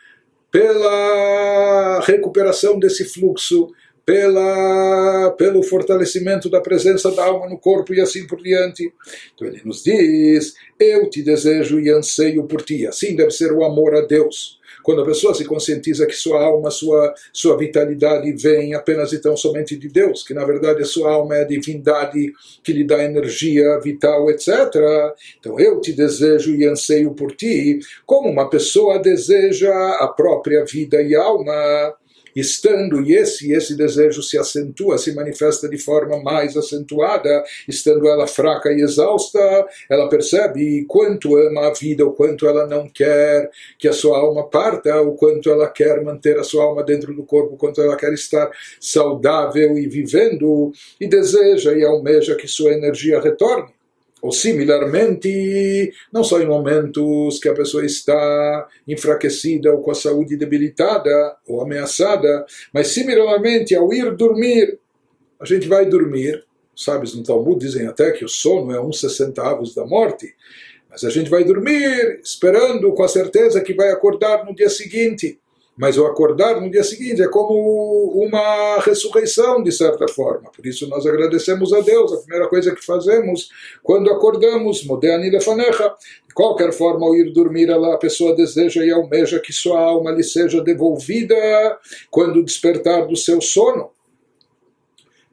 pela 0.51 2.01
recuperação 2.01 2.77
desse 2.77 3.05
fluxo, 3.05 3.69
pela, 4.06 5.34
pelo 5.36 5.64
fortalecimento 5.64 6.48
da 6.48 6.60
presença 6.60 7.10
da 7.10 7.24
alma 7.24 7.48
no 7.48 7.58
corpo 7.58 7.92
e 7.92 8.00
assim 8.00 8.24
por 8.24 8.40
diante. 8.40 8.92
Então 9.34 9.48
ele 9.48 9.60
nos 9.64 9.82
diz: 9.82 10.54
Eu 10.78 11.10
te 11.10 11.22
desejo 11.22 11.80
e 11.80 11.90
anseio 11.90 12.44
por 12.44 12.62
ti. 12.62 12.86
Assim 12.86 13.16
deve 13.16 13.32
ser 13.32 13.52
o 13.52 13.64
amor 13.64 13.96
a 13.96 14.02
Deus. 14.02 14.60
Quando 14.84 15.02
a 15.02 15.04
pessoa 15.04 15.34
se 15.34 15.44
conscientiza 15.44 16.06
que 16.06 16.12
sua 16.12 16.40
alma, 16.40 16.70
sua, 16.70 17.12
sua 17.32 17.58
vitalidade 17.58 18.30
vem 18.30 18.72
apenas 18.74 19.12
e 19.12 19.20
tão 19.20 19.36
somente 19.36 19.76
de 19.76 19.88
Deus, 19.88 20.22
que 20.22 20.32
na 20.32 20.44
verdade 20.44 20.80
a 20.80 20.84
sua 20.84 21.10
alma 21.10 21.36
é 21.36 21.40
a 21.42 21.46
divindade 21.46 22.32
que 22.62 22.72
lhe 22.72 22.84
dá 22.84 23.02
energia 23.02 23.80
vital, 23.80 24.30
etc. 24.30 24.48
Então 25.40 25.58
eu 25.58 25.80
te 25.80 25.92
desejo 25.92 26.54
e 26.54 26.64
anseio 26.64 27.12
por 27.14 27.34
ti, 27.34 27.80
como 28.04 28.30
uma 28.30 28.48
pessoa 28.48 29.00
deseja 29.00 29.72
a 29.98 30.06
própria 30.06 30.64
vida 30.64 31.02
e 31.02 31.16
alma 31.16 31.96
estando 32.36 33.00
e 33.00 33.16
esse 33.16 33.52
esse 33.52 33.76
desejo 33.76 34.22
se 34.22 34.38
acentua, 34.38 34.98
se 34.98 35.14
manifesta 35.14 35.68
de 35.68 35.78
forma 35.78 36.22
mais 36.22 36.56
acentuada, 36.56 37.42
estando 37.66 38.06
ela 38.06 38.26
fraca 38.26 38.70
e 38.70 38.82
exausta, 38.82 39.38
ela 39.88 40.08
percebe 40.08 40.84
quanto 40.84 41.36
ama 41.36 41.68
a 41.68 41.72
vida, 41.72 42.04
o 42.04 42.12
quanto 42.12 42.46
ela 42.46 42.66
não 42.66 42.88
quer 42.88 43.50
que 43.78 43.88
a 43.88 43.92
sua 43.92 44.18
alma 44.18 44.48
parta, 44.48 45.00
o 45.00 45.14
quanto 45.14 45.50
ela 45.50 45.68
quer 45.68 46.02
manter 46.02 46.38
a 46.38 46.44
sua 46.44 46.64
alma 46.64 46.82
dentro 46.84 47.14
do 47.14 47.24
corpo, 47.24 47.54
o 47.54 47.58
quanto 47.58 47.80
ela 47.80 47.96
quer 47.96 48.12
estar 48.12 48.50
saudável 48.80 49.78
e 49.78 49.88
vivendo, 49.88 50.72
e 51.00 51.08
deseja 51.08 51.72
e 51.72 51.84
almeja 51.84 52.36
que 52.36 52.46
sua 52.46 52.72
energia 52.72 53.20
retorne 53.20 53.75
ou 54.26 54.32
similarmente, 54.32 55.92
não 56.12 56.24
só 56.24 56.40
em 56.40 56.46
momentos 56.46 57.38
que 57.38 57.48
a 57.48 57.54
pessoa 57.54 57.86
está 57.86 58.68
enfraquecida 58.86 59.72
ou 59.72 59.80
com 59.80 59.92
a 59.92 59.94
saúde 59.94 60.36
debilitada 60.36 61.36
ou 61.46 61.62
ameaçada, 61.62 62.44
mas 62.74 62.88
similarmente 62.88 63.72
ao 63.72 63.92
ir 63.92 64.16
dormir, 64.16 64.80
a 65.38 65.44
gente 65.44 65.68
vai 65.68 65.86
dormir, 65.86 66.44
sábios 66.74 67.14
no 67.14 67.22
Talmud 67.22 67.64
dizem 67.64 67.86
até 67.86 68.10
que 68.10 68.24
o 68.24 68.28
sono 68.28 68.72
é 68.72 68.80
um 68.80 68.92
sessentavos 68.92 69.76
da 69.76 69.86
morte, 69.86 70.34
mas 70.90 71.04
a 71.04 71.10
gente 71.10 71.30
vai 71.30 71.44
dormir 71.44 72.18
esperando 72.20 72.92
com 72.94 73.04
a 73.04 73.08
certeza 73.08 73.60
que 73.60 73.74
vai 73.74 73.90
acordar 73.90 74.44
no 74.44 74.56
dia 74.56 74.68
seguinte 74.68 75.38
mas 75.76 75.98
o 75.98 76.06
acordar 76.06 76.58
no 76.60 76.70
dia 76.70 76.82
seguinte 76.82 77.20
é 77.20 77.28
como 77.28 78.12
uma 78.14 78.78
ressurreição, 78.80 79.62
de 79.62 79.70
certa 79.70 80.08
forma. 80.08 80.50
Por 80.50 80.64
isso 80.64 80.88
nós 80.88 81.04
agradecemos 81.04 81.72
a 81.72 81.80
Deus. 81.80 82.12
A 82.12 82.18
primeira 82.18 82.48
coisa 82.48 82.74
que 82.74 82.84
fazemos 82.84 83.50
quando 83.82 84.10
acordamos, 84.10 84.84
Modeani 84.84 85.30
Lefanecha. 85.30 85.94
De 86.26 86.34
qualquer 86.34 86.72
forma, 86.72 87.06
ao 87.06 87.14
ir 87.14 87.30
dormir, 87.32 87.70
a 87.70 87.96
pessoa 87.98 88.34
deseja 88.34 88.84
e 88.84 88.90
almeja 88.90 89.38
que 89.38 89.52
sua 89.52 89.78
alma 89.78 90.10
lhe 90.10 90.24
seja 90.24 90.62
devolvida 90.62 91.36
quando 92.10 92.42
despertar 92.42 93.06
do 93.06 93.16
seu 93.16 93.40
sono. 93.40 93.90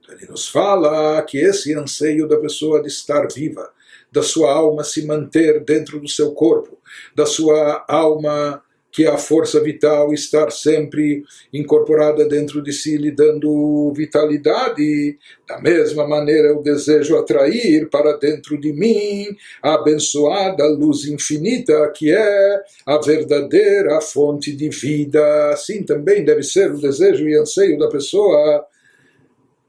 Ele 0.09 0.27
nos 0.27 0.47
fala 0.47 1.21
que 1.23 1.37
esse 1.37 1.73
anseio 1.73 2.27
da 2.27 2.37
pessoa 2.37 2.81
de 2.81 2.87
estar 2.87 3.27
viva, 3.33 3.71
da 4.11 4.21
sua 4.21 4.53
alma 4.53 4.83
se 4.83 5.05
manter 5.05 5.63
dentro 5.63 5.99
do 5.99 6.07
seu 6.07 6.33
corpo, 6.33 6.77
da 7.15 7.25
sua 7.25 7.83
alma 7.87 8.61
que 8.93 9.07
a 9.07 9.17
força 9.17 9.59
vital 9.59 10.13
estar 10.13 10.51
sempre 10.51 11.23
incorporada 11.51 12.25
dentro 12.25 12.61
de 12.61 12.71
si, 12.71 12.95
lhe 12.95 13.09
dando 13.09 13.91
vitalidade. 13.95 15.17
Da 15.47 15.59
mesma 15.59 16.07
maneira, 16.07 16.49
eu 16.49 16.61
desejo 16.61 17.17
atrair 17.17 17.89
para 17.89 18.15
dentro 18.17 18.55
de 18.55 18.71
mim 18.71 19.35
a 19.63 19.73
abençoada 19.73 20.63
luz 20.67 21.05
infinita, 21.05 21.91
que 21.95 22.11
é 22.11 22.61
a 22.85 22.99
verdadeira 22.99 23.99
fonte 23.99 24.55
de 24.55 24.69
vida. 24.69 25.49
Assim 25.49 25.81
também 25.81 26.23
deve 26.23 26.43
ser 26.43 26.71
o 26.71 26.79
desejo 26.79 27.27
e 27.27 27.35
anseio 27.35 27.79
da 27.79 27.89
pessoa 27.89 28.63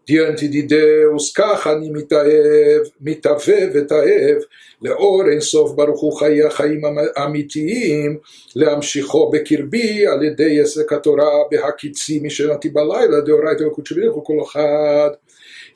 diante 0.09 0.47
de 0.47 0.63
Deus, 0.63 1.31
כך 1.35 1.67
אני 1.67 1.89
מתאהב, 1.89 2.81
מתאווה 3.01 3.57
ותאהב 3.73 4.37
לאור 4.81 5.23
אינסוף 5.31 5.71
ברוך 5.71 6.01
הוא 6.01 6.19
חיי 6.19 6.43
החיים 6.43 6.81
האמיתיים, 7.15 8.17
להמשיכו 8.55 9.29
בקרבי 9.29 10.07
על 10.07 10.23
ידי 10.23 10.61
עסק 10.61 10.93
התורה 10.93 11.25
בהקיצים 11.51 12.23
משנתי 12.23 12.69
בלילה, 12.69 13.21
דאורייתא 13.21 13.63
וקודשא 13.63 13.95
בריך 13.95 14.13
כל 14.23 14.43
אחד. 14.43 15.09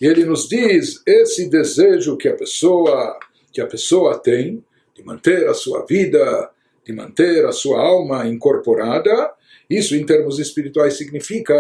E 0.01 0.05
ele 0.05 0.25
nos 0.25 0.49
diz 0.49 1.01
esse 1.07 1.49
desejo 1.49 2.17
que 2.17 2.27
a 2.27 2.35
pessoa 2.35 3.17
que 3.53 3.61
a 3.61 3.67
pessoa 3.67 4.17
tem 4.17 4.63
de 4.95 5.03
manter 5.03 5.47
a 5.47 5.53
sua 5.53 5.85
vida, 5.85 6.49
de 6.85 6.91
manter 6.91 7.45
a 7.45 7.51
sua 7.51 7.79
alma 7.79 8.27
incorporada, 8.27 9.31
isso 9.69 9.95
em 9.95 10.05
termos 10.05 10.39
espirituais 10.39 10.95
significa 10.97 11.55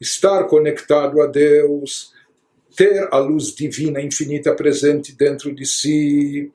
estar 0.00 0.44
conectado 0.44 1.20
a 1.20 1.26
Deus, 1.26 2.12
ter 2.76 3.08
a 3.10 3.18
luz 3.18 3.54
divina 3.54 4.00
infinita 4.00 4.54
presente 4.54 5.16
dentro 5.16 5.54
de 5.54 5.64
si. 5.64 6.52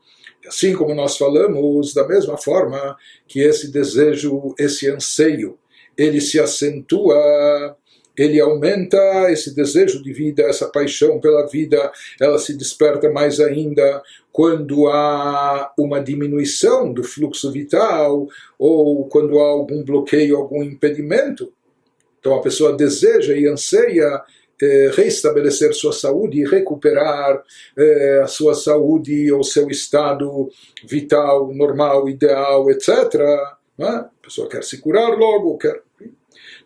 Assim 0.48 0.74
como 0.74 0.96
nós 0.96 1.18
falamos, 1.18 1.94
da 1.94 2.08
mesma 2.08 2.38
forma 2.38 2.96
que 3.28 3.40
esse 3.40 3.72
desejo, 3.72 4.56
esse 4.58 4.90
anseio, 4.90 5.58
ele 5.98 6.20
se 6.22 6.40
acentua, 6.40 7.76
ele 8.18 8.40
aumenta 8.40 8.98
esse 9.32 9.56
desejo 9.56 10.02
de 10.02 10.12
vida, 10.12 10.44
essa 10.44 10.68
paixão 10.68 11.20
pela 11.20 11.48
vida, 11.48 11.92
ela 12.20 12.38
se 12.38 12.56
desperta 12.56 13.10
mais 13.10 13.40
ainda 13.40 14.02
quando 14.32 14.88
há 14.88 15.74
uma 15.78 16.00
diminuição 16.00 16.94
do 16.94 17.04
fluxo 17.04 17.52
vital 17.52 18.28
ou 18.58 19.08
quando 19.08 19.40
há 19.40 19.48
algum 19.48 19.84
bloqueio, 19.84 20.38
algum 20.38 20.64
impedimento. 20.64 21.52
Então 22.22 22.36
a 22.36 22.42
pessoa 22.42 22.78
deseja 22.78 23.36
e 23.36 23.48
anseia 23.48 24.24
eh, 24.62 24.92
reestabelecer 24.94 25.74
sua 25.74 25.92
saúde 25.92 26.40
e 26.40 26.48
recuperar 26.48 27.44
eh, 27.76 28.22
a 28.24 28.28
sua 28.28 28.54
saúde 28.54 29.32
ou 29.32 29.44
seu 29.44 29.68
estado 29.70 30.50
vital, 30.86 31.52
normal, 31.52 32.08
ideal, 32.08 32.70
etc. 32.70 33.16
É? 33.80 33.84
A 33.84 34.10
pessoa 34.22 34.48
quer 34.48 34.64
se 34.64 34.80
curar 34.80 35.18
logo, 35.18 35.58
quer. 35.58 35.82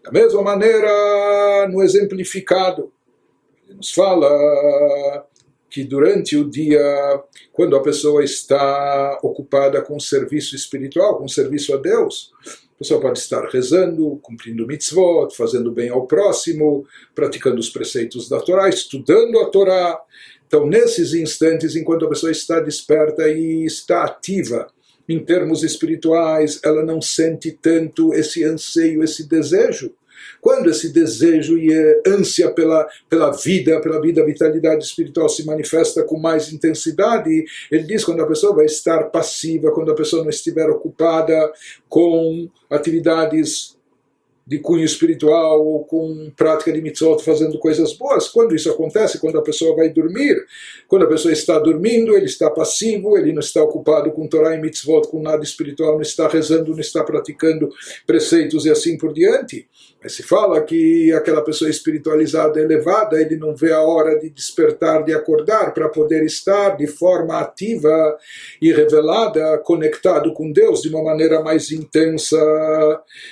Da 0.03 0.11
mesma 0.11 0.41
maneira, 0.41 1.69
no 1.71 1.81
exemplificado, 1.81 2.91
ele 3.65 3.77
nos 3.77 3.93
fala 3.93 5.25
que 5.69 5.83
durante 5.83 6.37
o 6.37 6.49
dia, 6.49 7.23
quando 7.51 7.75
a 7.75 7.81
pessoa 7.81 8.23
está 8.23 9.19
ocupada 9.23 9.81
com 9.81 9.99
serviço 9.99 10.55
espiritual, 10.55 11.17
com 11.17 11.27
serviço 11.27 11.73
a 11.73 11.77
Deus, 11.77 12.31
a 12.75 12.77
pessoa 12.77 12.99
pode 12.99 13.19
estar 13.19 13.47
rezando, 13.47 14.19
cumprindo 14.21 14.67
mitzvot, 14.67 15.33
fazendo 15.35 15.71
bem 15.71 15.89
ao 15.89 16.05
próximo, 16.05 16.85
praticando 17.13 17.57
os 17.59 17.69
preceitos 17.69 18.27
da 18.27 18.39
Torá, 18.41 18.67
estudando 18.67 19.39
a 19.39 19.45
Torá. 19.49 19.97
Então, 20.45 20.65
nesses 20.67 21.13
instantes, 21.13 21.75
enquanto 21.75 22.05
a 22.05 22.09
pessoa 22.09 22.31
está 22.31 22.59
desperta 22.59 23.29
e 23.29 23.65
está 23.65 24.03
ativa 24.03 24.67
em 25.07 25.23
termos 25.23 25.63
espirituais, 25.63 26.59
ela 26.63 26.83
não 26.83 27.01
sente 27.01 27.51
tanto 27.51 28.13
esse 28.13 28.43
anseio, 28.43 29.03
esse 29.03 29.27
desejo 29.27 29.93
quando 30.41 30.69
esse 30.69 30.91
desejo 30.91 31.57
e 31.57 31.73
ânsia 32.05 32.51
pela, 32.51 32.87
pela 33.09 33.31
vida, 33.31 33.79
pela 33.81 34.01
vida, 34.01 34.25
vitalidade 34.25 34.83
espiritual 34.83 35.29
se 35.29 35.45
manifesta 35.45 36.03
com 36.03 36.17
mais 36.19 36.51
intensidade, 36.51 37.45
ele 37.71 37.83
diz 37.83 38.03
quando 38.03 38.21
a 38.21 38.27
pessoa 38.27 38.55
vai 38.55 38.65
estar 38.65 39.05
passiva, 39.05 39.71
quando 39.71 39.91
a 39.91 39.95
pessoa 39.95 40.23
não 40.23 40.29
estiver 40.29 40.69
ocupada 40.69 41.51
com 41.87 42.49
atividades 42.69 43.74
de 44.47 44.59
cunho 44.59 44.85
espiritual 44.85 45.65
ou 45.65 45.83
com 45.85 46.31
prática 46.35 46.71
de 46.71 46.79
mitzvot 46.79 47.23
fazendo 47.23 47.57
coisas 47.57 47.93
boas. 47.93 48.27
Quando 48.27 48.55
isso 48.55 48.69
acontece, 48.69 49.19
quando 49.19 49.39
a 49.39 49.41
pessoa 49.41 49.75
vai 49.75 49.89
dormir, 49.89 50.35
quando 50.87 51.05
a 51.05 51.07
pessoa 51.07 51.31
está 51.31 51.57
dormindo, 51.57 52.15
ele 52.15 52.25
está 52.25 52.51
passivo, 52.51 53.17
ele 53.17 53.33
não 53.33 53.39
está 53.39 53.63
ocupado 53.63 54.11
com 54.11 54.27
Torá 54.27 54.55
e 54.55 54.61
mitzvot, 54.61 55.07
com 55.07 55.19
nada 55.21 55.43
espiritual, 55.43 55.93
não 55.93 56.01
está 56.01 56.27
rezando, 56.27 56.71
não 56.71 56.79
está 56.79 57.03
praticando 57.03 57.69
preceitos 58.05 58.65
e 58.65 58.69
assim 58.69 58.97
por 58.97 59.13
diante. 59.13 59.67
Mas 60.01 60.13
se 60.13 60.21
fala 60.21 60.61
que 60.61 61.11
aquela 61.13 61.43
pessoa 61.43 61.67
espiritualizada, 61.67 62.61
elevada, 62.61 63.19
ele 63.19 63.37
não 63.37 63.55
vê 63.55 63.73
a 63.73 63.81
hora 63.81 64.19
de 64.19 64.29
despertar, 64.29 65.03
de 65.03 65.11
acordar, 65.11 65.73
para 65.73 65.89
poder 65.89 66.23
estar 66.23 66.77
de 66.77 66.85
forma 66.85 67.39
ativa 67.39 68.15
e 68.61 68.71
revelada, 68.71 69.57
conectado 69.57 70.31
com 70.33 70.51
Deus 70.51 70.83
de 70.83 70.89
uma 70.89 71.03
maneira 71.03 71.41
mais 71.41 71.71
intensa. 71.71 72.37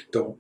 Então, 0.10 0.36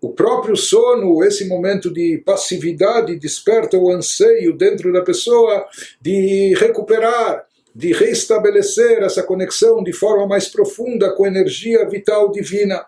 o 0.00 0.10
próprio 0.10 0.56
sono, 0.56 1.22
esse 1.22 1.46
momento 1.46 1.92
de 1.92 2.22
passividade, 2.24 3.18
desperta 3.18 3.76
o 3.76 3.90
anseio 3.90 4.56
dentro 4.56 4.92
da 4.92 5.02
pessoa 5.02 5.66
de 6.00 6.54
recuperar, 6.54 7.44
de 7.74 7.92
restabelecer 7.92 9.02
essa 9.02 9.22
conexão 9.22 9.82
de 9.82 9.92
forma 9.92 10.26
mais 10.26 10.48
profunda 10.48 11.14
com 11.14 11.24
a 11.24 11.28
energia 11.28 11.86
vital 11.88 12.30
divina. 12.30 12.86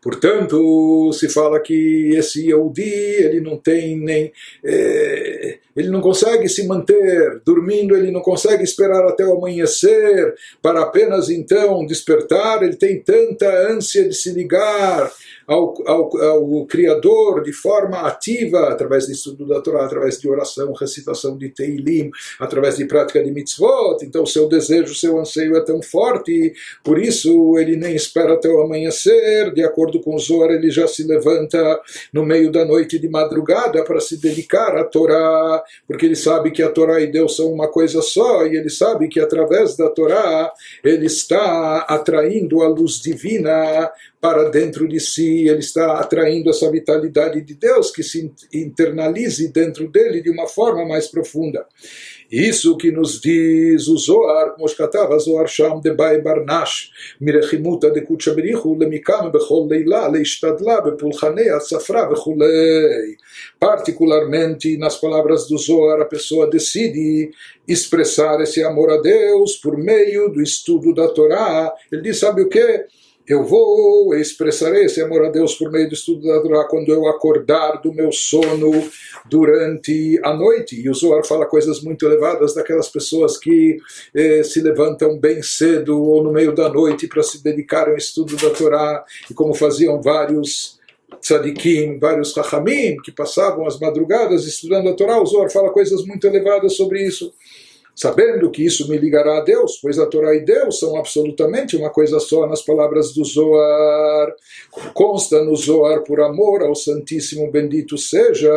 Portanto, 0.00 1.12
se 1.12 1.28
fala 1.28 1.60
que 1.60 2.14
esse 2.14 2.46
Yehudi, 2.46 2.82
ele 2.82 3.40
não 3.40 3.56
tem 3.56 3.98
nem. 3.98 4.32
É, 4.64 5.58
ele 5.74 5.88
não 5.88 6.00
consegue 6.00 6.48
se 6.48 6.66
manter 6.66 7.40
dormindo, 7.44 7.96
ele 7.96 8.10
não 8.10 8.20
consegue 8.20 8.62
esperar 8.62 9.04
até 9.06 9.24
o 9.24 9.36
amanhecer 9.36 10.34
para 10.62 10.82
apenas 10.82 11.28
então 11.30 11.84
despertar, 11.84 12.62
ele 12.62 12.76
tem 12.76 13.00
tanta 13.02 13.48
ânsia 13.70 14.08
de 14.08 14.14
se 14.14 14.30
ligar 14.30 15.10
ao, 15.48 15.74
ao, 15.88 16.22
ao 16.22 16.66
Criador 16.66 17.42
de 17.42 17.52
forma 17.52 18.02
ativa, 18.02 18.68
através 18.68 19.06
de 19.06 19.12
estudo 19.12 19.46
da 19.46 19.62
Torá, 19.62 19.86
através 19.86 20.20
de 20.20 20.28
oração, 20.28 20.74
recitação 20.74 21.38
de 21.38 21.48
Teilim, 21.48 22.10
através 22.38 22.76
de 22.76 22.84
prática 22.84 23.24
de 23.24 23.30
mitzvot. 23.30 23.96
Então, 24.02 24.26
seu 24.26 24.46
desejo, 24.46 24.94
seu 24.94 25.18
anseio 25.18 25.56
é 25.56 25.64
tão 25.64 25.80
forte, 25.80 26.52
por 26.84 26.98
isso 26.98 27.56
ele 27.58 27.76
nem 27.76 27.96
espera 27.96 28.34
até 28.34 28.48
o 28.48 28.60
amanhecer. 28.60 29.52
De 29.54 29.64
acordo 29.64 30.00
com 30.00 30.18
Zohar, 30.18 30.50
ele 30.50 30.70
já 30.70 30.86
se 30.86 31.02
levanta 31.04 31.80
no 32.12 32.26
meio 32.26 32.52
da 32.52 32.66
noite 32.66 32.98
de 32.98 33.08
madrugada 33.08 33.82
para 33.84 34.00
se 34.00 34.20
dedicar 34.20 34.76
à 34.76 34.84
Torá, 34.84 35.64
porque 35.86 36.04
ele 36.04 36.16
sabe 36.16 36.50
que 36.50 36.62
a 36.62 36.68
Torá 36.68 37.00
e 37.00 37.06
Deus 37.06 37.34
são 37.34 37.50
uma 37.50 37.68
coisa 37.68 38.02
só, 38.02 38.46
e 38.46 38.54
ele 38.54 38.68
sabe 38.68 39.08
que 39.08 39.18
através 39.18 39.76
da 39.76 39.88
Torá 39.88 40.52
ele 40.84 41.06
está 41.06 41.86
atraindo 41.88 42.62
a 42.62 42.68
luz 42.68 43.00
divina 43.00 43.90
para 44.20 44.48
dentro 44.48 44.88
de 44.88 44.98
si, 44.98 45.46
ele 45.46 45.60
está 45.60 45.98
atraindo 46.00 46.50
essa 46.50 46.70
vitalidade 46.70 47.40
de 47.40 47.54
Deus 47.54 47.90
que 47.90 48.02
se 48.02 48.32
internalize 48.52 49.52
dentro 49.52 49.88
dele 49.88 50.20
de 50.20 50.30
uma 50.30 50.46
forma 50.48 50.84
mais 50.84 51.06
profunda. 51.06 51.64
Isso 52.30 52.76
que 52.76 52.90
nos 52.90 53.20
diz 53.20 53.88
o 53.88 53.96
Zohar, 53.96 54.54
como 54.54 54.68
Zohar 55.18 55.46
Sham 55.46 55.80
de 55.80 55.94
Bai 55.94 56.20
Barnash, 56.20 56.90
Mirechimuta 57.20 57.90
de 57.90 58.02
Kuchamirichu, 58.02 58.74
Lemikam 58.74 59.30
Bechol 59.30 59.66
Leila, 59.66 60.08
Leishtadla, 60.08 60.82
Bepulchanei, 60.82 61.48
Atzafra, 61.48 62.06
Bechulei. 62.06 63.16
Particularmente 63.58 64.76
nas 64.76 64.96
palavras 64.96 65.48
do 65.48 65.56
Zohar, 65.56 66.02
a 66.02 66.04
pessoa 66.04 66.50
decide 66.50 67.30
expressar 67.66 68.40
esse 68.42 68.62
amor 68.62 68.90
a 68.90 69.00
Deus 69.00 69.56
por 69.56 69.78
meio 69.78 70.28
do 70.28 70.42
estudo 70.42 70.92
da 70.92 71.08
Torá. 71.08 71.72
Ele 71.90 72.02
diz, 72.02 72.18
sabe 72.18 72.42
o 72.42 72.48
que? 72.48 72.84
Eu 73.28 73.44
vou 73.44 74.14
expressar 74.14 74.74
esse 74.74 75.02
amor 75.02 75.26
a 75.26 75.30
Deus 75.30 75.54
por 75.54 75.70
meio 75.70 75.86
do 75.86 75.92
estudo 75.92 76.26
da 76.26 76.40
Torá 76.40 76.64
quando 76.64 76.88
eu 76.90 77.06
acordar 77.06 77.82
do 77.82 77.92
meu 77.92 78.10
sono 78.10 78.70
durante 79.28 80.18
a 80.24 80.32
noite. 80.32 80.80
E 80.80 80.88
o 80.88 80.94
Zohar 80.94 81.22
fala 81.26 81.44
coisas 81.44 81.82
muito 81.82 82.06
elevadas 82.06 82.54
daquelas 82.54 82.88
pessoas 82.88 83.36
que 83.36 83.76
eh, 84.14 84.42
se 84.42 84.62
levantam 84.62 85.18
bem 85.18 85.42
cedo 85.42 86.02
ou 86.02 86.24
no 86.24 86.32
meio 86.32 86.54
da 86.54 86.70
noite 86.70 87.06
para 87.06 87.22
se 87.22 87.42
dedicar 87.44 87.86
ao 87.88 87.96
estudo 87.96 88.34
da 88.36 88.48
Torá, 88.48 89.04
e 89.30 89.34
como 89.34 89.52
faziam 89.52 90.00
vários 90.00 90.78
tzadikim, 91.20 91.98
vários 91.98 92.34
rachamim, 92.34 92.96
que 93.04 93.12
passavam 93.12 93.66
as 93.66 93.78
madrugadas 93.78 94.46
estudando 94.46 94.88
a 94.88 94.94
Torá. 94.94 95.20
O 95.20 95.26
Zohar 95.26 95.50
fala 95.50 95.70
coisas 95.70 96.02
muito 96.06 96.26
elevadas 96.26 96.76
sobre 96.76 97.06
isso 97.06 97.34
sabendo 97.98 98.48
que 98.48 98.64
isso 98.64 98.88
me 98.88 98.96
ligará 98.96 99.38
a 99.38 99.40
Deus, 99.40 99.76
pois 99.82 99.98
a 99.98 100.06
Torá 100.06 100.32
e 100.32 100.44
Deus 100.44 100.78
são 100.78 100.96
absolutamente 100.96 101.76
uma 101.76 101.90
coisa 101.90 102.20
só 102.20 102.46
nas 102.46 102.62
palavras 102.62 103.12
do 103.12 103.24
Zoar. 103.24 104.36
Consta 104.94 105.42
no 105.42 105.56
Zoar 105.56 106.04
por 106.04 106.20
amor 106.20 106.62
ao 106.62 106.76
Santíssimo 106.76 107.50
Bendito 107.50 107.98
seja, 107.98 108.52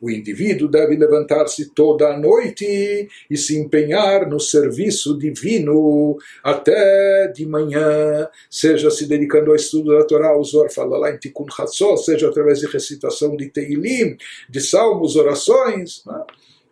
o 0.00 0.10
indivíduo 0.10 0.66
deve 0.66 0.96
levantar-se 0.96 1.66
toda 1.66 2.08
a 2.08 2.18
noite 2.18 3.08
e 3.30 3.36
se 3.36 3.56
empenhar 3.56 4.28
no 4.28 4.40
serviço 4.40 5.16
divino 5.16 6.18
até 6.42 7.28
de 7.28 7.46
manhã, 7.46 8.28
seja 8.50 8.90
se 8.90 9.06
dedicando 9.06 9.50
ao 9.50 9.56
estudo 9.56 9.96
da 9.96 10.04
Torá, 10.04 10.36
o 10.36 10.42
Zoar 10.42 10.72
fala 10.72 10.98
lá 10.98 11.12
em 11.12 11.18
Tikkun 11.18 11.46
Hatzot, 11.56 12.04
seja 12.04 12.28
através 12.28 12.58
de 12.58 12.66
recitação 12.66 13.36
de 13.36 13.48
Teilim, 13.48 14.16
de 14.50 14.60
salmos, 14.60 15.14
orações. 15.14 16.02
Né? 16.04 16.20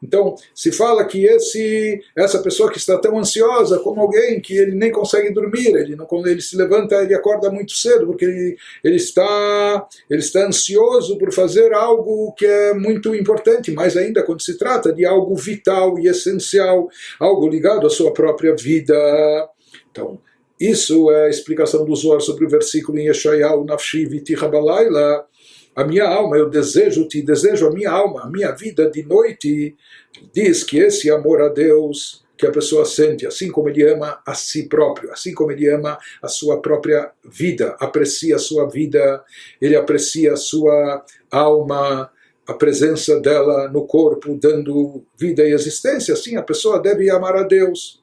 Então, 0.03 0.35
se 0.55 0.73
fala 0.73 1.05
que 1.05 1.27
esse, 1.27 2.01
essa 2.17 2.43
pessoa 2.43 2.71
que 2.71 2.79
está 2.79 2.99
tão 2.99 3.19
ansiosa 3.19 3.79
como 3.81 4.01
alguém 4.01 4.41
que 4.41 4.57
ele 4.57 4.75
nem 4.75 4.91
consegue 4.91 5.31
dormir, 5.33 5.75
ele 5.77 5.95
não, 5.95 6.07
quando 6.07 6.27
ele 6.27 6.41
se 6.41 6.57
levanta, 6.57 6.97
ele 6.97 7.15
acorda 7.15 7.51
muito 7.51 7.73
cedo, 7.73 8.07
porque 8.07 8.25
ele, 8.25 8.57
ele, 8.83 8.97
está, 8.97 9.87
ele 10.09 10.21
está 10.21 10.47
ansioso 10.47 11.19
por 11.19 11.33
fazer 11.33 11.73
algo 11.75 12.33
que 12.33 12.47
é 12.47 12.73
muito 12.75 13.15
importante, 13.15 13.71
mais 13.71 13.97
ainda 13.97 14.23
quando 14.23 14.43
se 14.43 14.57
trata 14.57 14.93
de 14.93 15.05
algo 15.05 15.35
vital 15.37 15.99
e 15.99 16.09
essencial, 16.09 16.89
algo 17.19 17.49
ligado 17.49 17.87
à 17.87 17.91
sua 17.91 18.13
própria 18.13 18.55
vida. 18.57 18.95
Então, 19.91 20.19
isso 20.61 21.11
é 21.11 21.25
a 21.25 21.31
explicação 21.31 21.87
do 21.87 21.97
Zohar 21.97 22.21
sobre 22.21 22.45
o 22.45 22.49
versículo 22.49 22.99
em 22.99 23.07
Yeshayahu, 23.09 23.65
Nafshi 23.65 24.05
Viticha 24.05 24.47
Balayla, 24.47 25.25
a 25.81 25.85
minha 25.85 26.07
alma, 26.07 26.37
eu 26.37 26.51
desejo-te, 26.51 27.23
desejo 27.23 27.67
a 27.67 27.73
minha 27.73 27.91
alma, 27.91 28.23
a 28.23 28.31
minha 28.31 28.53
vida 28.53 28.91
de 28.91 29.03
noite, 29.03 29.75
diz 30.33 30.63
que 30.63 30.79
esse 30.79 31.11
amor 31.11 31.41
a 31.41 31.49
Deus 31.49 32.23
que 32.37 32.47
a 32.47 32.51
pessoa 32.51 32.85
sente, 32.85 33.27
assim 33.27 33.51
como 33.51 33.69
ele 33.69 33.87
ama 33.89 34.21
a 34.27 34.35
si 34.35 34.69
próprio, 34.69 35.11
assim 35.11 35.33
como 35.33 35.53
ele 35.53 35.69
ama 35.69 35.99
a 36.23 36.29
sua 36.29 36.61
própria 36.61 37.11
vida, 37.25 37.77
aprecia 37.81 38.37
a 38.37 38.39
sua 38.39 38.69
vida, 38.69 39.23
ele 39.61 39.75
aprecia 39.75 40.35
a 40.35 40.37
sua 40.37 41.05
alma, 41.31 42.11
a 42.47 42.55
presença 42.55 43.19
dela 43.19 43.69
no 43.69 43.87
corpo, 43.87 44.39
dando 44.39 45.03
vida 45.19 45.43
e 45.45 45.53
existência, 45.53 46.13
assim 46.13 46.37
a 46.37 46.43
pessoa 46.43 46.79
deve 46.79 47.11
amar 47.11 47.37
a 47.37 47.43
Deus 47.43 48.00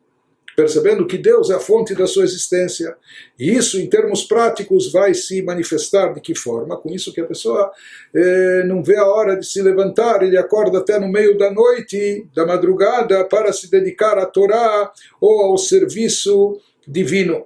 percebendo 0.57 1.05
que 1.05 1.19
Deus 1.19 1.51
é 1.51 1.53
a 1.53 1.59
fonte 1.59 1.93
da 1.93 2.07
sua 2.07 2.23
existência. 2.23 2.97
E 3.37 3.55
isso, 3.55 3.79
em 3.79 3.87
termos 3.87 4.23
práticos, 4.23 4.91
vai 4.91 5.13
se 5.13 5.39
manifestar 5.43 6.15
de 6.15 6.19
que 6.19 6.33
forma? 6.33 6.75
Com 6.75 6.89
isso 6.89 7.13
que 7.13 7.21
a 7.21 7.25
pessoa 7.25 7.71
eh, 8.11 8.63
não 8.65 8.83
vê 8.83 8.97
a 8.97 9.05
hora 9.05 9.37
de 9.37 9.45
se 9.45 9.61
levantar, 9.61 10.23
ele 10.23 10.35
acorda 10.35 10.79
até 10.79 10.99
no 10.99 11.07
meio 11.07 11.37
da 11.37 11.51
noite, 11.51 12.27
da 12.35 12.43
madrugada, 12.43 13.23
para 13.25 13.53
se 13.53 13.69
dedicar 13.69 14.17
à 14.17 14.25
Torá 14.25 14.91
ou 15.21 15.41
ao 15.41 15.59
serviço 15.59 16.59
divino. 16.87 17.45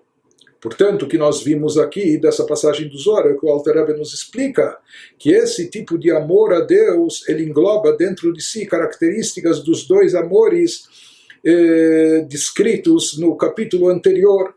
Portanto, 0.61 1.03
o 1.03 1.07
que 1.09 1.17
nós 1.17 1.43
vimos 1.43 1.77
aqui 1.77 2.17
dessa 2.17 2.45
passagem 2.45 2.87
do 2.87 2.97
Zohar 2.97 3.25
é 3.25 3.33
que 3.33 3.45
o 3.45 3.49
Alter 3.49 3.75
Rebbe 3.75 3.99
nos 3.99 4.13
explica 4.13 4.77
que 5.19 5.33
esse 5.33 5.69
tipo 5.69 5.97
de 5.97 6.11
amor 6.11 6.53
a 6.53 6.61
Deus, 6.61 7.27
ele 7.27 7.43
engloba 7.43 7.91
dentro 7.91 8.31
de 8.31 8.41
si 8.41 8.65
características 8.65 9.59
dos 9.61 9.85
dois 9.85 10.15
amores 10.15 11.10
eh, 11.45 12.25
descritos 12.27 13.17
no 13.17 13.35
capítulo 13.35 13.89
anterior. 13.89 14.55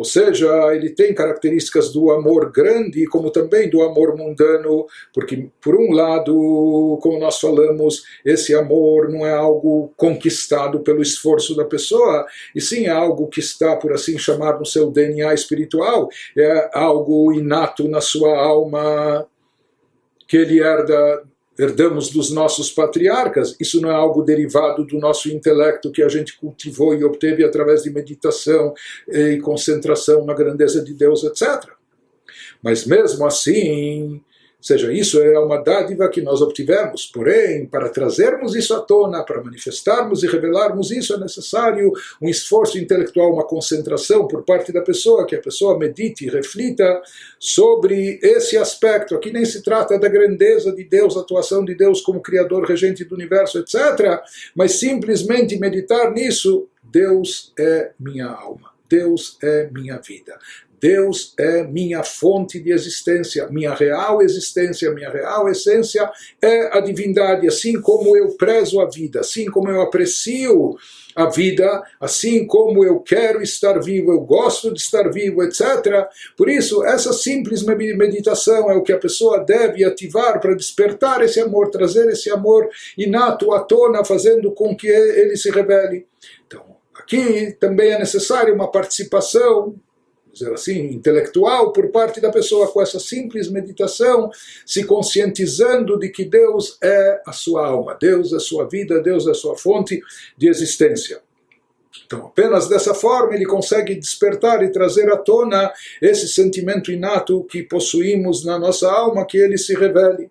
Ou 0.00 0.04
seja, 0.04 0.48
ele 0.74 0.88
tem 0.88 1.12
características 1.12 1.92
do 1.92 2.10
amor 2.10 2.50
grande, 2.50 3.04
como 3.04 3.30
também 3.30 3.68
do 3.68 3.82
amor 3.82 4.16
mundano, 4.16 4.86
porque, 5.12 5.50
por 5.60 5.76
um 5.78 5.92
lado, 5.92 6.98
como 7.02 7.18
nós 7.18 7.38
falamos, 7.38 8.02
esse 8.24 8.54
amor 8.54 9.10
não 9.10 9.26
é 9.26 9.34
algo 9.34 9.92
conquistado 9.98 10.80
pelo 10.80 11.02
esforço 11.02 11.54
da 11.54 11.66
pessoa, 11.66 12.24
e 12.56 12.62
sim 12.62 12.86
é 12.86 12.90
algo 12.90 13.28
que 13.28 13.40
está, 13.40 13.76
por 13.76 13.92
assim 13.92 14.16
chamar, 14.16 14.58
no 14.58 14.64
seu 14.64 14.90
DNA 14.90 15.34
espiritual, 15.34 16.08
é 16.34 16.70
algo 16.72 17.30
inato 17.34 17.86
na 17.86 18.00
sua 18.00 18.34
alma, 18.38 19.26
que 20.26 20.38
ele 20.38 20.60
herda 20.60 21.24
herdamos 21.60 22.08
dos 22.08 22.30
nossos 22.30 22.70
patriarcas, 22.70 23.54
isso 23.60 23.80
não 23.80 23.90
é 23.90 23.94
algo 23.94 24.22
derivado 24.22 24.84
do 24.84 24.98
nosso 24.98 25.28
intelecto 25.28 25.92
que 25.92 26.02
a 26.02 26.08
gente 26.08 26.38
cultivou 26.38 26.94
e 26.94 27.04
obteve 27.04 27.44
através 27.44 27.82
de 27.82 27.90
meditação 27.90 28.72
e 29.06 29.38
concentração 29.38 30.24
na 30.24 30.32
grandeza 30.32 30.82
de 30.82 30.94
Deus, 30.94 31.22
etc. 31.24 31.70
Mas 32.62 32.86
mesmo 32.86 33.26
assim, 33.26 34.20
seja, 34.60 34.92
isso 34.92 35.20
é 35.20 35.38
uma 35.38 35.62
dádiva 35.62 36.08
que 36.08 36.20
nós 36.20 36.40
obtivemos, 36.42 37.06
porém, 37.06 37.66
para 37.66 37.88
trazermos 37.88 38.54
isso 38.54 38.74
à 38.74 38.80
tona, 38.80 39.22
para 39.24 39.42
manifestarmos 39.42 40.22
e 40.22 40.26
revelarmos 40.26 40.90
isso, 40.90 41.14
é 41.14 41.18
necessário 41.18 41.92
um 42.20 42.28
esforço 42.28 42.78
intelectual, 42.78 43.32
uma 43.32 43.46
concentração 43.46 44.26
por 44.28 44.44
parte 44.44 44.72
da 44.72 44.82
pessoa, 44.82 45.26
que 45.26 45.34
a 45.34 45.40
pessoa 45.40 45.78
medite 45.78 46.26
e 46.26 46.28
reflita 46.30 47.00
sobre 47.38 48.18
esse 48.22 48.56
aspecto. 48.56 49.14
Aqui 49.14 49.32
nem 49.32 49.44
se 49.44 49.62
trata 49.62 49.98
da 49.98 50.08
grandeza 50.08 50.72
de 50.72 50.84
Deus, 50.84 51.16
atuação 51.16 51.64
de 51.64 51.74
Deus 51.74 52.00
como 52.00 52.20
Criador, 52.20 52.64
regente 52.64 53.04
do 53.04 53.14
universo, 53.14 53.58
etc., 53.58 54.20
mas 54.54 54.72
simplesmente 54.72 55.58
meditar 55.58 56.12
nisso. 56.12 56.68
Deus 56.82 57.52
é 57.58 57.92
minha 57.98 58.26
alma. 58.26 58.70
Deus 58.88 59.38
é 59.42 59.70
minha 59.72 59.98
vida. 59.98 60.36
Deus 60.80 61.34
é 61.38 61.62
minha 61.64 62.02
fonte 62.02 62.58
de 62.58 62.72
existência, 62.72 63.46
minha 63.48 63.74
real 63.74 64.22
existência, 64.22 64.90
minha 64.92 65.10
real 65.10 65.48
essência 65.48 66.10
é 66.40 66.76
a 66.76 66.80
divindade, 66.80 67.46
assim 67.46 67.80
como 67.80 68.16
eu 68.16 68.30
prezo 68.36 68.80
a 68.80 68.88
vida, 68.88 69.20
assim 69.20 69.46
como 69.46 69.68
eu 69.68 69.82
aprecio 69.82 70.76
a 71.14 71.26
vida, 71.28 71.82
assim 72.00 72.46
como 72.46 72.84
eu 72.84 73.00
quero 73.00 73.42
estar 73.42 73.78
vivo, 73.80 74.12
eu 74.12 74.20
gosto 74.20 74.72
de 74.72 74.80
estar 74.80 75.10
vivo, 75.10 75.42
etc. 75.42 76.06
Por 76.36 76.48
isso, 76.48 76.84
essa 76.84 77.12
simples 77.12 77.62
meditação 77.62 78.70
é 78.70 78.74
o 78.74 78.82
que 78.82 78.92
a 78.92 78.98
pessoa 78.98 79.44
deve 79.44 79.84
ativar 79.84 80.40
para 80.40 80.54
despertar 80.54 81.22
esse 81.22 81.40
amor, 81.40 81.70
trazer 81.70 82.08
esse 82.08 82.30
amor 82.30 82.68
inato 82.96 83.52
à 83.52 83.60
tona, 83.60 84.04
fazendo 84.04 84.52
com 84.52 84.74
que 84.74 84.88
ele 84.88 85.36
se 85.36 85.50
revele. 85.50 86.06
Então, 86.46 86.64
aqui 86.94 87.56
também 87.60 87.90
é 87.90 87.98
necessária 87.98 88.54
uma 88.54 88.70
participação 88.70 89.74
dizer 90.32 90.52
assim, 90.52 90.86
intelectual 90.86 91.72
por 91.72 91.88
parte 91.88 92.20
da 92.20 92.30
pessoa 92.30 92.70
com 92.70 92.80
essa 92.80 93.00
simples 93.00 93.50
meditação, 93.50 94.30
se 94.64 94.84
conscientizando 94.84 95.98
de 95.98 96.08
que 96.08 96.24
Deus 96.24 96.78
é 96.82 97.20
a 97.26 97.32
sua 97.32 97.66
alma, 97.66 97.96
Deus 98.00 98.32
é 98.32 98.36
a 98.36 98.40
sua 98.40 98.68
vida, 98.68 99.00
Deus 99.00 99.26
é 99.26 99.30
a 99.30 99.34
sua 99.34 99.56
fonte 99.56 100.00
de 100.36 100.48
existência. 100.48 101.20
Então, 102.06 102.26
apenas 102.26 102.68
dessa 102.68 102.94
forma 102.94 103.34
ele 103.34 103.46
consegue 103.46 103.94
despertar 103.94 104.62
e 104.62 104.72
trazer 104.72 105.10
à 105.12 105.16
tona 105.16 105.72
esse 106.02 106.28
sentimento 106.28 106.90
inato 106.90 107.44
que 107.44 107.62
possuímos 107.62 108.44
na 108.44 108.58
nossa 108.58 108.90
alma, 108.90 109.24
que 109.24 109.38
ele 109.38 109.56
se 109.56 109.74
revele. 109.74 110.30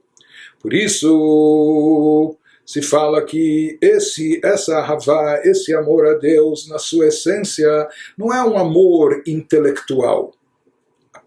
Por 0.62 0.74
isso, 0.74 2.36
se 2.70 2.84
fala 2.84 3.26
que 3.26 3.80
esse, 3.82 4.40
essa 4.44 4.80
Havá, 4.80 5.42
esse 5.44 5.74
amor 5.74 6.06
a 6.06 6.14
Deus, 6.14 6.68
na 6.68 6.78
sua 6.78 7.08
essência, 7.08 7.88
não 8.16 8.32
é 8.32 8.44
um 8.44 8.58
amor 8.60 9.24
intelectual 9.26 10.32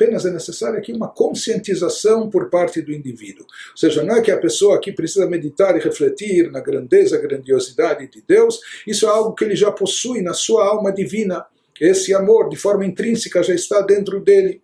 Apenas 0.02 0.24
é 0.24 0.30
necessária 0.30 0.78
aqui 0.78 0.92
uma 0.92 1.08
conscientização 1.08 2.30
por 2.30 2.48
parte 2.48 2.80
do 2.80 2.92
indivíduo. 2.92 3.44
Ou 3.70 3.76
seja, 3.76 4.02
não 4.02 4.16
é 4.16 4.20
que 4.22 4.30
a 4.30 4.38
pessoa 4.38 4.76
aqui 4.76 4.90
precisa 4.90 5.26
meditar 5.26 5.76
e 5.76 5.80
refletir 5.80 6.50
na 6.50 6.60
grandeza, 6.60 7.20
grandiosidade 7.20 8.08
de 8.08 8.22
Deus, 8.26 8.60
isso 8.86 9.06
é 9.06 9.08
algo 9.08 9.34
que 9.34 9.44
ele 9.44 9.54
já 9.54 9.70
possui 9.70 10.22
na 10.22 10.34
sua 10.34 10.66
alma 10.66 10.92
divina. 10.92 11.44
Esse 11.80 12.14
amor, 12.14 12.48
de 12.48 12.56
forma 12.56 12.86
intrínseca, 12.86 13.42
já 13.42 13.54
está 13.54 13.80
dentro 13.80 14.20
dele. 14.20 14.62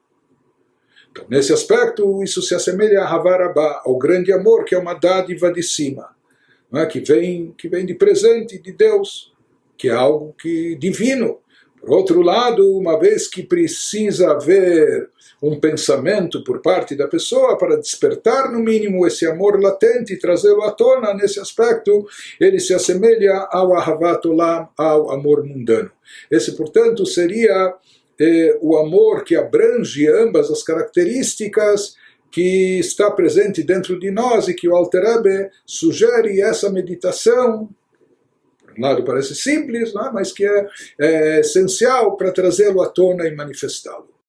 Então, 1.11 1.25
nesse 1.29 1.53
aspecto, 1.53 2.23
isso 2.23 2.43
se 2.43 2.55
assemelha 2.55 3.03
a 3.03 3.15
Havarabá, 3.15 3.83
ao 3.85 3.97
grande 3.97 4.33
amor, 4.33 4.65
que 4.65 4.75
é 4.75 4.79
uma 4.79 4.95
dádiva 4.95 5.53
de 5.53 5.63
cima, 5.63 6.09
é? 6.75 6.87
que, 6.87 7.01
vem, 7.01 7.55
que 7.57 7.69
vem 7.69 7.87
de 7.87 7.95
presente 7.95 8.59
de 8.59 8.73
Deus, 8.73 9.33
que 9.77 9.89
é 9.89 9.93
algo 9.93 10.35
que 10.41 10.77
divino. 10.77 11.39
Por 11.81 11.91
outro 11.91 12.21
lado, 12.23 12.77
uma 12.77 12.99
vez 12.99 13.29
que 13.29 13.43
precisa 13.43 14.33
haver 14.33 15.09
um 15.41 15.59
pensamento 15.59 16.43
por 16.43 16.61
parte 16.61 16.97
da 16.97 17.07
pessoa 17.07 17.57
para 17.57 17.77
despertar 17.77 18.51
no 18.51 18.59
mínimo 18.59 19.07
esse 19.07 19.25
amor 19.25 19.61
latente 19.61 20.13
e 20.13 20.19
trazê-lo 20.19 20.63
à 20.63 20.73
tona 20.73 21.15
nesse 21.15 21.39
aspecto, 21.39 22.07
ele 22.41 22.59
se 22.59 22.75
assemelha 22.75 23.47
ao 23.51 23.75
Ahavat 23.75 24.23
ao 24.77 25.11
amor 25.13 25.45
mundano. 25.45 25.91
Esse, 26.29 26.57
portanto, 26.57 27.07
seria 27.07 27.73
eh, 28.21 28.59
o 28.61 28.77
amor 28.77 29.23
que 29.23 29.37
abrange 29.37 30.09
ambas 30.09 30.51
as 30.51 30.63
características 30.65 31.95
que 32.31 32.79
está 32.79 33.11
presente 33.11 33.63
dentro 33.63 33.99
de 33.99 34.11
nós 34.11 34.49
e 34.49 34.55
que 34.55 34.69
o 34.69 34.77
Alter 34.77 35.05
Ebe 35.05 35.51
sugere 35.65 36.41
essa 36.41 36.71
meditação 36.71 37.69
lado 38.81 39.05
parece 39.05 39.35
simples, 39.35 39.95
é? 39.95 40.11
mas 40.13 40.33
que 40.33 40.45
é, 40.45 40.67
é 40.99 41.41
essencial 41.41 42.17
para 42.17 42.33
trazê-lo 42.33 42.81
à 42.81 42.89
tona 42.89 43.27
e 43.27 43.35
manifestá-lo. 43.35 44.09